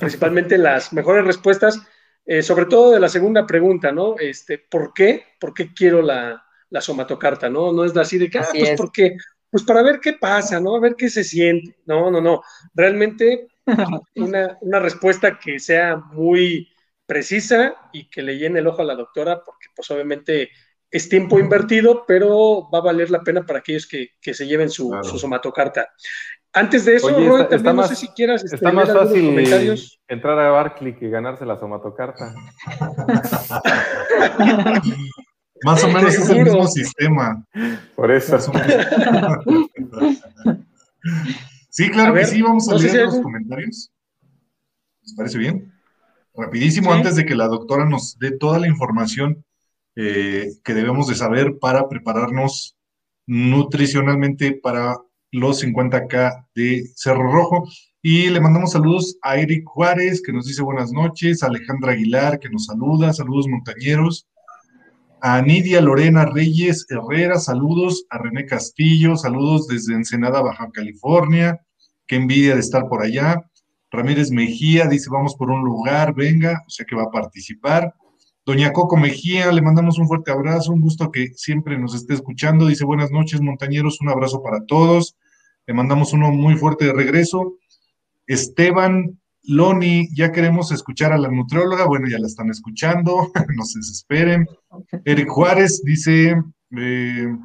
[0.00, 1.80] principalmente las mejores respuestas,
[2.24, 4.16] eh, sobre todo de la segunda pregunta, ¿no?
[4.18, 5.24] Este, ¿por qué?
[5.40, 7.72] ¿Por qué quiero la, la somatocarta, no?
[7.72, 9.16] No es así de que, ah, pues porque,
[9.50, 10.76] pues para ver qué pasa, ¿no?
[10.76, 11.76] A ver qué se siente.
[11.86, 12.42] No, no, no.
[12.74, 13.48] Realmente
[14.16, 16.68] una, una respuesta que sea muy
[17.06, 20.50] precisa y que le llene el ojo a la doctora, porque pues obviamente
[20.92, 24.92] es tiempo invertido, pero va a valer la pena para aquellos que, se lleven su,
[25.02, 25.90] somatocarta.
[26.54, 29.98] Antes de eso, Roy, también no sé si quieras este, está más fácil comentarios.
[30.06, 32.34] entrar a Barclay que ganarse la somatocarta.
[35.64, 37.42] más o menos es el mismo sistema.
[37.96, 38.38] Por eso.
[41.70, 43.90] sí, claro que sí, vamos a leer los comentarios.
[45.02, 45.72] ¿Les parece bien?
[46.34, 49.42] Rapidísimo, antes de que la doctora nos dé toda la información
[49.96, 52.76] eh, que debemos de saber para prepararnos
[53.26, 54.98] nutricionalmente para
[55.32, 57.64] los 50K de Cerro Rojo.
[58.02, 62.38] Y le mandamos saludos a Eric Juárez, que nos dice buenas noches, a Alejandra Aguilar,
[62.38, 64.28] que nos saluda, saludos montañeros,
[65.20, 71.60] a Nidia Lorena Reyes Herrera, saludos, a René Castillo, saludos desde Ensenada, Baja California,
[72.06, 73.36] qué envidia de estar por allá.
[73.92, 77.94] Ramírez Mejía dice, vamos por un lugar, venga, o sea que va a participar.
[78.44, 82.66] Doña Coco Mejía, le mandamos un fuerte abrazo, un gusto que siempre nos esté escuchando.
[82.66, 85.14] Dice, buenas noches, montañeros, un abrazo para todos.
[85.66, 87.58] Le mandamos uno muy fuerte de regreso.
[88.26, 93.78] Esteban Loni, ya queremos escuchar a la nutrióloga, bueno, ya la están escuchando, no se
[93.78, 94.46] desesperen.
[95.04, 96.36] Eric Juárez dice,
[96.76, 97.36] eh,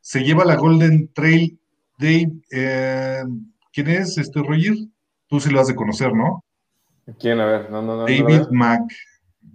[0.00, 1.58] se lleva la Golden Trail
[1.98, 2.26] Day.
[2.50, 3.22] Eh,
[3.72, 4.74] ¿Quién es este Roger?
[5.28, 6.44] Tú sí lo has de conocer, ¿no?
[7.18, 7.40] ¿Quién?
[7.40, 8.02] A ver, no, no, no.
[8.02, 8.82] David Mac,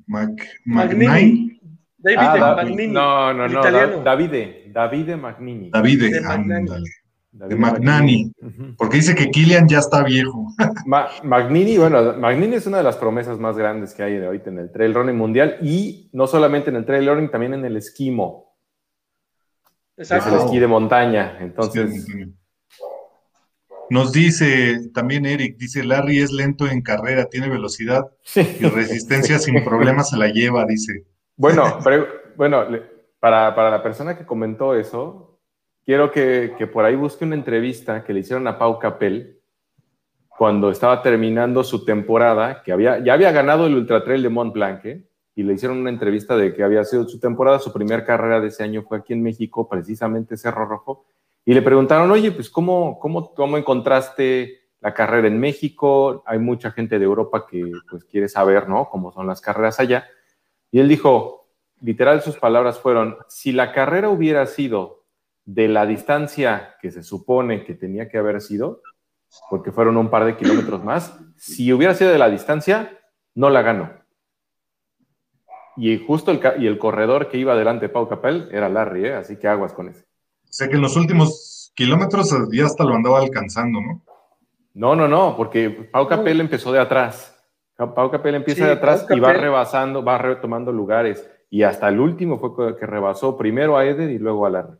[0.07, 0.31] Mac,
[0.65, 1.59] Magnini.
[1.97, 2.87] David ah, Magnini.
[2.87, 4.03] No, no, no.
[4.03, 5.69] Davide, Davide Magnini.
[5.69, 6.89] Davide, ándale.
[7.31, 8.33] De Magnani,
[8.77, 10.47] porque dice que Killian ya está viejo.
[11.23, 14.59] Magnini, bueno, Magnini es una de las promesas más grandes que hay de ahorita en
[14.59, 18.53] el trail running mundial y no solamente en el trail running, también en el esquimo.
[19.95, 20.27] Exacto.
[20.27, 21.37] Es el esquí de montaña.
[21.39, 22.05] Entonces,
[23.91, 29.63] nos dice también Eric, dice Larry es lento en carrera, tiene velocidad y resistencia sin
[29.63, 31.05] problemas se la lleva, dice.
[31.35, 31.79] Bueno,
[32.37, 32.65] bueno,
[33.19, 35.30] para, la persona que comentó eso,
[35.85, 39.39] quiero que, por ahí busque una entrevista que le hicieron a Pau Capel
[40.27, 44.53] cuando estaba terminando su temporada, que había, ya había ganado el Ultra Trail de Mont
[44.53, 45.05] Blanc, ¿eh?
[45.35, 48.47] y le hicieron una entrevista de que había sido su temporada, su primera carrera de
[48.47, 51.05] ese año fue aquí en México, precisamente Cerro Rojo,
[51.45, 56.23] y le preguntaron, oye, pues ¿cómo, cómo, cómo encontraste la carrera en México?
[56.25, 58.89] Hay mucha gente de Europa que pues quiere saber, ¿no?
[58.89, 60.07] Cómo son las carreras allá.
[60.71, 61.49] Y él dijo,
[61.81, 65.00] literal sus palabras fueron, si la carrera hubiera sido
[65.45, 68.81] de la distancia que se supone que tenía que haber sido,
[69.49, 72.99] porque fueron un par de kilómetros más, si hubiera sido de la distancia,
[73.33, 73.91] no la gano.
[75.77, 79.13] Y justo el, y el corredor que iba delante de Pau Capel era Larry, ¿eh?
[79.13, 80.01] así que aguas con ese.
[80.03, 84.03] O sea que en los últimos kilómetros ya hasta lo andaba alcanzando, ¿no?
[84.73, 87.37] No, no, no, porque Pau Capel empezó de atrás.
[87.75, 91.29] Pau Capel empieza de atrás y va rebasando, va retomando lugares.
[91.49, 94.77] Y hasta el último fue que rebasó primero a Eder y luego a Larry.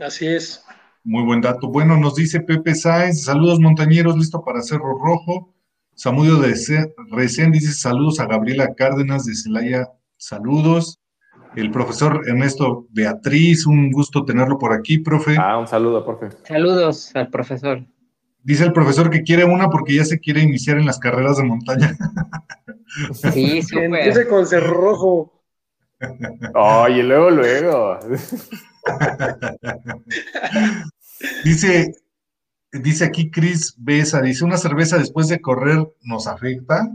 [0.00, 0.64] Así es.
[1.04, 1.68] Muy buen dato.
[1.68, 5.54] Bueno, nos dice Pepe Sáenz, saludos montañeros, listo para Cerro Rojo.
[5.94, 6.54] Samudio de
[7.10, 11.00] Recén dice saludos a Gabriela Cárdenas de Celaya, saludos
[11.56, 15.36] el profesor Ernesto Beatriz, un gusto tenerlo por aquí, profe.
[15.38, 16.28] Ah, un saludo, profe.
[16.44, 17.84] Saludos al profesor.
[18.42, 21.44] Dice el profesor que quiere una porque ya se quiere iniciar en las carreras de
[21.44, 21.96] montaña.
[23.32, 23.84] Sí, súper.
[23.84, 25.42] Empiece con cerrojo.
[26.54, 27.98] Oye, luego, luego.
[31.44, 31.92] dice,
[32.72, 36.88] dice aquí Cris Besa, dice, ¿una cerveza después de correr nos afecta?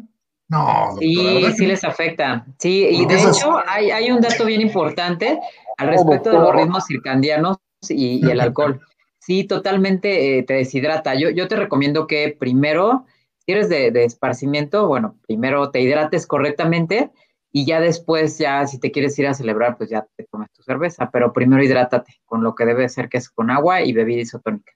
[0.48, 2.46] No, sí, sí les afecta.
[2.60, 5.40] Sí, y de hecho hay, un dato bien importante
[5.78, 7.58] al respecto de los ritmos circadianos
[7.90, 8.80] y, el alcohol.
[9.20, 11.16] Sí, totalmente eh, te deshidrata.
[11.16, 13.06] Yo, yo te recomiendo que primero,
[13.40, 17.10] si eres de, esparcimiento, bueno, primero te hidrates correctamente
[17.58, 20.62] y ya después, ya si te quieres ir a celebrar, pues ya te tomes tu
[20.62, 24.24] cerveza, pero primero hidrátate con lo que debe ser, que es con agua y bebida
[24.24, 24.74] isotónica.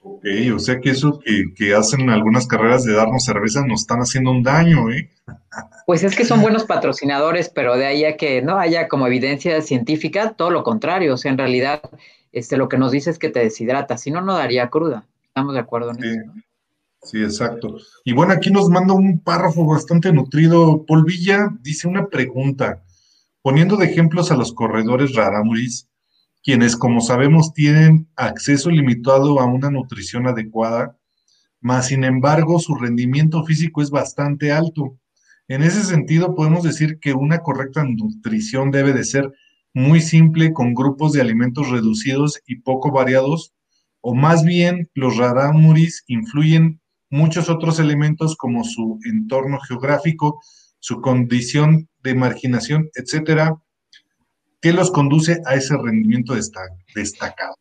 [0.00, 1.20] Ok, o sea que eso
[1.54, 5.08] que, hacen algunas carreras de darnos cerveza nos están haciendo un daño, ¿eh?
[5.86, 9.62] Pues es que son buenos patrocinadores, pero de ahí a que no haya como evidencia
[9.62, 11.14] científica, todo lo contrario.
[11.14, 11.80] O sea, en realidad,
[12.32, 15.06] este, lo que nos dice es que te deshidrata, si no, no daría cruda.
[15.22, 16.32] Estamos de acuerdo en eso.
[17.06, 17.76] Sí, exacto.
[18.04, 20.84] Y bueno, aquí nos manda un párrafo bastante nutrido.
[20.86, 22.82] Paul Villa dice una pregunta,
[23.42, 25.88] poniendo de ejemplos a los corredores rarámuris,
[26.42, 30.98] quienes, como sabemos, tienen acceso limitado a una nutrición adecuada,
[31.60, 34.98] más sin embargo su rendimiento físico es bastante alto.
[35.46, 39.32] En ese sentido, podemos decir que una correcta nutrición debe de ser
[39.74, 43.52] muy simple con grupos de alimentos reducidos y poco variados,
[44.00, 46.80] o más bien los rarámuris influyen
[47.10, 50.40] muchos otros elementos como su entorno geográfico,
[50.78, 53.56] su condición de marginación, etcétera,
[54.66, 56.34] ¿Qué los conduce a ese rendimiento
[56.94, 57.54] destacado?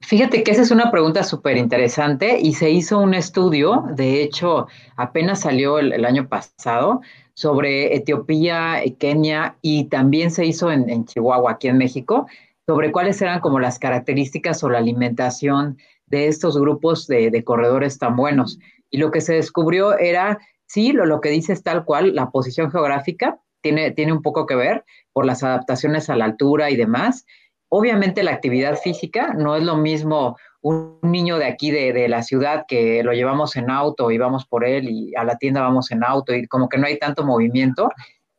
[0.00, 4.66] Fíjate que esa es una pregunta súper interesante y se hizo un estudio, de hecho,
[4.96, 7.00] apenas salió el, año pasado,
[7.32, 12.26] sobre Etiopía, Kenia y también se hizo en, Chihuahua, aquí en México,
[12.66, 18.16] sobre cuáles eran como las características o la alimentación de estos grupos de, corredores tan
[18.16, 18.58] buenos.
[18.92, 22.30] Y lo que se descubrió era, sí, lo, lo que dice es tal cual, la
[22.30, 26.76] posición geográfica, tiene, tiene un poco que ver por las adaptaciones a la altura y
[26.76, 27.24] demás.
[27.68, 32.22] Obviamente la actividad física no es lo mismo un niño de aquí de, de, la
[32.22, 35.90] ciudad que lo llevamos en auto y vamos por él y a la tienda vamos
[35.90, 37.90] en auto y como que no hay tanto movimiento.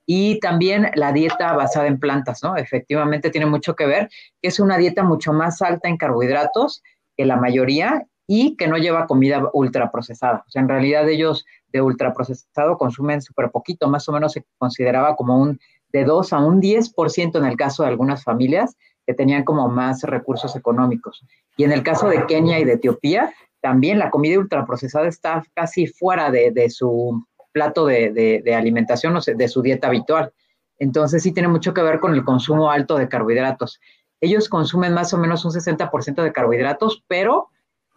[0.06, 2.58] Y también la dieta basada en plantas, ¿no?
[2.58, 4.10] Efectivamente tiene mucho que ver,
[4.41, 6.84] que es una dieta mucho más alta en carbohidratos
[7.16, 10.44] que la mayoría y que no lleva comida ultraprocesada.
[10.48, 15.16] O sea, en realidad ellos de ultraprocesado consumen súper poquito, más o menos se consideraba
[15.16, 15.60] como un
[15.92, 20.04] de 2 a un 10% en el caso de algunas familias que tenían como más
[20.04, 21.24] recursos económicos.
[21.58, 25.88] Y en el caso de Kenia y de Etiopía, también la comida ultraprocesada está casi
[25.88, 30.34] fuera de, su plato de, de alimentación, o de su dieta habitual.
[30.80, 33.80] Entonces sí tiene mucho que ver con el consumo alto de carbohidratos.
[34.20, 37.50] Ellos consumen más o menos un 60% de carbohidratos, pero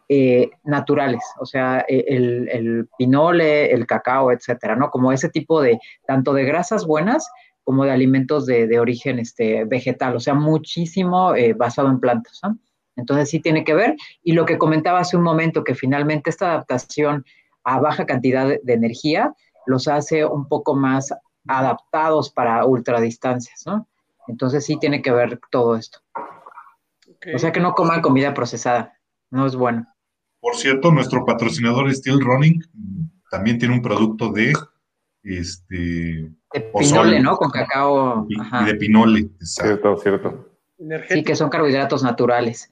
[0.09, 4.91] eh, naturales, o sea, e, el, el, pinole, el cacao, etcétera, ¿no?
[4.91, 7.29] Como ese tipo de, tanto de grasas buenas
[7.67, 12.57] como de alimentos de, origen este, vegetal, o sea, muchísimo eh, basado en plantas, ¿no?
[12.95, 13.97] Entonces sí tiene que ver.
[14.23, 17.25] Y lo que comentaba hace un momento, que finalmente esta adaptación
[17.65, 19.35] a baja cantidad de, energía
[19.67, 21.13] los hace un poco más
[21.49, 23.89] adaptados para ultradistancias, ¿no?
[24.29, 25.99] Entonces sí tiene que ver todo esto.
[27.35, 28.97] O sea que no coman comida procesada,
[29.31, 29.87] no es bueno.
[30.47, 32.63] Por cierto, nuestro patrocinador Steel Running
[33.33, 34.53] también tiene un producto de
[35.25, 37.37] este de pinole, ¿no?
[37.37, 38.29] Con cacao.
[38.29, 39.29] Y, de pinole.
[39.41, 40.49] Cierto, cierto.
[41.09, 42.71] Sí, que son carbohidratos naturales.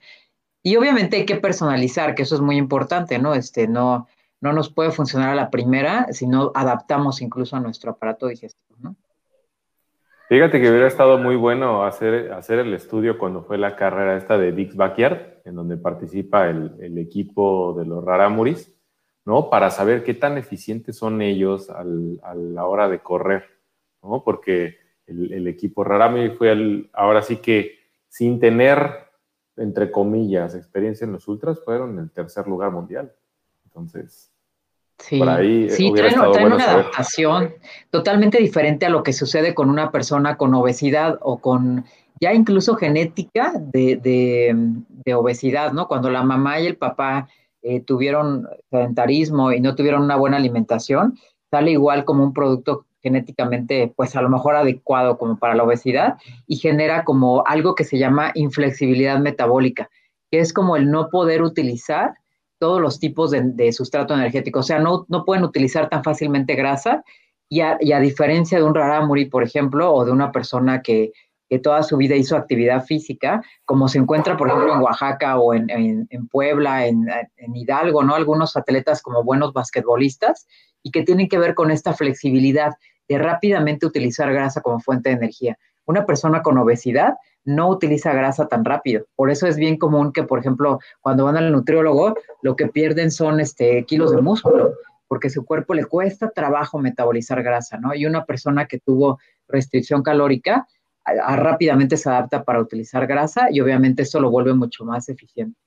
[0.63, 3.35] Y obviamente hay que personalizar, que eso es muy importante, ¿no?
[3.35, 4.07] Este, no,
[4.41, 8.77] no nos puede funcionar a la primera si no adaptamos incluso a nuestro aparato digestivo,
[8.79, 8.95] ¿no?
[10.29, 14.39] Fíjate que hubiera estado muy bueno hacer, hacer el estudio cuando fue la carrera esta
[14.39, 18.75] de Dix Backyard, en donde participa el, equipo de los Raramuris,
[19.27, 19.51] ¿no?
[19.51, 23.45] Para saber qué tan eficientes son ellos a la hora de correr,
[24.03, 24.25] ¿no?
[24.25, 28.79] Porque el, equipo Raramuri fue el, ahora sí que sin tener,
[29.57, 33.13] entre comillas, experiencia en los ultras, fueron el tercer lugar mundial.
[33.65, 34.34] Entonces,
[34.99, 35.21] Sí,
[35.71, 37.53] sí traen, una adaptación
[37.91, 41.85] totalmente diferente a lo que sucede con una persona con obesidad o con
[42.21, 44.55] ya incluso genética de,
[45.15, 45.89] obesidad, ¿no?
[45.89, 47.29] Cuando la mamá y el papá
[47.63, 51.19] eh, tuvieron sedentarismo y no tuvieron una buena alimentación,
[51.51, 56.17] sale igual como un producto genéticamente, pues a lo mejor adecuado como para la obesidad
[56.47, 59.91] y genera como algo que se llama inflexibilidad metabólica,
[60.31, 62.15] que es como el no poder utilizar
[62.65, 64.61] todos los tipos de, sustrato energético.
[64.61, 67.05] O sea, no, no, pueden utilizar tan fácilmente grasa
[67.47, 71.13] y a, diferencia de un rarámuri, por ejemplo, o de una persona que,
[71.63, 76.09] toda su vida hizo actividad física, como se encuentra, por ejemplo, en Oaxaca o en,
[76.29, 77.07] Puebla, en,
[77.37, 78.17] en, Hidalgo, ¿no?
[78.17, 80.49] Algunos atletas como buenos basquetbolistas
[80.83, 82.73] y que tienen que ver con esta flexibilidad
[83.09, 85.57] de rápidamente utilizar grasa como fuente de energía.
[85.85, 89.07] Una persona con obesidad no utiliza grasa tan rápido.
[89.17, 93.11] Por eso es bien común que, por ejemplo, cuando van al nutriólogo, lo que pierden
[93.11, 94.75] son este, kilos de músculo,
[95.09, 97.95] porque su cuerpo le cuesta trabajo metabolizar grasa, ¿no?
[97.95, 99.19] Y una persona que tuvo
[99.49, 100.67] restricción calórica
[101.05, 105.59] rápidamente se adapta para utilizar grasa y obviamente esto lo vuelve mucho más eficiente.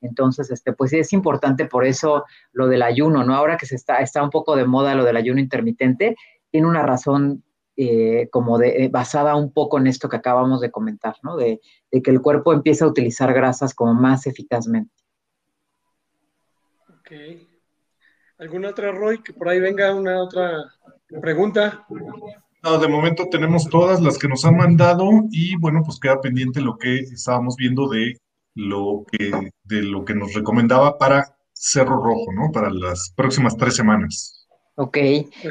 [0.00, 3.34] Entonces, este, pues sí es importante por eso lo del ayuno, ¿no?
[3.34, 6.16] Ahora que se está, está un poco de moda lo del ayuno intermitente,
[6.50, 7.44] tiene una razón
[7.82, 11.38] eh, como de, eh, basada un poco en esto que acabamos de comentar, ¿no?
[11.38, 14.92] De, que el cuerpo empieza a utilizar grasas como más eficazmente.
[16.90, 17.10] Ok.
[18.36, 20.62] ¿Alguna otra, Roy, que por ahí venga una otra
[21.22, 21.86] pregunta?
[22.62, 26.60] No, de momento tenemos todas las que nos han mandado y bueno, pues queda pendiente
[26.60, 28.18] lo que estábamos viendo de
[28.54, 32.52] lo que, de lo que nos recomendaba para Cerro Rojo, ¿no?
[32.52, 34.39] Para las próximas tres semanas.
[34.80, 34.96] Ok,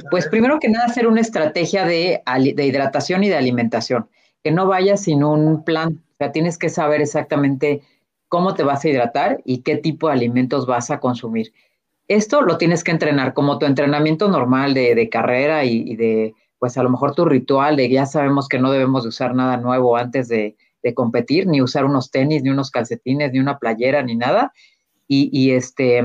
[0.10, 2.24] pues primero que nada hacer una estrategia de,
[2.56, 4.10] de hidratación y de alimentación,
[4.44, 7.84] que no vayas sin un plan, o sea, tienes que saber exactamente
[8.28, 11.54] cómo te vas a hidratar y qué tipo de alimentos vas a consumir.
[12.08, 16.82] Esto lo tienes que entrenar como tu entrenamiento normal de, carrera y, de, pues a
[16.82, 20.28] lo mejor tu ritual de ya sabemos que no debemos de usar nada nuevo antes
[20.28, 20.56] de,
[20.96, 24.54] competir, ni usar unos tenis, ni unos calcetines, ni una playera, ni nada.
[25.08, 26.04] Y, este,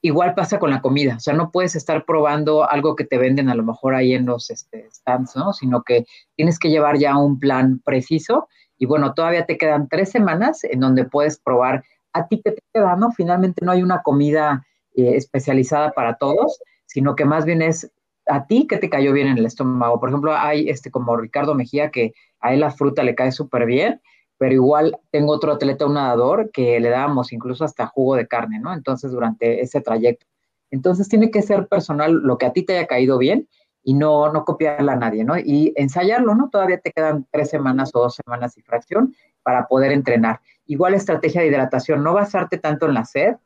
[0.00, 3.48] igual pasa con la comida, o sea, no puedes estar probando algo que te venden
[3.48, 5.52] a lo mejor ahí en los este, stands, ¿no?
[5.52, 10.10] Sino que tienes que llevar ya un plan preciso y bueno, todavía te quedan tres
[10.10, 13.10] semanas en donde puedes probar a ti que te queda, ¿no?
[13.10, 17.90] Finalmente no hay una comida eh, especializada para todos, sino que más bien es
[18.28, 19.98] a ti que te cayó bien en el estómago.
[19.98, 23.66] Por ejemplo, hay este como Ricardo Mejía que a él la fruta le cae súper
[23.66, 24.00] bien,
[24.38, 28.60] pero igual tengo otro atleta, un nadador, que le dábamos incluso hasta jugo de carne,
[28.60, 28.72] ¿no?
[28.72, 30.26] Entonces, durante ese trayecto.
[30.70, 33.48] Entonces, tiene que ser personal lo que a ti te haya caído bien
[33.82, 35.38] y no, no copiarla a nadie, ¿no?
[35.38, 36.50] Y ensayarlo, ¿no?
[36.50, 40.40] Todavía te quedan tres semanas o dos semanas y fracción para poder entrenar.
[40.66, 43.36] Igual estrategia de hidratación, no basarte tanto en la sed,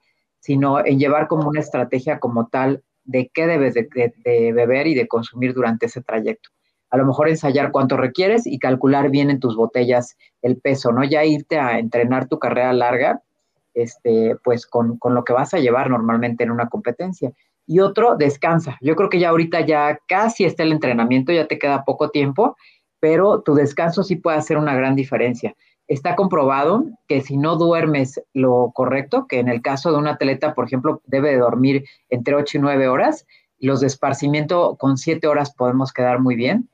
[0.41, 5.07] sino en llevar como una estrategia como tal de qué debes de, beber y de
[5.07, 6.51] consumir durante ese trayecto.
[6.93, 11.03] A lo mejor ensayar cuánto requieres y calcular bien en tus botellas el peso, ¿no?
[11.03, 13.23] Ya irte a entrenar tu carrera larga,
[13.75, 17.33] este, pues con, con lo que vas a llevar normalmente en una competencia
[17.67, 18.77] y otro, descansa.
[18.81, 22.57] Yo creo que ya ahorita ya casi está el entrenamiento, ya te queda poco tiempo,
[23.01, 25.55] pero tu descanso sí puede hacer una gran diferencia.
[25.89, 30.55] Está comprobado que si no duermes lo correcto, que en el caso de un atleta,
[30.55, 33.27] por ejemplo, debe de dormir entre 8 y 9 horas,
[33.59, 36.69] los de esparcimiento con 7 horas podemos quedar muy bien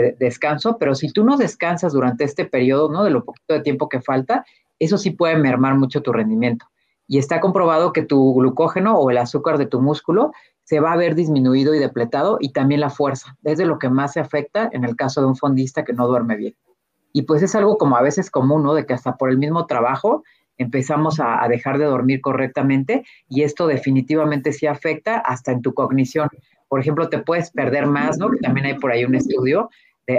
[0.00, 3.04] de descanso, pero si tú no descansas durante este periodo, ¿no?
[3.04, 4.44] De lo poquito de tiempo que falta,
[4.78, 6.66] eso sí puede mermar mucho tu rendimiento
[7.12, 10.32] y está comprobado que tu glucógeno o el azúcar de tu músculo
[10.64, 13.36] se va a ver disminuido y depletado y también la fuerza.
[13.44, 16.06] Es de lo que más se afecta en el caso de un fondista que no
[16.06, 16.54] duerme bien.
[17.12, 18.72] Y pues es algo como a veces común, ¿no?
[18.72, 20.22] De que hasta por el mismo trabajo
[20.56, 26.30] empezamos a, dejar de dormir correctamente y esto definitivamente sí afecta hasta en tu cognición.
[26.72, 28.30] Por ejemplo, te puedes perder más, ¿no?
[28.40, 29.68] También hay por ahí un estudio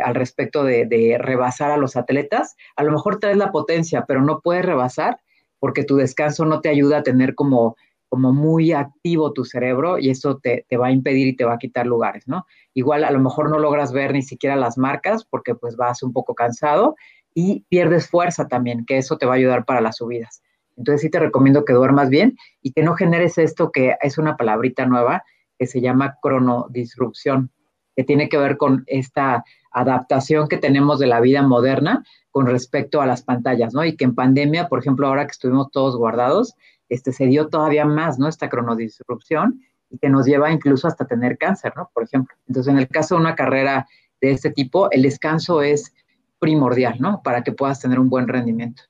[0.04, 2.56] al respecto de, rebasar a los atletas.
[2.76, 5.20] A lo mejor traes la potencia, pero no puedes rebasar
[5.58, 7.76] porque tu descanso no te ayuda a tener como,
[8.08, 11.58] como muy activo tu cerebro y eso te, va a impedir y te va a
[11.58, 12.46] quitar lugares, ¿no?
[12.76, 16.14] Igual a lo mejor no logras ver ni siquiera las marcas porque pues vas un
[16.14, 16.96] poco cansado
[17.34, 20.44] y pierdes fuerza también, que eso te va a ayudar para las subidas.
[20.78, 24.38] Entonces sí te recomiendo que duermas bien y que no generes esto que es una
[24.38, 25.24] palabrita nueva
[25.58, 27.52] que se llama cronodisrupción,
[27.96, 33.02] que tiene que ver con esta adaptación que tenemos de la vida moderna con respecto
[33.02, 33.86] a las pantallas, ¿no?
[33.86, 36.56] Y que en pandemia, por ejemplo, ahora que estuvimos todos guardados,
[36.90, 38.28] este, se dio todavía más, ¿no?
[38.28, 41.90] Esta cronodisrupción y que nos lleva incluso hasta tener cáncer, ¿no?
[41.94, 42.36] Por ejemplo.
[42.48, 43.88] Entonces, en el caso de una carrera
[44.22, 45.94] de este tipo, el descanso es
[46.40, 47.22] primordial, ¿no?
[47.24, 48.84] Para que puedas tener un buen rendimiento.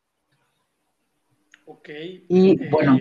[1.65, 1.89] Ok.
[2.29, 2.97] Y bueno.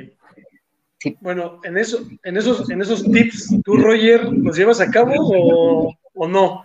[1.02, 1.18] Sí.
[1.20, 5.92] Bueno, en, eso, en, esos, en esos tips, ¿tú, Roger, los llevas a cabo o,
[6.14, 6.62] o no?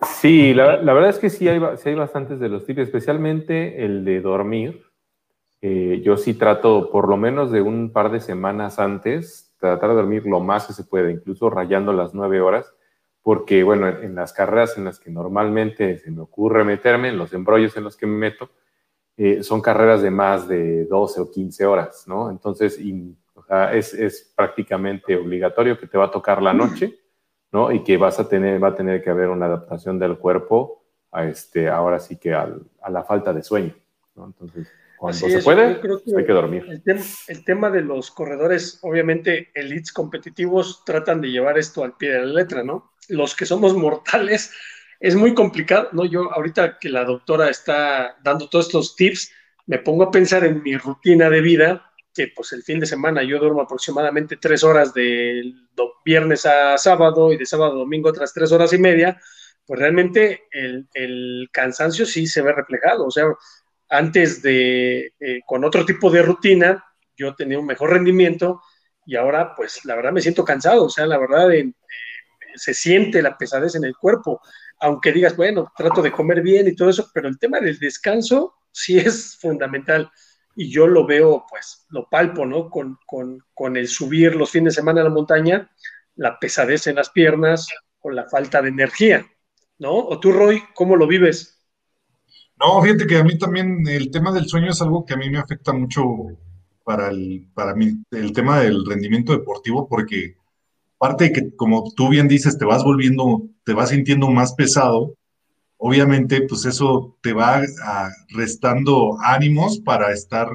[0.00, 4.22] Sí, la, verdad es que sí hay, hay, bastantes de los tips, especialmente el de
[4.22, 4.82] dormir.
[5.60, 9.96] Eh, yo sí trato, por lo menos de un par de semanas antes, tratar de
[9.96, 12.72] dormir lo más que se puede, incluso rayando las nueve horas,
[13.20, 17.34] porque, bueno, en, las carreras en las que normalmente se me ocurre meterme, en los
[17.34, 18.48] embrollos en los que me meto,
[19.20, 22.30] eh, son carreras de más de 12 o 15 horas, ¿no?
[22.30, 22.78] Entonces,
[23.72, 26.98] es, es prácticamente obligatorio que te va a tocar la noche
[27.52, 27.72] ¿no?
[27.72, 31.24] Y que vas a tener, va a tener que haber una adaptación del cuerpo a
[31.24, 32.50] este, ahora sí que a
[32.90, 33.74] la falta de sueño,
[34.14, 34.26] ¿no?
[34.26, 34.68] Entonces,
[34.98, 35.80] cuando se puede,
[36.16, 36.82] hay que dormir.
[37.28, 42.26] El, tema de los corredores, obviamente, elites competitivos tratan de llevar esto al pie de
[42.26, 42.92] la letra, ¿no?
[43.08, 44.52] Los que somos mortales,
[44.98, 46.04] es muy complicado, ¿no?
[46.04, 49.30] Yo ahorita que la doctora está dando todos estos tips,
[49.66, 53.22] me pongo a pensar en mi rutina de vida que pues el fin de semana
[53.22, 55.54] yo duermo aproximadamente tres horas de
[56.04, 59.20] viernes a sábado y de sábado a domingo otras tres horas y media,
[59.66, 63.06] pues realmente el, cansancio sí se ve reflejado.
[63.06, 63.26] O sea,
[63.90, 66.84] antes de, eh, con otro tipo de rutina,
[67.16, 68.62] yo tenía un mejor rendimiento
[69.04, 70.84] y ahora pues la verdad me siento cansado.
[70.84, 71.72] O sea, la verdad eh,
[72.54, 74.40] se siente la pesadez en el cuerpo.
[74.80, 78.54] Aunque digas, bueno, trato de comer bien y todo eso, pero el tema del descanso
[78.72, 80.10] sí es fundamental
[80.60, 82.68] y yo lo veo, pues lo palpo, ¿no?
[82.68, 85.70] Con, con el subir los fines de semana a la montaña,
[86.16, 87.68] la pesadez en las piernas
[88.00, 89.24] o la falta de energía,
[89.78, 89.94] ¿no?
[89.94, 91.62] O tú, Roy, ¿cómo lo vives?
[92.58, 95.30] No, fíjate que a mí también el tema del sueño es algo que a mí
[95.30, 96.02] me afecta mucho
[96.82, 100.34] para el, para mí, el tema del rendimiento deportivo, porque
[100.96, 105.14] aparte de que, como tú bien dices, te vas volviendo, te vas sintiendo más pesado,
[105.78, 107.62] obviamente, pues eso te va
[108.30, 110.48] restando ánimos para estar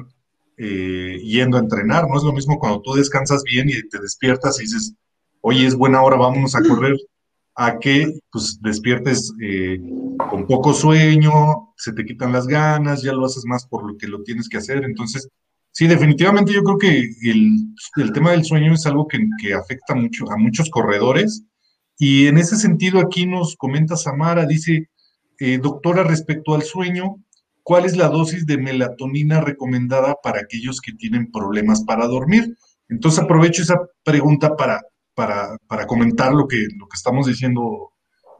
[0.56, 2.08] eh, yendo a entrenar.
[2.08, 4.94] No es lo mismo cuando tú descansas bien y te despiertas y dices,
[5.40, 6.96] oye, es buena hora, vámonos a correr,
[7.56, 9.80] a que pues despiertes eh,
[10.30, 14.06] con poco sueño, se te quitan las ganas, ya lo haces más por lo que
[14.06, 14.84] lo tienes que hacer.
[14.84, 15.28] Entonces,
[15.72, 20.36] sí, definitivamente yo creo que el, tema del sueño es algo que, afecta mucho a
[20.36, 21.44] muchos corredores.
[21.98, 24.88] Y en ese sentido, aquí nos comenta Samara, dice,
[25.38, 27.16] eh, doctora, respecto al sueño,
[27.62, 32.56] ¿cuál es la dosis de melatonina recomendada para aquellos que tienen problemas para dormir?
[32.88, 34.80] Entonces aprovecho esa pregunta para,
[35.14, 37.92] para, para comentar lo que, lo que estamos diciendo,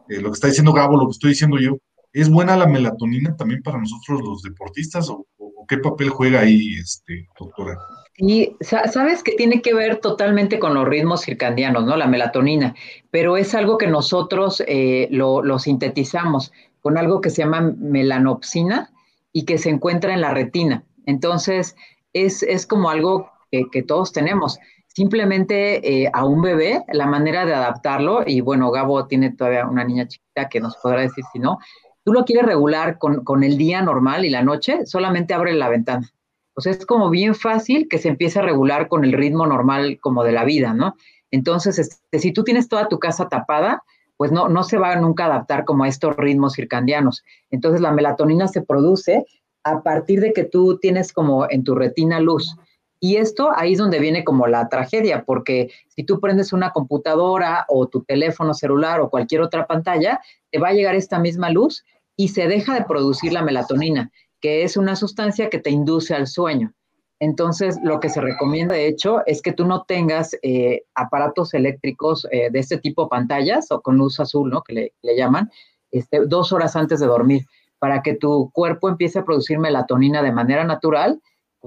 [0.09, 1.79] eh, lo que está diciendo Gabo, lo que estoy diciendo yo.
[2.13, 5.27] ¿Es buena la melatonina también para nosotros los deportistas o,
[5.67, 7.77] qué papel juega ahí, este, doctora?
[8.17, 11.97] Y sabes que tiene que ver totalmente con los ritmos circadianos, ¿no?
[11.97, 12.77] La melatonina,
[13.11, 16.53] pero es algo que nosotros eh, lo, lo, sintetizamos
[16.85, 18.93] con algo que se llama melanopsina
[19.33, 20.85] y que se encuentra en la retina.
[21.07, 21.77] Entonces,
[22.13, 24.59] es, es como algo que, todos tenemos
[24.89, 29.83] simplemente eh, a un bebé, la manera de adaptarlo, y bueno, Gabo tiene todavía una
[29.83, 31.59] niña chiquita que nos podrá decir si no,
[32.05, 36.13] tú lo quieres regular con, el día normal y la noche, solamente abre la ventana.
[36.55, 39.99] O sea, es como bien fácil que se empiece a regular con el ritmo normal
[40.03, 40.97] como de la vida, ¿no?
[41.31, 43.83] Entonces, este, si tú tienes toda tu casa tapada,
[44.17, 47.25] pues no, no se va nunca a adaptar como a estos ritmos circadianos.
[47.51, 49.25] Entonces, la melatonina se produce
[49.65, 52.57] a partir de que tú tienes como en tu retina luz.
[53.01, 57.67] Y esto ahí es donde viene como la tragedia, porque si tú prendes una computadora
[57.69, 60.21] o tu teléfono celular o cualquier otra pantalla,
[60.51, 61.85] te va a llegar esta misma luz
[62.17, 64.11] y se deja de producir la melatonina,
[64.41, 66.73] que es una sustancia que te induce al sueño.
[67.21, 72.27] Entonces, lo que se recomienda, de hecho, es que tú no tengas eh, aparatos eléctricos
[72.31, 74.63] eh, de este tipo, pantallas o con luz azul, ¿no?
[74.63, 75.51] Que le, llaman,
[75.91, 77.47] este, dos horas antes de dormir,
[77.79, 81.21] para que tu cuerpo empiece a producir melatonina de manera natural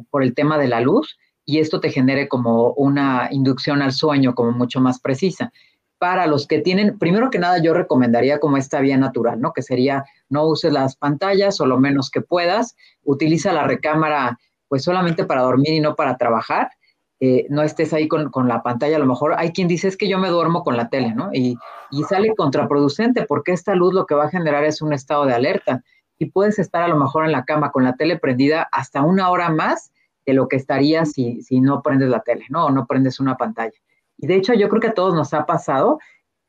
[0.10, 4.36] por el tema de la luz y esto te genere como una inducción al sueño
[4.36, 5.52] como mucho más precisa.
[5.98, 9.54] Para los que tienen, primero que nada, yo recomendaría como esta vía natural, ¿no?
[9.54, 14.38] Que sería no uses las pantallas o lo menos que puedas, utiliza la recámara
[14.68, 16.70] pues solamente para dormir y no para trabajar.
[17.20, 20.08] Eh, no estés ahí con, la pantalla, a lo mejor hay quien dice es que
[20.08, 21.30] yo me duermo con la tele, ¿no?
[21.34, 21.58] Y,
[21.90, 25.34] y sale contraproducente porque esta luz lo que va a generar es un estado de
[25.34, 25.84] alerta
[26.20, 29.30] y puedes estar a lo mejor en la cama con la tele prendida hasta una
[29.30, 29.92] hora más
[30.28, 32.66] de lo que estaría si, si no prendes la tele, ¿no?
[32.66, 33.78] O no prendes una pantalla.
[34.18, 36.00] Y de hecho yo creo que a todos nos ha pasado,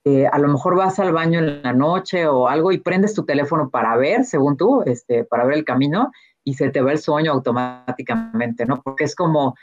[0.05, 3.25] que a lo mejor vas al baño en la noche o algo y prendes tu
[3.25, 6.11] teléfono para ver, según tú, este, para ver el camino
[6.49, 8.81] y se te va el sueño automáticamente, ¿no?
[8.81, 9.55] Porque es como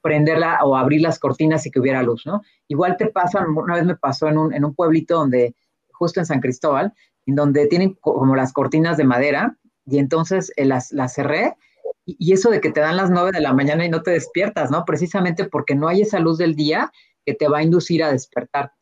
[0.00, 2.40] prenderla o abrir las cortinas y que hubiera luz, ¿no?
[2.66, 5.54] Igual te pasa, una vez me pasó en un, en un pueblito donde,
[5.92, 6.94] justo en San Cristóbal,
[7.26, 11.58] en donde tienen como las cortinas de madera y entonces eh, las, las cerré
[12.06, 14.70] y eso de que te dan las nueve de la mañana y no te despiertas,
[14.70, 14.86] ¿no?
[14.86, 16.90] Precisamente porque no hay esa luz del día
[17.26, 18.72] que te va a inducir a despertar.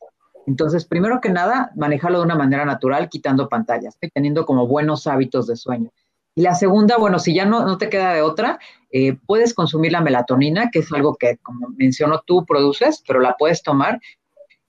[0.47, 5.47] Entonces, primero que nada, manejarlo de una manera natural, quitando pantallas, teniendo como buenos hábitos
[5.47, 5.91] de sueño.
[6.35, 8.59] Y la segunda, bueno, si ya no, no te queda de otra,
[8.91, 13.35] eh, puedes consumir la melatonina, que es algo que, como mencionó tú, produces, pero la
[13.37, 13.99] puedes tomar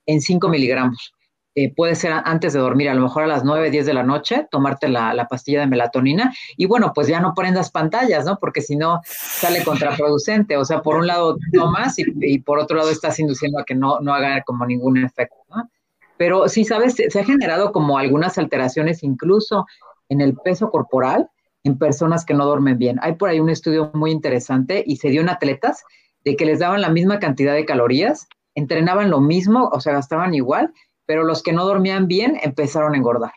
[0.06, 1.14] en 5 miligramos.
[1.56, 4.02] Eh, puede ser antes de dormir, a lo mejor a las 9, 10 de la
[4.02, 8.38] noche, tomarte la, pastilla de melatonina y bueno, pues ya no prendas pantallas, ¿no?
[8.40, 12.90] Porque si no sale contraproducente, o sea, por un lado tomas y, por otro lado
[12.90, 15.70] estás induciendo a que no, no haga como ningún efecto, ¿no?
[16.16, 19.64] Pero sí, sabes, se, ha generado como algunas alteraciones incluso
[20.08, 21.30] en el peso corporal
[21.64, 22.98] en personas que no duermen bien.
[23.02, 25.82] Hay por ahí un estudio muy interesante y se dio en atletas
[26.24, 30.34] de que les daban la misma cantidad de calorías, entrenaban lo mismo, o sea, gastaban
[30.34, 30.72] igual,
[31.06, 33.32] pero los que no dormían bien empezaron a engordar.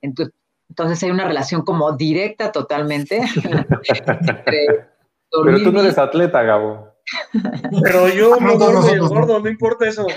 [0.00, 3.22] Entonces, hay una relación como directa totalmente
[5.44, 6.88] Pero tú no eres atleta, Gabo.
[7.82, 10.06] Pero yo no duermo y engordo, no importa eso.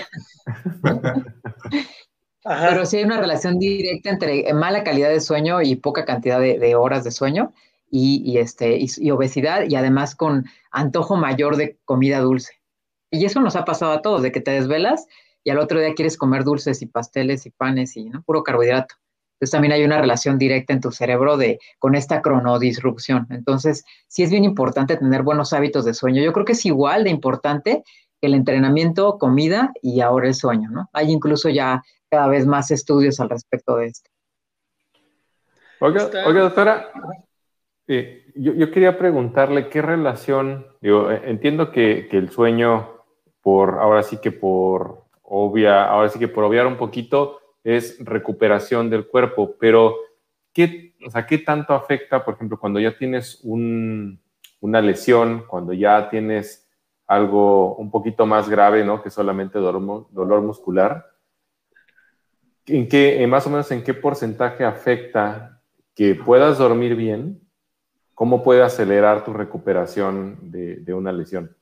[2.46, 6.74] Pero sí hay una relación directa entre mala calidad de sueño y poca cantidad de,
[6.76, 7.52] horas de sueño
[7.90, 12.60] y, este, y, obesidad y además con antojo mayor de comida dulce.
[13.10, 15.06] Y eso nos ha pasado a todos, de que te desvelas
[15.42, 18.22] y al otro día quieres comer dulces y pasteles y panes y ¿no?
[18.22, 18.94] puro carbohidrato.
[19.34, 23.26] Entonces también hay una relación directa en tu cerebro de, con esta cronodisrupción.
[23.30, 26.22] Entonces, sí es bien importante tener buenos hábitos de sueño.
[26.22, 27.82] Yo creo que es igual de importante
[28.22, 30.88] el entrenamiento, comida y ahora el sueño, ¿no?
[30.92, 34.10] Hay incluso ya cada vez más estudios al respecto de esto.
[35.80, 36.90] Oiga, doctora,
[37.86, 43.02] eh, yo, quería preguntarle qué relación, digo, eh, entiendo que, que, el sueño,
[43.42, 48.88] por ahora sí que por obvia, ahora sí que por obviar un poquito, es recuperación
[48.88, 49.96] del cuerpo, pero
[50.52, 56.08] ¿qué, o sea, ¿qué tanto afecta, por ejemplo, cuando ya tienes una lesión, cuando ya
[56.08, 56.66] tienes
[57.06, 59.02] algo un poquito más grave, ¿no?
[59.02, 61.15] Que solamente dolor, dolor muscular?
[62.66, 65.60] ¿En qué, más o menos en qué porcentaje afecta
[65.94, 67.40] que puedas dormir bien?
[68.14, 71.56] ¿Cómo puede acelerar tu recuperación de, de una lesión?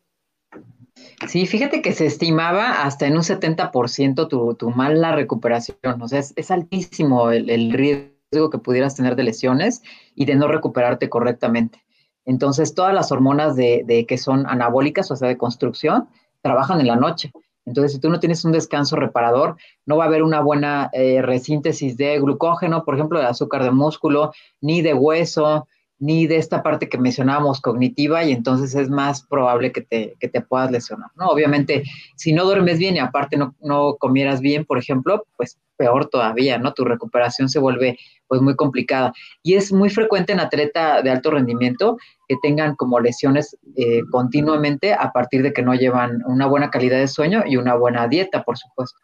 [1.27, 6.01] Sí, fíjate que se estimaba hasta en un 70% tu, tu mala recuperación.
[6.01, 9.83] O sea, es, altísimo el, riesgo que pudieras tener de lesiones
[10.15, 11.85] y de no recuperarte correctamente.
[12.25, 16.09] Entonces, todas las hormonas de, que son anabólicas, o sea, de construcción,
[16.43, 17.33] trabajan en la noche.
[17.67, 21.23] Entonces, si tú no tienes un descanso reparador, no va a haber una buena eh,
[21.23, 25.67] resíntesis de glucógeno, por ejemplo, de azúcar de músculo, ni de hueso,
[25.99, 30.29] ni de esta parte que mencionábamos cognitiva y entonces es más probable que te, que
[30.29, 31.29] te puedas lesionar, ¿no?
[31.29, 31.85] Obviamente,
[32.17, 36.59] si no duermes bien y aparte no, no, comieras bien, por ejemplo, pues peor todavía,
[36.59, 36.73] ¿no?
[36.75, 39.13] Tu recuperación se vuelve pues muy complicada.
[39.43, 41.97] Y es muy frecuente en atleta de alto rendimiento
[42.29, 46.99] que tengan como lesiones eh, continuamente a partir de que no llevan una buena calidad
[46.99, 48.99] de sueño y una buena dieta, por supuesto.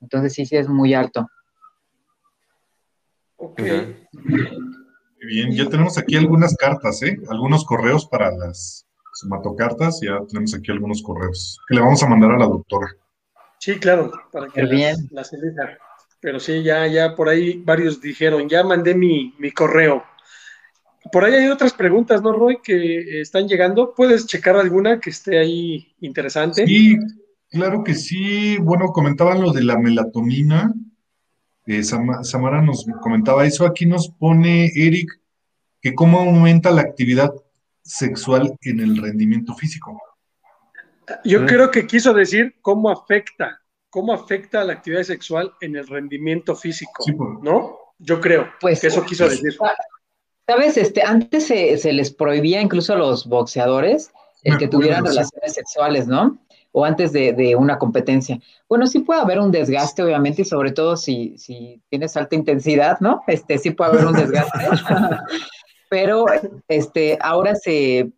[0.00, 1.28] Entonces sí, sí es muy alto.
[3.38, 3.60] Ok
[5.26, 7.18] bien, ya tenemos aquí algunas cartas, ¿eh?
[7.28, 12.32] Algunos correos para las somatocartas, ya tenemos aquí algunos correos que le vamos a mandar
[12.32, 12.88] a la doctora.
[13.58, 14.62] Sí, claro, para que
[15.10, 15.78] las, elija.
[16.20, 20.04] Pero sí, ya, ya por ahí varios dijeron, ya mandé mi, mi correo.
[21.12, 22.58] Por ahí hay otras preguntas, ¿no, Roy?
[22.62, 23.94] Que están llegando.
[23.94, 26.66] ¿Puedes checar alguna que esté ahí interesante?
[26.66, 26.96] Sí,
[27.50, 28.58] claro que sí.
[28.58, 30.74] Bueno, comentaban lo de la melatonina.
[31.66, 33.66] Eh, Samara nos comentaba eso.
[33.66, 35.10] Aquí nos pone Eric
[35.80, 37.32] que cómo aumenta la actividad
[37.82, 40.00] sexual en el rendimiento físico.
[41.24, 41.46] Yo mm.
[41.46, 43.60] creo que quiso decir cómo afecta,
[43.90, 47.28] cómo afecta la actividad sexual en el rendimiento físico, pues.
[47.42, 47.76] ¿no?
[47.98, 49.58] Yo creo pues, que eso quiso pues, decir.
[50.46, 54.12] Sabes, este, antes se, les prohibía incluso a los boxeadores
[54.44, 56.38] el que tuvieran relaciones sexuales, ¿no?
[56.78, 58.38] O antes de, una competencia.
[58.68, 63.00] Bueno, sí puede haber un desgaste, obviamente, y sobre todo si, si tienes alta intensidad,
[63.00, 63.22] ¿no?
[63.26, 64.58] Este, sí puede haber un desgaste.
[65.88, 66.26] Pero
[66.68, 68.12] este, ahora se,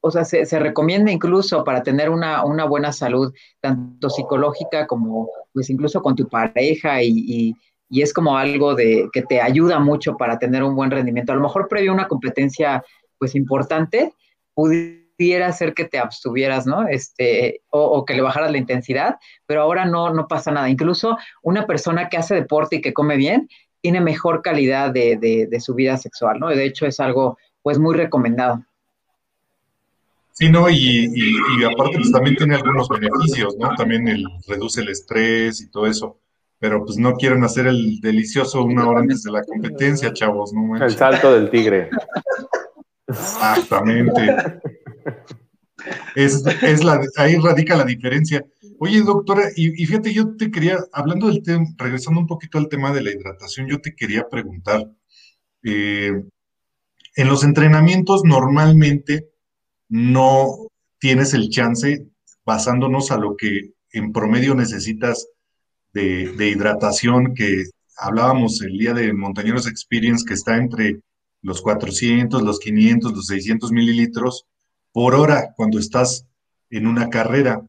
[0.00, 6.00] o sea, se, recomienda incluso para tener una, buena salud, tanto psicológica como, pues, incluso
[6.00, 7.56] con tu pareja y,
[7.88, 11.32] y, es como algo de que te ayuda mucho para tener un buen rendimiento.
[11.32, 12.84] A lo mejor previo a una competencia,
[13.18, 14.14] pues, importante,
[14.54, 15.09] pudiera
[15.52, 16.86] ser que te abstuvieras, ¿no?
[16.88, 19.16] Este, o, que le bajaras la intensidad,
[19.46, 20.68] pero ahora no, no pasa nada.
[20.68, 23.48] Incluso una persona que hace deporte y que come bien,
[23.80, 26.48] tiene mejor calidad de, su vida sexual, ¿no?
[26.48, 28.64] De hecho, es algo, pues, muy recomendado.
[30.32, 30.70] Sí, ¿no?
[30.70, 31.12] Y,
[31.64, 33.74] aparte, pues también tiene algunos beneficios, ¿no?
[33.74, 36.18] También el, reduce el estrés y todo eso.
[36.58, 40.76] Pero pues no quieren hacer el delicioso una hora antes de la competencia, chavos, ¿no?
[40.76, 41.88] El salto del tigre.
[43.08, 44.60] Exactamente.
[46.14, 48.44] Es, la, ahí radica la diferencia.
[48.78, 52.92] Oye, doctora, y, fíjate, yo te quería, hablando del tema, regresando un poquito al tema
[52.92, 54.90] de la hidratación, yo te quería preguntar,
[55.62, 56.12] eh,
[57.16, 59.28] en los entrenamientos normalmente
[59.88, 60.68] no
[60.98, 62.06] tienes el chance,
[62.44, 65.28] basándonos a lo que en promedio necesitas
[65.92, 67.64] de, de hidratación, que
[67.96, 71.00] hablábamos el día de Montañeros Experience, que está entre
[71.42, 74.46] los 400, los 500, los 600 mililitros
[74.92, 76.26] por hora cuando estás
[76.70, 77.62] en una carrera.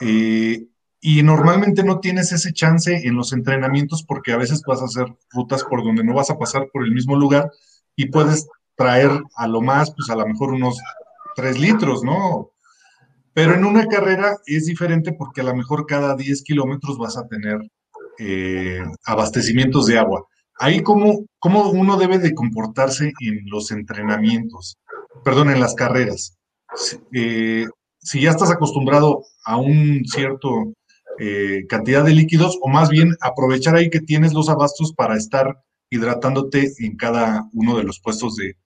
[0.00, 0.66] Eh,
[1.00, 5.06] y normalmente no tienes ese chance en los entrenamientos porque a veces vas a hacer
[5.30, 7.50] rutas por donde no vas a pasar por el mismo lugar
[7.94, 10.80] y puedes traer a lo más, pues a lo mejor unos
[11.36, 12.50] 3 litros, ¿no?
[13.34, 17.26] Pero en una carrera es diferente porque a lo mejor cada 10 kilómetros vas a
[17.26, 17.58] tener
[18.18, 20.24] eh, abastecimientos de agua.
[20.58, 24.78] Ahí cómo, cómo uno debe de comportarse en los entrenamientos,
[25.24, 26.38] perdón, en las carreras.
[27.12, 27.66] Eh,
[27.98, 30.74] si ya estás acostumbrado a un cierto
[31.18, 35.56] eh, cantidad de líquidos, o más bien aprovechar ahí que tienes los abastos para estar
[35.90, 38.56] hidratándote en cada uno de los puestos de,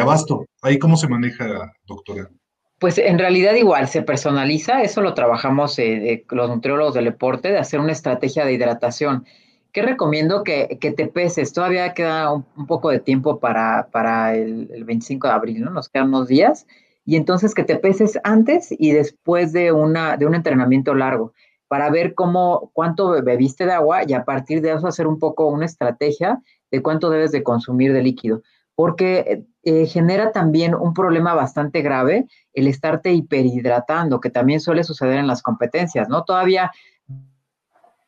[0.00, 0.46] abasto.
[0.62, 2.30] Ahí cómo se maneja, doctora.
[2.78, 7.58] Pues en realidad igual se personaliza, eso lo trabajamos eh, los nutriólogos del deporte, de
[7.58, 9.26] hacer una estrategia de hidratación
[9.72, 10.42] ¿qué recomiendo?
[10.44, 11.52] Que, te peses.
[11.52, 15.70] Todavía queda un, poco de tiempo para, para el, el, 25 de abril, ¿no?
[15.70, 16.66] Nos quedan unos días.
[17.10, 21.32] Y entonces que te peses antes y después de, una, de un entrenamiento largo
[21.66, 25.48] para ver cómo, cuánto bebiste de agua y a partir de eso hacer un poco
[25.48, 28.42] una estrategia de cuánto debes de consumir de líquido,
[28.76, 35.18] porque eh, genera también un problema bastante grave el estarte hiperhidratando, que también suele suceder
[35.18, 36.22] en las competencias, ¿no?
[36.22, 36.70] Todavía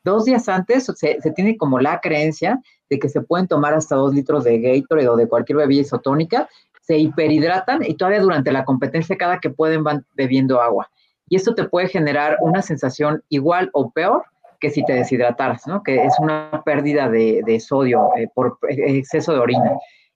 [0.05, 3.97] dos días antes se, se, tiene como la creencia de que se pueden tomar hasta
[3.97, 6.47] dos litros de Gatorade o de cualquier bebida isotónica,
[6.83, 10.89] se hiperhidratan y todavía durante la competencia cada que pueden van bebiendo agua
[11.29, 14.23] y esto te puede generar una sensación igual o peor
[14.59, 15.83] que si te deshidrataras, ¿no?
[15.83, 19.71] Que es una pérdida de, sodio eh, por exceso de orina.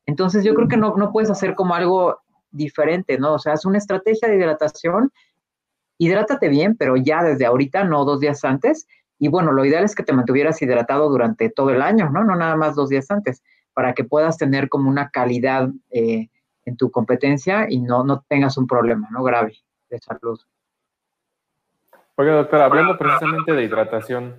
[0.05, 2.19] Entonces yo creo que no, no puedes hacer como algo
[2.51, 3.33] diferente, ¿no?
[3.33, 5.11] O sea, es una estrategia de hidratación,
[5.97, 8.87] hidrátate bien, pero ya desde ahorita, no dos días antes.
[9.17, 12.23] Y bueno, lo ideal es que te mantuvieras hidratado durante todo el año, ¿no?
[12.23, 13.41] No nada más dos días antes,
[13.73, 16.29] para que puedas tener como una calidad eh,
[16.67, 19.23] en tu competencia y no, no tengas un problema, ¿no?
[19.23, 19.55] Grave
[19.89, 20.37] de salud.
[22.15, 24.35] Oiga, doctor, hablando precisamente de hidratación,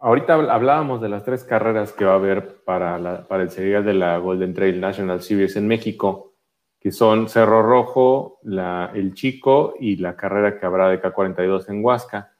[0.00, 3.92] ahorita hablábamos de las tres carreras que va a haber para, para el serial de
[3.92, 6.32] la Golden Trail National Series en México,
[6.80, 11.84] que son Cerro Rojo, la, El Chico y la carrera que habrá de K42 en
[11.84, 12.32] Huasca.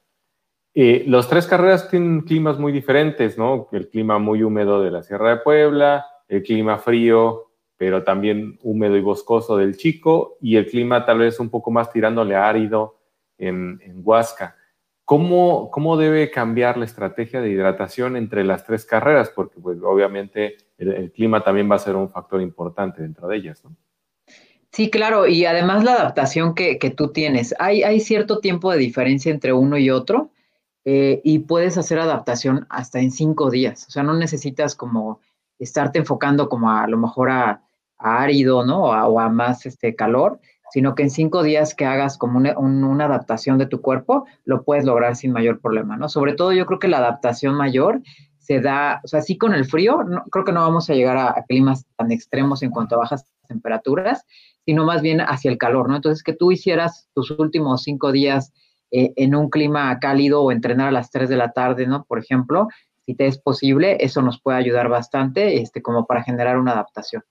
[0.72, 3.68] Eh, las tres carreras tienen climas muy diferentes, ¿no?
[3.72, 7.49] El clima muy húmedo de la Sierra de Puebla, el clima frío,
[7.80, 11.90] pero también húmedo y boscoso del Chico, y el clima tal vez un poco más
[11.90, 12.98] tirándole árido
[13.38, 14.54] en, en Huasca.
[15.06, 19.30] ¿Cómo, ¿Cómo debe cambiar la estrategia de hidratación entre las tres carreras?
[19.30, 23.62] Porque pues, obviamente el, clima también va a ser un factor importante dentro de ellas.
[24.72, 27.54] Sí, claro, y además la adaptación que, que tú tienes.
[27.58, 30.32] Hay, hay, cierto tiempo de diferencia entre uno y otro
[30.84, 33.86] eh, y puedes hacer adaptación hasta en cinco días.
[33.88, 35.20] O sea, no necesitas como
[35.58, 37.62] estarte enfocando como a, lo mejor a,
[38.00, 38.84] árido, ¿no?
[38.84, 40.40] O a, o a más este, calor,
[40.70, 44.84] sino que en cinco días que hagas como una, adaptación de tu cuerpo, lo puedes
[44.84, 46.08] lograr sin mayor problema, ¿no?
[46.08, 48.00] Sobre todo yo creo que la adaptación mayor
[48.38, 51.16] se da, o sea, sí con el frío, no, creo que no vamos a llegar
[51.16, 54.24] a, climas tan extremos en cuanto a bajas temperaturas,
[54.64, 55.96] sino más bien hacia el calor, ¿no?
[55.96, 58.52] Entonces, que tú hicieras tus últimos cinco días
[58.92, 62.04] eh, en un clima cálido o entrenar a las tres de la tarde, ¿no?
[62.04, 62.68] Por ejemplo,
[63.06, 67.24] si te es posible, eso nos puede ayudar bastante, este, como para generar una adaptación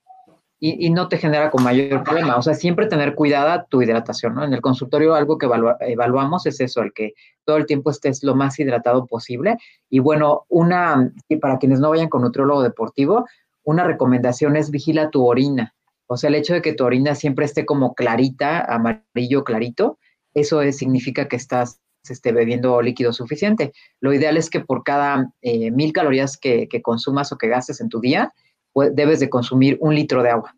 [0.61, 2.35] y, no te genera con mayor problema.
[2.35, 4.43] O sea, siempre tener cuidada tu hidratación, ¿no?
[4.43, 5.47] En el consultorio algo que
[5.81, 7.13] evaluamos es eso, el que
[7.45, 9.57] todo el tiempo estés lo más hidratado posible.
[9.89, 13.25] Y bueno, una, y para quienes no vayan con nutriólogo deportivo,
[13.63, 15.75] una recomendación es vigila tu orina.
[16.07, 19.97] O sea, el hecho de que tu orina siempre esté como clarita, amarillo clarito,
[20.33, 21.79] eso significa que estás
[22.09, 23.71] esté bebiendo líquido suficiente.
[23.99, 27.81] Lo ideal es que por cada eh, mil calorías que, que, consumas o que gastes
[27.81, 28.33] en tu día,
[28.75, 30.55] debes de consumir un litro de agua.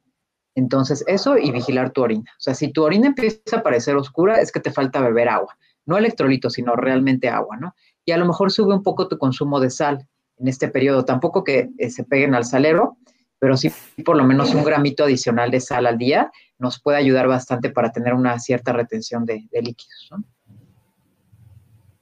[0.55, 2.31] Entonces, eso y vigilar tu orina.
[2.38, 5.57] O sea, si tu orina empieza a parecer oscura, es que te falta beber agua.
[5.85, 7.73] No electrolitos, sino realmente agua, ¿no?
[8.05, 10.07] Y a lo mejor sube un poco tu consumo de sal
[10.38, 11.05] en este periodo.
[11.05, 12.97] Tampoco que eh, se peguen al salero,
[13.39, 13.71] pero sí
[14.03, 17.91] por lo menos un gramito adicional de sal al día nos puede ayudar bastante para
[17.91, 20.23] tener una cierta retención de, líquidos, ¿no?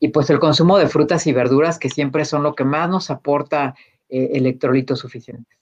[0.01, 3.09] Y pues el consumo de frutas y verduras, que siempre son lo que más nos
[3.09, 3.75] aporta
[4.09, 5.58] eh, electrolitos suficientes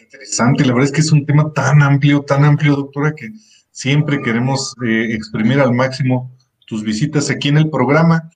[0.00, 0.64] interesante.
[0.64, 3.30] La verdad es que es un tema tan amplio, tan amplio, doctora, que
[3.70, 6.36] siempre queremos eh, exprimir al máximo
[6.66, 8.30] tus visitas aquí en el programa.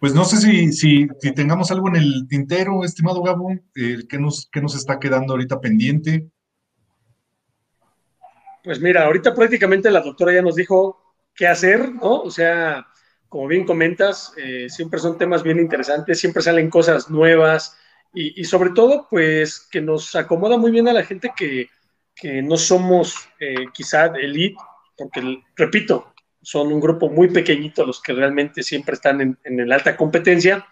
[0.00, 4.48] Pues no sé si, si, tengamos algo en el tintero, estimado Gabo, eh, ¿qué, nos,
[4.52, 6.28] ¿qué nos está quedando ahorita pendiente?
[8.62, 12.20] Pues mira, ahorita prácticamente la doctora ya nos dijo qué hacer, ¿no?
[12.20, 12.86] O sea,
[13.28, 17.76] como bien comentas, eh, siempre son temas bien interesantes, siempre salen cosas nuevas,
[18.12, 21.68] y, sobre todo, pues que nos acomoda muy bien a la gente que,
[22.42, 24.56] no somos eh, quizá elite,
[24.96, 26.12] porque, repito,
[26.42, 30.66] son un grupo muy pequeñito los que realmente siempre están en, en la alta competencia.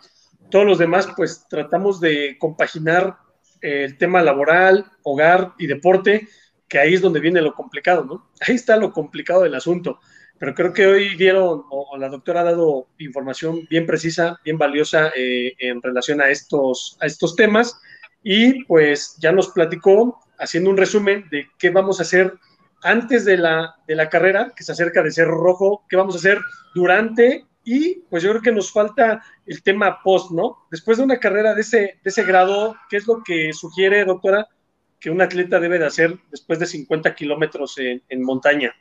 [0.51, 3.19] Todos los demás, pues tratamos de compaginar
[3.61, 6.29] el tema laboral, hogar y deporte,
[6.69, 8.31] que ahí es donde viene lo complicado, ¿no?
[8.41, 10.01] Ahí está lo complicado del asunto
[10.39, 15.11] pero creo que hoy dieron, o, la doctora ha dado información bien precisa, bien valiosa
[15.17, 17.81] eh, en relación a estos, a estos temas
[18.23, 22.35] y pues ya nos platicó haciendo un resumen de qué vamos a hacer
[22.83, 26.19] antes de la, de la carrera, que se acerca de Cerro Rojo, qué vamos a
[26.19, 26.39] hacer
[26.75, 30.67] durante y pues yo creo que nos falta el tema post, ¿no?
[30.71, 34.47] Después de una carrera de ese, de ese grado, ¿qué es lo que sugiere, doctora,
[35.01, 38.73] que un atleta debe de hacer después de 50 kilómetros en, en montaña?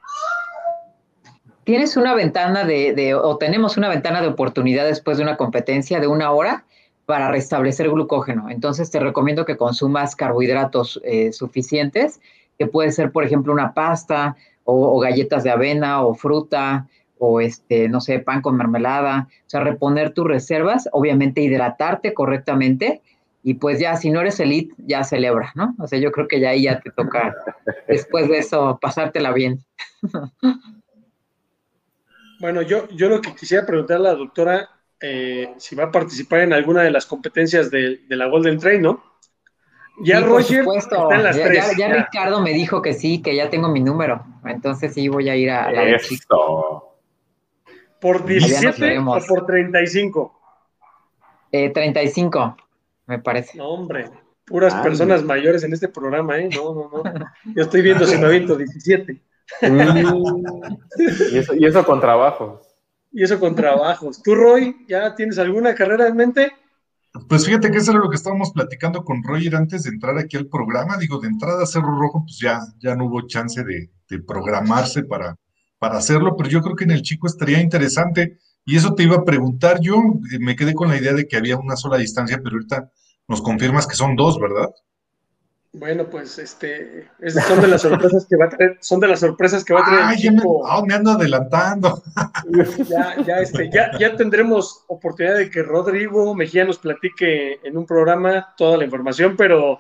[1.66, 6.08] Tienes una ventana de, o tenemos una ventana de oportunidad después de una competencia de
[6.08, 6.64] una hora
[7.06, 8.50] para restablecer glucógeno.
[8.50, 12.22] Entonces te recomiendo que consumas carbohidratos eh, suficientes,
[12.58, 16.88] que puede ser, por ejemplo, una pasta o, galletas de avena o fruta
[17.18, 23.02] o este, no sé, pan con mermelada, o sea, reponer tus reservas, obviamente hidratarte correctamente
[23.42, 25.76] y pues ya, si no eres elite, ya celebra, ¿no?
[25.80, 27.36] O sea, yo creo que ya ahí ya te toca,
[27.88, 29.64] después de eso, pasártela bien.
[32.40, 36.41] Bueno, yo, yo lo que quisiera preguntarle a la doctora, eh, si va a participar
[36.41, 39.03] en alguna de las competencias de, la Golden Train, ¿no?
[40.02, 41.78] Ya Roger está en las ya, tres.
[41.78, 44.26] Ya, Ricardo me dijo que sí, que ya tengo mi número.
[44.44, 45.98] Entonces sí voy a ir a la de
[48.02, 50.41] ¿Por 17 o por 35?
[51.52, 52.57] Eh, 35,
[53.07, 53.57] me parece.
[53.57, 54.12] No, hombre,
[54.45, 56.49] puras personas mayores en este programa, ¿eh?
[56.53, 57.26] No, no, no.
[57.56, 59.22] Yo estoy viendo si me aviento 17.
[59.62, 62.62] Y, eso, y eso con trabajos.
[63.12, 64.22] Y eso con trabajos.
[64.22, 66.52] ¿Tú, Roy, ya tienes alguna carrera en mente?
[67.30, 70.36] Pues fíjate que eso era lo que estábamos platicando con Roger antes de entrar aquí
[70.36, 70.98] al programa.
[70.98, 73.90] Digo, de entrada a Cerro Rojo, pues ya, ya no hubo chance de,
[74.28, 75.36] programarse para,
[75.80, 78.38] para hacerlo, pero yo creo que en el chico estaría interesante.
[78.66, 79.80] Y eso te iba a preguntar.
[79.80, 79.96] Yo
[80.34, 82.92] eh, me quedé con la idea de que había una sola distancia, pero ahorita
[83.28, 84.70] nos confirmas que son dos, ¿verdad?
[85.78, 87.10] Bueno, pues este,
[87.46, 89.84] son de las sorpresas que va a traer, son de las sorpresas que va a
[89.84, 90.04] traer.
[90.06, 92.02] Ay, me, oh, me, ando adelantando.
[92.88, 97.86] Ya, ya, este, ya, ya tendremos oportunidad de que Rodrigo Mejía nos platique en un
[97.86, 99.80] programa toda la información, pero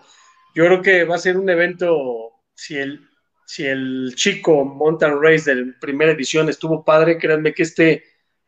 [0.53, 3.07] yo creo que va a ser un evento, si el,
[3.45, 8.03] si el chico Mountain Race de primera edición estuvo padre, créanme que este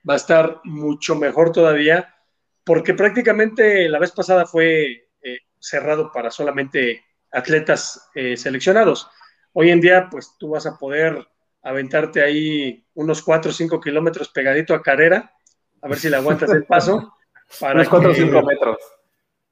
[0.07, 2.14] va a estar mucho mejor todavía,
[2.65, 9.09] porque prácticamente la vez pasada fue eh, cerrado para solamente atletas eh, seleccionados.
[9.53, 11.27] Hoy en día, pues tú vas a poder
[11.63, 15.33] aventarte ahí unos 4 o 5 kilómetros pegadito a carrera,
[15.81, 17.13] a ver si le aguantas el paso.
[17.59, 18.77] Para unos 4 o 5 metros.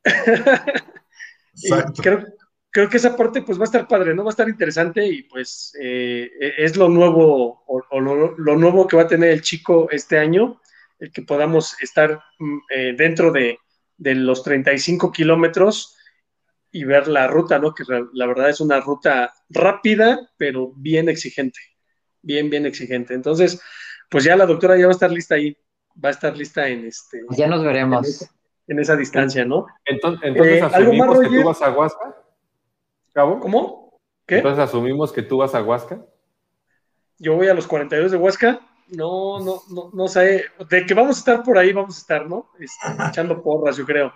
[2.02, 2.24] creo,
[2.70, 4.24] creo, que esa parte pues va a estar padre, ¿no?
[4.24, 9.04] Va a estar interesante y pues eh, es lo nuevo o, lo, nuevo que va
[9.04, 10.62] a tener el chico este año,
[11.00, 13.60] el que podamos estar mm, eh, dentro de,
[13.98, 15.95] de los 35 kilómetros
[16.76, 17.74] y ver la ruta, ¿no?
[17.74, 21.62] Que la verdad es una ruta rápida, pero bien exigente,
[22.22, 23.14] bien, bien exigente.
[23.14, 23.62] Entonces,
[24.10, 25.56] pues ya la doctora ya va a estar lista ahí,
[26.04, 27.22] va a estar lista en este.
[27.30, 28.30] Ya nos veremos.
[28.68, 29.68] En esa, distancia, ¿no?
[29.86, 32.16] Entonces, eh, asumimos que tú vas a Huasca,
[33.14, 33.40] ¿Cabo?
[33.40, 34.02] ¿Cómo?
[34.26, 34.38] ¿Qué?
[34.38, 36.06] Entonces asumimos que tú vas a Huasca.
[37.20, 38.60] Yo voy a los 42 de Huasca.
[38.90, 40.44] No, no, no, no sé.
[40.70, 42.52] De que vamos a estar por ahí, vamos a estar, ¿no?
[42.60, 44.12] Este, echando porras, yo creo.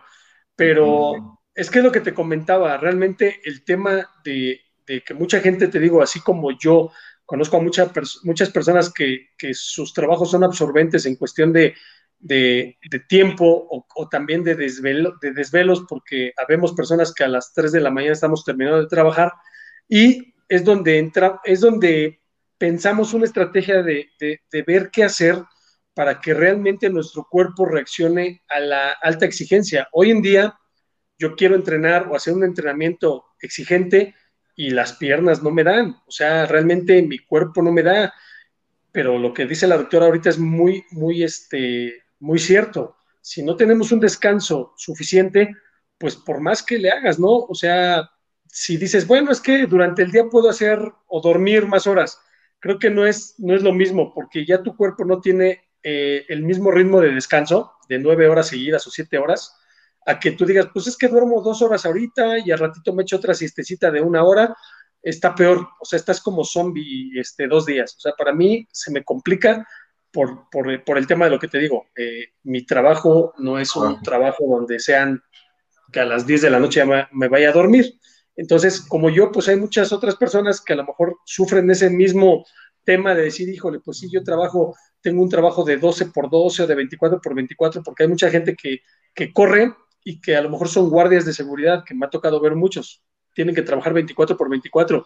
[0.58, 5.68] Pero es que es lo que te comentaba, realmente el tema de, que mucha gente,
[5.68, 6.90] te digo, así como yo,
[7.26, 11.76] conozco a muchas personas que, sus trabajos son absorbentes en cuestión de,
[13.10, 17.82] tiempo o, también de, desvelo, de desvelos, porque habemos personas que a las 3 de
[17.82, 19.34] la mañana estamos terminando de trabajar
[19.90, 22.22] y es donde entra, es donde
[22.58, 24.10] pensamos una estrategia de
[24.66, 25.44] ver qué hacer
[25.94, 29.90] para que realmente nuestro cuerpo reaccione a la alta exigencia.
[29.92, 30.58] Hoy en día,
[31.20, 34.16] yo quiero entrenar o hacer un entrenamiento exigente
[34.56, 38.14] y las piernas no me dan, o sea, realmente mi cuerpo no me da,
[38.92, 42.98] pero lo que dice la doctora ahorita es muy, muy, este, muy cierto.
[43.22, 45.56] Si no tenemos un descanso suficiente,
[45.98, 47.30] pues por más que le hagas, ¿no?
[47.30, 48.10] O sea,
[48.48, 52.20] si dices, bueno, es que durante el día puedo hacer o dormir más horas,
[52.60, 56.26] creo que no es, no es lo mismo, porque ya tu cuerpo no tiene eh,
[56.30, 59.56] el mismo ritmo de descanso, de nueve horas seguidas o siete horas,
[60.06, 63.04] a que tú digas, pues es que duermo dos horas ahorita y al ratito me
[63.04, 64.56] echo otra siestecita de una hora,
[65.02, 67.96] está peor, o sea, estás como zombie este, dos días.
[67.98, 69.68] O sea, para mí se me complica
[70.12, 71.86] por, por, el tema de lo que te digo.
[71.96, 75.22] Eh, mi trabajo no es un trabajo donde sean
[75.92, 78.00] que a las 10 de la noche me, me, vaya a dormir.
[78.36, 82.46] Entonces, como yo, pues hay muchas otras personas que a lo mejor sufren ese mismo
[82.84, 86.64] tema de decir, híjole, pues sí, yo trabajo, tengo un trabajo de 12 por 12
[86.64, 88.80] o de 24 por 24, porque hay mucha gente que,
[89.14, 89.74] que corre
[90.04, 93.04] y que a lo mejor son guardias de seguridad, que me ha tocado ver muchos,
[93.34, 95.06] tienen que trabajar 24 por 24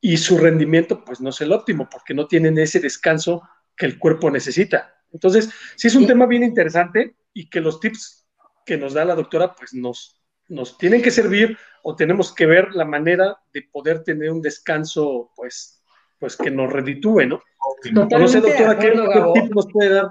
[0.00, 3.42] y su rendimiento pues no es el óptimo porque no tienen ese descanso
[3.76, 4.94] que el cuerpo necesita.
[5.12, 8.28] Entonces, sí es un tema bien interesante y que los tips
[8.64, 12.74] que nos da la doctora pues nos, nos tienen que servir o tenemos que ver
[12.74, 15.82] la manera de poder tener un descanso pues,
[16.18, 17.42] pues que nos reditúe, ¿no?
[17.92, 20.10] no sé, doctora, ¿qué, ¿qué tip nos puede dar?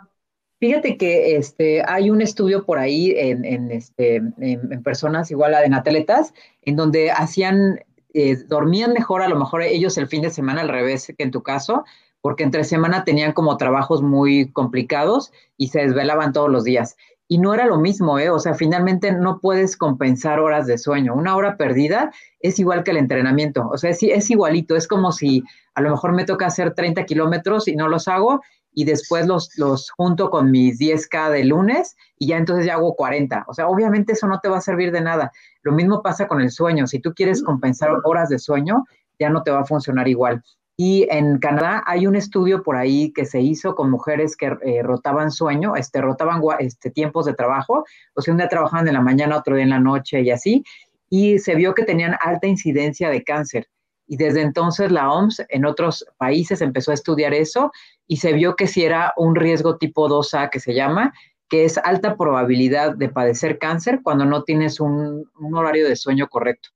[0.59, 5.73] Fíjate que este, hay un estudio por ahí en, este, en, personas igual a en
[5.73, 6.33] atletas,
[6.63, 7.79] en donde hacían,
[8.13, 11.31] eh, dormían mejor, a lo mejor ellos el fin de semana al revés que en
[11.31, 11.85] tu caso,
[12.19, 16.97] porque entre semana tenían como trabajos muy complicados y se desvelaban todos los días.
[17.29, 18.29] Y no era lo mismo, ¿eh?
[18.29, 21.13] O sea, finalmente no puedes compensar horas de sueño.
[21.13, 22.11] Una hora perdida
[22.41, 23.69] es igual que el entrenamiento.
[23.71, 24.75] O sea, es, es igualito.
[24.75, 25.43] Es como si
[25.75, 28.41] a lo mejor me toca hacer 30 kilómetros y no los hago
[28.79, 32.95] y después los, los junto con mis 10K de lunes y ya entonces ya hago
[32.95, 33.43] 40.
[33.49, 35.33] O sea, obviamente eso no te va a servir de nada.
[35.63, 36.87] Lo mismo pasa con el sueño.
[36.87, 38.85] Si tú quieres compensar horas de sueño,
[39.19, 40.41] ya no te va a funcionar igual.
[40.77, 44.81] Y en Canadá hay un estudio por ahí que se hizo con mujeres que eh,
[44.81, 47.83] rotaban sueño, este, rotaban este, tiempos de trabajo,
[48.13, 50.63] o sea, un día trabajaban en la mañana, otro día en la noche y así,
[51.09, 53.67] y se vio que tenían alta incidencia de cáncer.
[54.11, 57.71] Y desde entonces la OMS en otros países empezó a estudiar eso
[58.07, 61.13] y se vio que si era un riesgo tipo 2A que se llama,
[61.47, 66.69] que es alta probabilidad de padecer cáncer cuando no tienes un horario de sueño correcto.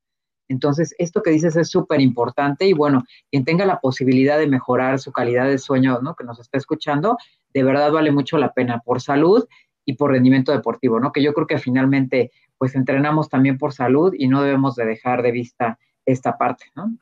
[0.47, 4.99] Entonces, esto que dices es súper importante y bueno, quien tenga la posibilidad de mejorar
[4.99, 6.15] su calidad de sueño, ¿no?
[6.15, 7.17] Que nos está escuchando,
[7.53, 9.47] de verdad vale mucho la pena por salud
[9.85, 11.11] y por rendimiento deportivo, ¿no?
[11.11, 15.23] Que yo creo que finalmente, pues entrenamos también por salud y no debemos de dejar
[15.23, 16.95] de vista esta parte, ¿no?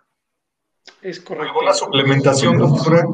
[1.02, 1.50] Es correcto.
[1.50, 3.06] ¿Alguna suplementación, doctora?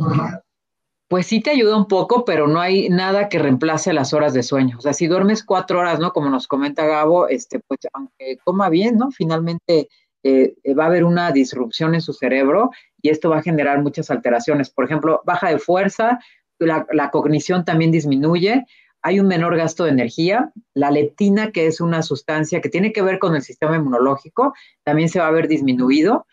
[1.10, 4.44] Pues sí te ayuda un poco, pero no hay nada que reemplace las horas de
[4.44, 4.78] sueño.
[4.78, 6.12] O sea, si duermes cuatro horas, ¿no?
[6.12, 9.10] Como nos comenta Gabo, este, pues aunque coma bien, ¿no?
[9.12, 9.88] Finalmente
[10.24, 14.12] eh, va a haber una disrupción en su cerebro y esto va a generar muchas
[14.12, 14.70] alteraciones.
[14.70, 16.20] Por ejemplo, baja de fuerza,
[16.60, 18.66] la, cognición también disminuye,
[19.02, 23.02] hay un menor gasto de energía, la leptina, que es una sustancia que tiene que
[23.02, 24.54] ver con el sistema inmunológico,
[24.84, 26.26] también se va a ver disminuido,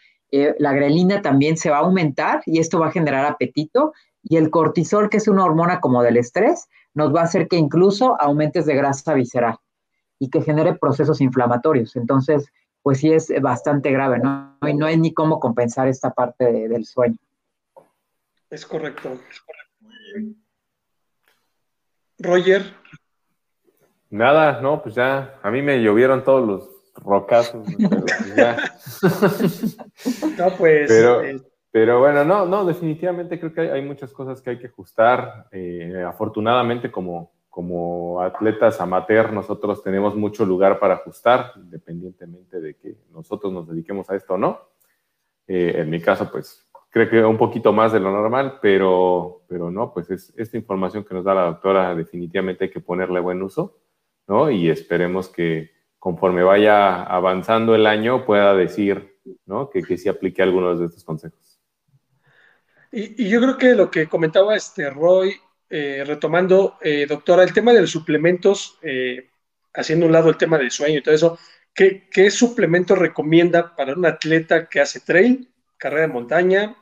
[0.42, 3.92] eh, la grelina también se va a aumentar y esto va a generar apetito,
[4.22, 7.56] y el cortisol, que es una hormona como del estrés, nos va a hacer que
[7.56, 9.58] incluso aumentes de grasa visceral
[10.18, 11.94] y que genere procesos inflamatorios.
[11.96, 12.50] Entonces,
[12.82, 14.56] pues sí es bastante grave, ¿no?
[14.66, 17.18] Y no hay ni cómo compensar esta parte del sueño.
[18.48, 20.40] Es correcto, es correcto.
[22.18, 22.62] Roger.
[24.10, 28.73] Nada, no, pues ya, a mí me llovieron todos los rocazos, pero pues ya.
[30.38, 30.90] no, pues.
[30.90, 31.40] Eh,
[31.70, 35.48] pero, bueno, no, no, definitivamente creo que hay, muchas cosas que hay que ajustar.
[35.52, 42.96] Eh, afortunadamente, como, como atletas amateur nosotros tenemos mucho lugar para ajustar, independientemente de que
[43.12, 44.60] nosotros nos dediquemos a esto o no.
[45.46, 49.70] Eh, en mi caso, pues creo que un poquito más de lo normal, pero, pero
[49.70, 53.42] no, pues es, esta información que nos da la doctora definitivamente hay que ponerle buen
[53.42, 53.80] uso,
[54.28, 54.48] ¿no?
[54.48, 55.73] Y esperemos que
[56.04, 59.16] conforme vaya avanzando el año pueda decir,
[59.46, 59.70] ¿no?
[59.70, 61.58] Que, que sí aplique algunos de estos consejos.
[62.92, 65.34] Y, yo creo que lo que comentaba este Roy
[65.70, 69.30] eh, retomando, eh, doctora, el tema de los suplementos, eh,
[69.72, 71.38] haciendo un lado el tema del sueño y todo eso,
[71.72, 75.48] ¿qué, ¿qué, suplemento recomienda para un atleta que hace trail,
[75.78, 76.76] carrera de montaña?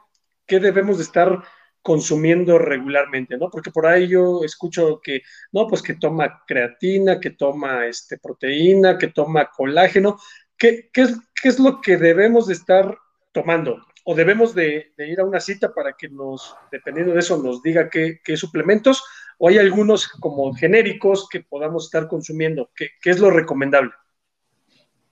[0.46, 1.44] ¿Qué debemos de estar
[1.82, 3.50] consumiendo regularmente, ¿no?
[3.50, 5.22] Porque por ahí yo escucho que,
[5.52, 10.18] no, pues que toma creatina, que toma este, proteína, que toma colágeno.
[10.56, 12.96] ¿Qué, qué, es, ¿Qué es lo que debemos de estar
[13.32, 13.80] tomando?
[14.04, 17.88] o debemos de, ir a una cita para que nos, dependiendo de eso, nos diga
[17.88, 19.04] qué, suplementos,
[19.38, 23.92] o hay algunos como genéricos que podamos estar consumiendo, ¿qué, es lo recomendable?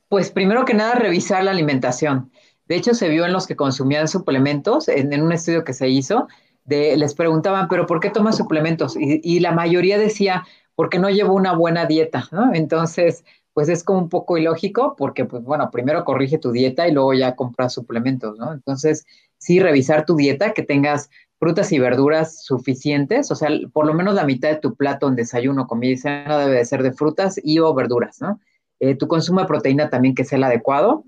[0.08, 2.32] Pues primero que nada, revisar la alimentación.
[2.66, 6.28] De hecho, se vio en los que consumían suplementos, en, un estudio que se hizo,
[6.66, 8.96] les preguntaban, pero ¿por qué tomas suplementos?
[8.98, 12.54] Y, la mayoría decía, porque no llevo una buena dieta, ¿no?
[12.54, 16.92] Entonces, pues es como un poco ilógico porque, pues bueno, primero corrige tu dieta y
[16.92, 18.52] luego ya compras suplementos, ¿no?
[18.52, 19.06] Entonces,
[19.38, 24.14] sí, revisar tu dieta, que tengas frutas y verduras suficientes, o sea, por lo menos
[24.14, 27.40] la mitad de tu plato en desayuno, comida y cena debe de ser de frutas
[27.42, 28.40] y o verduras, ¿no?
[28.78, 31.04] Eh, tu consumo de proteína también que sea el adecuado.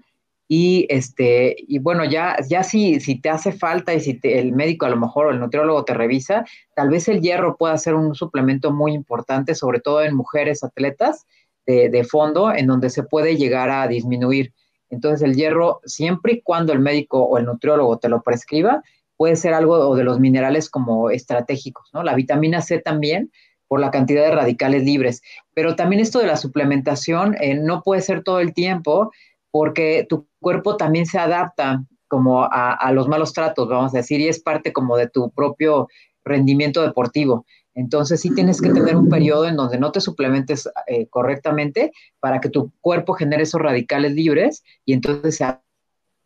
[0.49, 4.85] Y, este, y bueno, ya, ya si, si te hace falta y si el médico
[4.85, 6.45] a lo mejor o el nutriólogo te revisa,
[6.75, 11.27] tal vez el hierro pueda ser un suplemento muy importante, sobre todo en mujeres atletas,
[11.67, 14.53] de, fondo en donde se puede llegar a disminuir.
[14.91, 18.83] Entonces el hierro, siempre y cuando el médico o el nutriólogo te lo prescriba,
[19.17, 22.03] puede ser algo de los minerales como estratégicos, ¿no?
[22.03, 23.31] La vitamina C también,
[23.69, 25.23] por la cantidad de radicales libres.
[25.55, 29.13] Pero también esto de la suplementación eh, no puede ser todo el tiempo
[29.53, 34.29] porque tu cuerpo también se adapta como a, los malos tratos, vamos a decir, y
[34.29, 35.89] es parte como de tu propio
[36.25, 37.47] rendimiento deportivo.
[37.75, 42.39] Entonces sí tienes que tener un periodo en donde no te suplementes eh, correctamente para
[42.41, 45.57] que tu cuerpo genere esos radicales libres y entonces se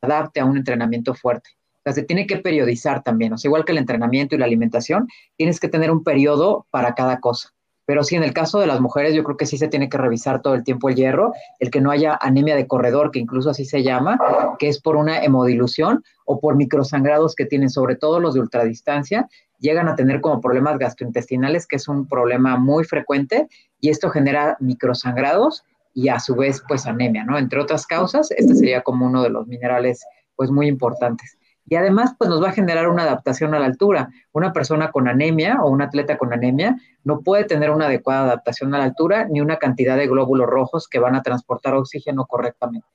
[0.02, 1.50] adapte a un entrenamiento fuerte.
[1.74, 3.32] O sea, se tiene que periodizar también.
[3.32, 6.96] O sea, igual que el entrenamiento y la alimentación, tienes que tener un periodo para
[6.96, 7.50] cada cosa.
[7.86, 9.96] Pero sí, en el caso de las mujeres, yo creo que sí se tiene que
[9.96, 13.50] revisar todo el tiempo el hierro, el que no haya anemia de corredor, que incluso
[13.50, 14.18] así se llama,
[14.58, 19.28] que es por una hemodilución o por microsangrados que tienen, sobre todo los de ultradistancia,
[19.60, 23.48] llegan a tener como problemas gastrointestinales, que es un problema muy frecuente,
[23.80, 25.64] y esto genera microsangrados
[25.94, 27.38] y a su vez, pues anemia, ¿no?
[27.38, 30.04] Entre otras causas, este sería como uno de los minerales,
[30.34, 31.38] pues muy importantes.
[31.68, 34.10] Y además, pues nos va a generar una adaptación a la altura.
[34.32, 38.74] Una persona con anemia o un atleta con anemia no puede tener una adecuada adaptación
[38.74, 42.86] a la altura ni una cantidad de glóbulos rojos que van a transportar oxígeno correctamente.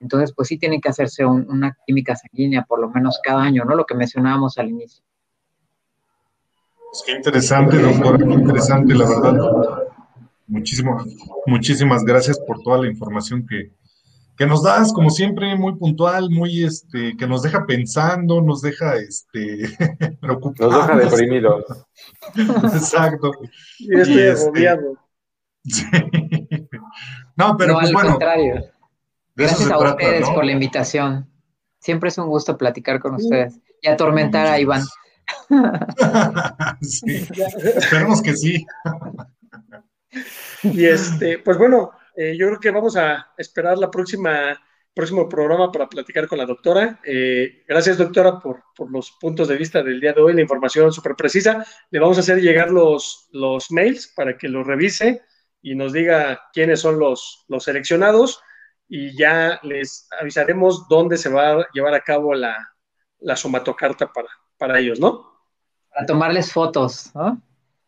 [0.00, 3.74] Entonces, pues sí tienen que hacerse una química sanguínea por lo menos cada año, ¿no?
[3.74, 5.02] Lo que mencionábamos al inicio.
[6.90, 9.86] Pues qué interesante, doctor, qué interesante, la verdad.
[10.48, 10.98] Muchísimo,
[11.46, 13.72] muchísimas gracias por toda la información que,
[14.36, 18.96] que nos das, como siempre, muy puntual, muy, este, que nos deja pensando, nos deja,
[18.96, 19.68] este,
[20.20, 20.72] preocupados.
[20.74, 21.64] Nos deja deprimidos.
[22.74, 23.32] Exacto.
[23.78, 24.98] Yo estoy este, agobiado.
[25.64, 25.84] Sí.
[27.36, 28.10] No, pero pues al bueno.
[28.10, 28.64] contrario.
[29.34, 31.30] Gracias a ustedes por la invitación.
[31.80, 34.82] Siempre es un gusto platicar con ustedes y atormentar a Iván.
[36.80, 37.26] sí,
[37.76, 38.66] esperemos que sí.
[40.62, 44.58] Y este, pues bueno, eh, yo creo que vamos a esperar la próxima
[44.96, 46.98] próximo programa para platicar con la doctora.
[47.04, 51.14] Eh, gracias, doctora, por, los puntos de vista del día de hoy, la información súper
[51.14, 51.66] precisa.
[51.90, 55.20] Le vamos a hacer llegar los, los mails para que los revise
[55.60, 58.40] y nos diga quiénes son los, los seleccionados
[58.88, 62.56] y ya les avisaremos dónde se va a llevar a cabo la,
[63.20, 65.30] la somatocarta para, para ellos, ¿no?
[65.92, 67.42] Para tomarles fotos, ¿no?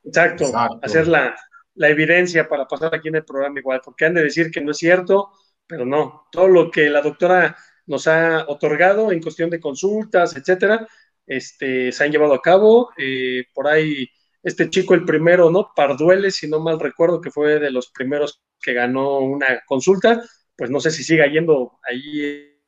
[0.04, 0.80] Exacto, Exacto.
[0.82, 1.34] hacer la,
[1.78, 4.72] la evidencia para pasar aquí en el programa igual, porque han de decir que no
[4.72, 5.30] es cierto,
[5.66, 7.56] pero no, todo lo que la doctora
[7.86, 10.86] nos ha otorgado en cuestión de consultas, etcétera,
[11.26, 12.90] este, se han llevado a cabo.
[12.98, 14.08] Eh, por ahí,
[14.42, 15.70] este chico, el primero, ¿no?
[15.74, 20.22] Parduele, si no mal recuerdo, que fue de los primeros que ganó una consulta,
[20.56, 22.58] pues no sé si siga yendo ahí.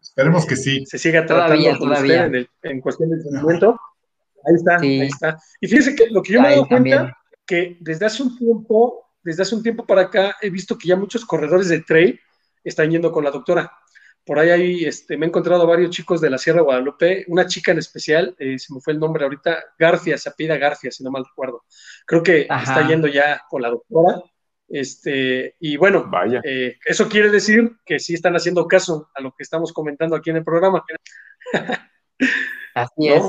[0.00, 0.86] Esperemos que sí.
[0.86, 3.78] Se siga tratando con usted en, cuestión de entrenamiento.
[4.46, 5.38] Ahí está, ahí está.
[5.60, 7.18] Y fíjese que lo que yo me he dado cuenta
[7.48, 10.96] que desde hace un tiempo, desde hace un tiempo para acá, he visto que ya
[10.96, 12.20] muchos corredores de trail
[12.62, 13.72] están yendo con la doctora.
[14.24, 17.46] Por ahí hay, este, me he encontrado varios chicos de la Sierra de Guadalupe, una
[17.46, 21.02] chica en especial, eh, se me fue el nombre ahorita, García, se apida García, si
[21.02, 21.64] no mal recuerdo.
[22.04, 24.22] Creo que está yendo ya con la doctora.
[24.68, 26.42] Este, y bueno, Vaya.
[26.44, 30.28] Eh, eso quiere decir que sí están haciendo caso a lo que estamos comentando aquí
[30.28, 30.84] en el programa.
[32.74, 33.24] Así es.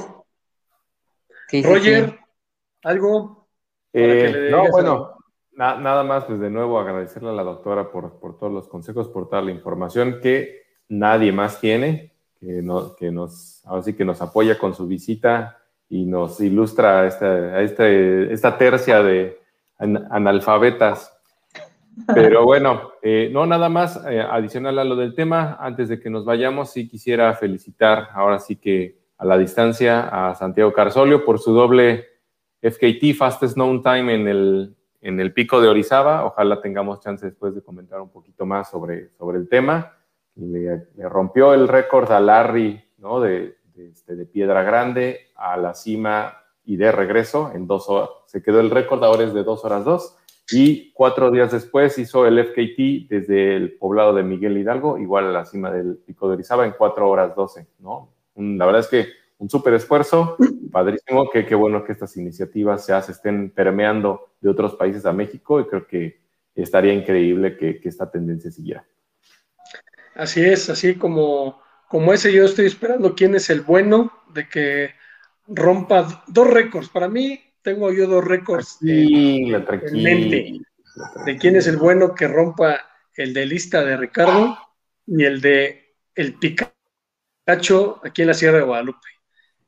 [1.64, 2.20] Roger,
[2.84, 3.39] ¿algo?
[3.94, 5.18] Eh, no, bueno,
[5.54, 9.42] nada más, pues de nuevo agradecerle a la doctora por, todos los consejos, por toda
[9.42, 12.64] la información que nadie más tiene, que,
[12.98, 15.58] que nos, ahora sí que nos apoya con su visita
[15.90, 19.40] y nos ilustra esta, este, esta tercia de
[19.78, 21.16] analfabetas.
[22.14, 26.10] Pero bueno, eh, no nada más eh, adicional a lo del tema, antes de que
[26.10, 31.40] nos vayamos, sí quisiera felicitar ahora sí que a la distancia a Santiago Carsolio por
[31.40, 32.06] su doble
[32.62, 36.26] FKT, Fastest Known Time en el, en el pico de Orizaba.
[36.26, 39.96] Ojalá tengamos chance después de comentar un poquito más sobre, sobre el tema.
[40.36, 43.20] Le, rompió el récord a Larry ¿no?
[43.20, 48.10] de, este, de, Piedra Grande a la cima y de regreso en dos horas.
[48.26, 50.16] Se quedó el récord, ahora es de dos horas dos.
[50.52, 55.32] Y cuatro días después hizo el FKT desde el poblado de Miguel Hidalgo, igual a
[55.32, 57.68] la cima del pico de Orizaba en cuatro horas doce.
[57.80, 58.10] ¿no?
[58.36, 60.38] La verdad es que un súper esfuerzo,
[60.72, 65.60] padrísimo, que qué bueno que estas iniciativas se, estén permeando de otros países a México
[65.60, 66.20] y creo que
[66.54, 68.86] estaría increíble que, esta tendencia siguiera.
[70.16, 74.92] Así es, así como, como ese yo estoy esperando quién es el bueno de que
[75.48, 76.90] rompa dos récords.
[76.90, 80.60] Para mí tengo yo dos récords en, en mente
[81.26, 82.82] de quién es el bueno que rompa
[83.16, 84.58] el de lista de Ricardo
[85.08, 89.19] y el de el Picacho aquí en la Sierra de Guadalupe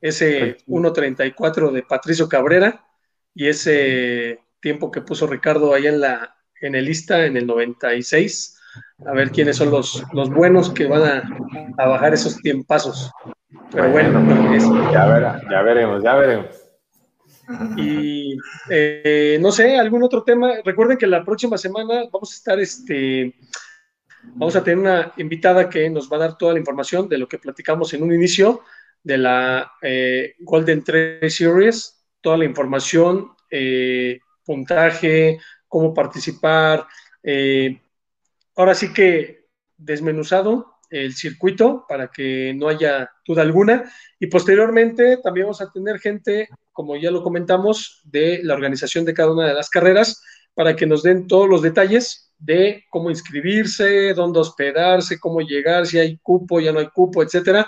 [0.02, 2.86] ese 1.34 de Patricio Cabrera
[3.34, 8.58] y ese tiempo que puso Ricardo ahí en la en el lista en el 96.
[9.06, 11.04] A ver quiénes son los, los buenos que van
[11.78, 13.12] a, bajar esos tiempazos.
[13.72, 14.22] Pero bueno,
[14.94, 16.48] ya, ya veremos, ya veremos.
[17.76, 18.38] Y
[18.70, 20.54] eh, no sé, algún otro tema.
[20.64, 23.36] Recuerden que la próxima semana vamos a estar, este,
[24.24, 27.28] vamos a tener una invitada que nos va a dar toda la información de lo
[27.28, 28.62] que platicamos en un inicio
[29.04, 36.88] de la eh, Golden Trail Series, toda la información, eh, puntaje, cómo participar.
[37.24, 37.80] Eh,
[38.56, 39.46] ahora sí que
[39.78, 43.92] desmenuzado el circuito para que no haya duda alguna.
[44.20, 49.14] Y posteriormente también vamos a tener gente como ya lo comentamos, de la organización de
[49.14, 50.22] cada una de las carreras
[50.54, 56.00] para que nos den todos los detalles de cómo inscribirse, dónde hospedarse, cómo llegar, si
[56.00, 57.68] hay cupo, ya no hay cupo, etcétera,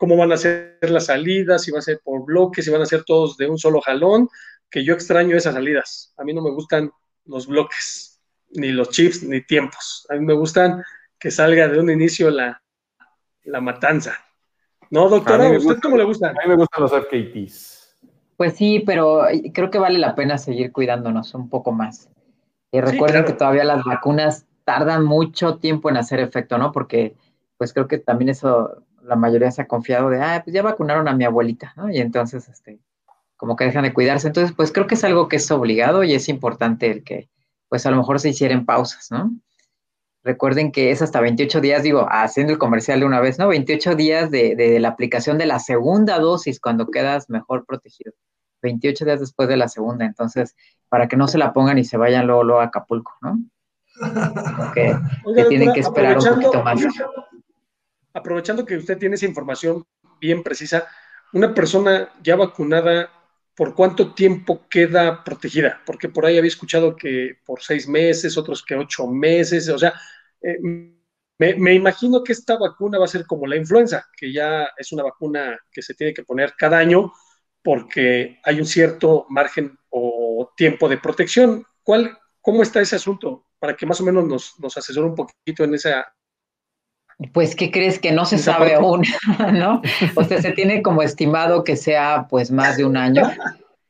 [0.00, 2.86] cómo van a ser las salidas, si va a ser por bloques, si van a
[2.86, 4.30] ser todos de un solo jalón,
[4.70, 6.14] que yo extraño esas salidas.
[6.16, 6.90] A mí no me gustan
[7.26, 8.18] los bloques,
[8.48, 10.06] ni los chips, ni tiempos.
[10.08, 10.82] A mí me gustan
[11.18, 12.62] que salga de un inicio la,
[13.42, 14.16] la matanza.
[14.88, 15.50] ¿No, doctora?
[15.50, 16.30] ¿Usted cómo le gusta?
[16.30, 17.98] A mí me gustan los FKTs.
[18.38, 22.08] Pues sí, pero creo que vale la pena seguir cuidándonos un poco más.
[22.72, 26.72] Y recuerden que todavía las vacunas tardan mucho tiempo en hacer efecto, ¿no?
[26.72, 27.14] Porque
[27.58, 31.08] pues creo que también eso, la mayoría se ha confiado de, ah, pues ya vacunaron
[31.08, 31.90] a mi abuelita, ¿no?
[31.90, 32.78] Y entonces, este,
[33.36, 34.28] como que dejan de cuidarse.
[34.28, 37.28] Entonces, pues creo que es algo que es obligado y es importante el que,
[37.68, 39.32] pues a lo mejor se hicieran pausas, ¿no?
[40.22, 43.48] Recuerden que es hasta 28 días, digo, haciendo el comercial de una vez, ¿no?
[43.48, 48.12] 28 días de, de, la aplicación de la segunda dosis cuando quedas mejor protegido.
[48.62, 50.04] 28 días después de la segunda.
[50.04, 50.54] Entonces,
[50.88, 53.40] para que no se la pongan y se vayan luego, luego a Acapulco, ¿no?
[54.74, 54.96] Que,
[55.48, 56.80] tienen que esperar un poquito más.
[58.20, 59.84] Aprovechando que usted tiene esa información
[60.20, 60.86] bien precisa,
[61.32, 63.10] una persona ya vacunada,
[63.54, 65.80] ¿por cuánto tiempo queda protegida?
[65.86, 69.94] Porque por ahí había escuchado que por seis meses, otros que ocho meses, o sea,
[70.42, 70.58] eh,
[71.40, 75.04] me, imagino que esta vacuna va a ser como la influenza, que ya es una
[75.04, 77.12] vacuna que se tiene que poner cada año
[77.62, 81.64] porque hay un cierto margen o tiempo de protección.
[81.82, 83.46] ¿Cuál, ¿Cómo está ese asunto?
[83.58, 86.14] Para que más o menos nos, nos asesore un poquito en esa...
[87.32, 89.02] Pues, ¿qué crees que no se sabe aún?
[89.52, 89.82] ¿No?
[90.14, 93.22] O sea, se tiene como estimado que sea pues más de un año,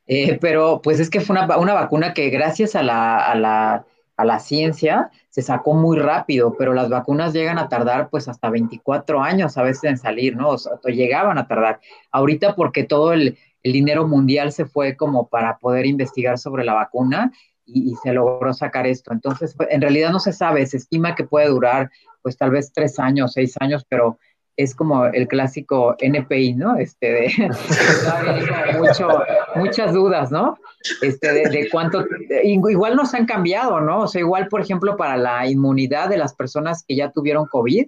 [0.07, 3.85] eh, pero pues es que fue una, una vacuna que gracias a la, a la,
[4.17, 8.49] a la ciencia se sacó muy rápido, pero las vacunas llegan a tardar pues hasta
[8.49, 10.49] 24 años a veces en salir, ¿no?
[10.49, 11.79] O, sea, llegaban a tardar.
[12.11, 16.73] Ahorita porque todo el, el dinero mundial se fue como para poder investigar sobre la
[16.73, 17.31] vacuna
[17.73, 19.13] y, se logró sacar esto.
[19.13, 21.89] Entonces, pues, en realidad no se sabe, se estima que puede durar
[22.21, 24.19] pues tal vez tres años, seis años, pero
[24.57, 26.75] es como el clásico NPI, ¿no?
[26.75, 27.49] Este, de,
[29.55, 30.57] muchas dudas, ¿no?
[31.01, 32.05] Este, de, de, cuánto,
[32.43, 34.01] igual nos han cambiado, ¿no?
[34.01, 37.87] O sea, igual, por ejemplo, para la inmunidad de las personas que ya tuvieron COVID,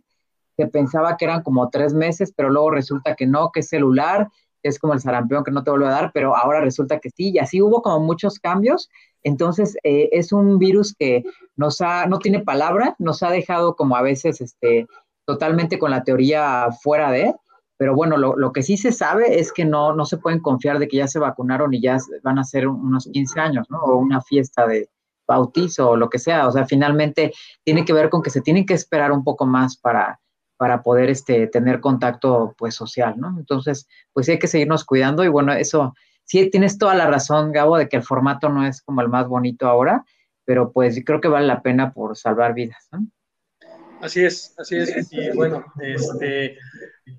[0.55, 4.29] se pensaba que eran como tres meses, pero luego resulta que no, que es celular,
[4.63, 7.31] es como el sarampión que no te vuelve a dar, pero ahora resulta que sí,
[7.31, 8.89] y así hubo como muchos cambios.
[9.23, 11.23] Entonces, eh, es un virus que
[11.55, 14.87] no tiene palabra, nos ha dejado como a veces este,
[15.25, 17.33] totalmente con la teoría fuera de,
[17.77, 20.87] pero bueno, lo, que sí se sabe es que no, no se pueden confiar de
[20.87, 23.79] que ya se vacunaron y ya van a ser unos 15 años, ¿no?
[23.79, 24.89] O una fiesta de
[25.27, 26.47] bautizo o lo que sea.
[26.47, 27.33] O sea, finalmente
[27.63, 30.19] tiene que ver con que se tienen que esperar un poco más para,
[30.55, 33.35] para poder este, tener contacto pues social, ¿no?
[33.37, 35.93] Entonces, pues hay que seguirnos cuidando y bueno, eso,
[36.25, 39.27] sí tienes toda la razón, Gabo, de que el formato no es como el más
[39.27, 40.03] bonito ahora,
[40.45, 43.07] pero pues creo que vale la pena por salvar vidas, ¿no?
[44.01, 45.13] Así es, así es.
[45.13, 46.57] Y bueno, este,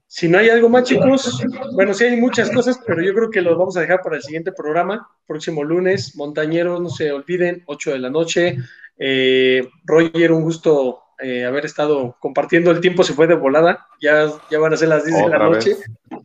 [0.06, 3.40] si no hay algo más, chicos, bueno, sí hay muchas cosas, pero yo creo que
[3.40, 6.14] los vamos a dejar para el siguiente programa, próximo lunes.
[6.14, 8.58] Montañeros, no se olviden, 8 de la noche.
[8.98, 14.30] Eh, Roger, un gusto eh, haber estado compartiendo el tiempo se fue de volada, ya,
[14.50, 15.76] ya van a ser las 10 de la noche.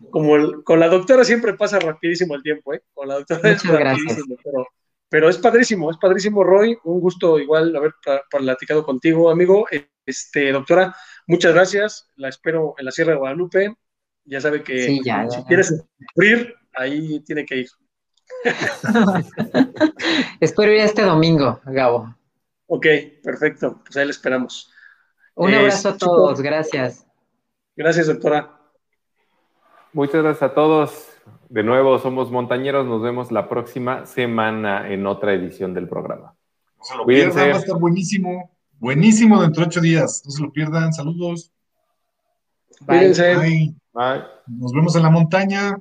[0.09, 2.81] Como con la doctora siempre pasa rapidísimo el tiempo, ¿eh?
[2.93, 4.67] Con la doctora es rapidísimo, pero,
[5.07, 6.77] pero, es padrísimo, es padrísimo, Roy.
[6.83, 7.93] Un gusto igual haber
[8.29, 9.67] platicado contigo, amigo.
[10.05, 10.95] Este, doctora,
[11.27, 12.07] muchas gracias.
[12.15, 13.75] La espero en la Sierra de Guadalupe.
[14.25, 15.01] Ya sabe que si
[15.47, 17.67] quieres sufrir, ahí tiene que ir.
[20.39, 22.15] espero ir este domingo, Gabo.
[22.67, 22.85] Ok,
[23.23, 23.81] perfecto.
[23.83, 24.71] Pues ahí le esperamos.
[25.39, 27.07] Un abrazo a todos, gracias.
[27.73, 28.59] Gracias, doctora.
[29.93, 31.07] Muchas gracias a todos.
[31.47, 32.85] De nuevo, somos montañeros.
[32.85, 36.35] Nos vemos la próxima semana en otra edición del programa.
[36.77, 38.51] No se lo pierdan, va a estar buenísimo.
[38.79, 40.23] Buenísimo dentro de ocho días.
[40.25, 40.91] No se lo pierdan.
[40.91, 41.53] Saludos.
[42.85, 43.35] Cuídense.
[43.93, 44.23] Bye.
[44.45, 45.77] Nos vemos en la montaña.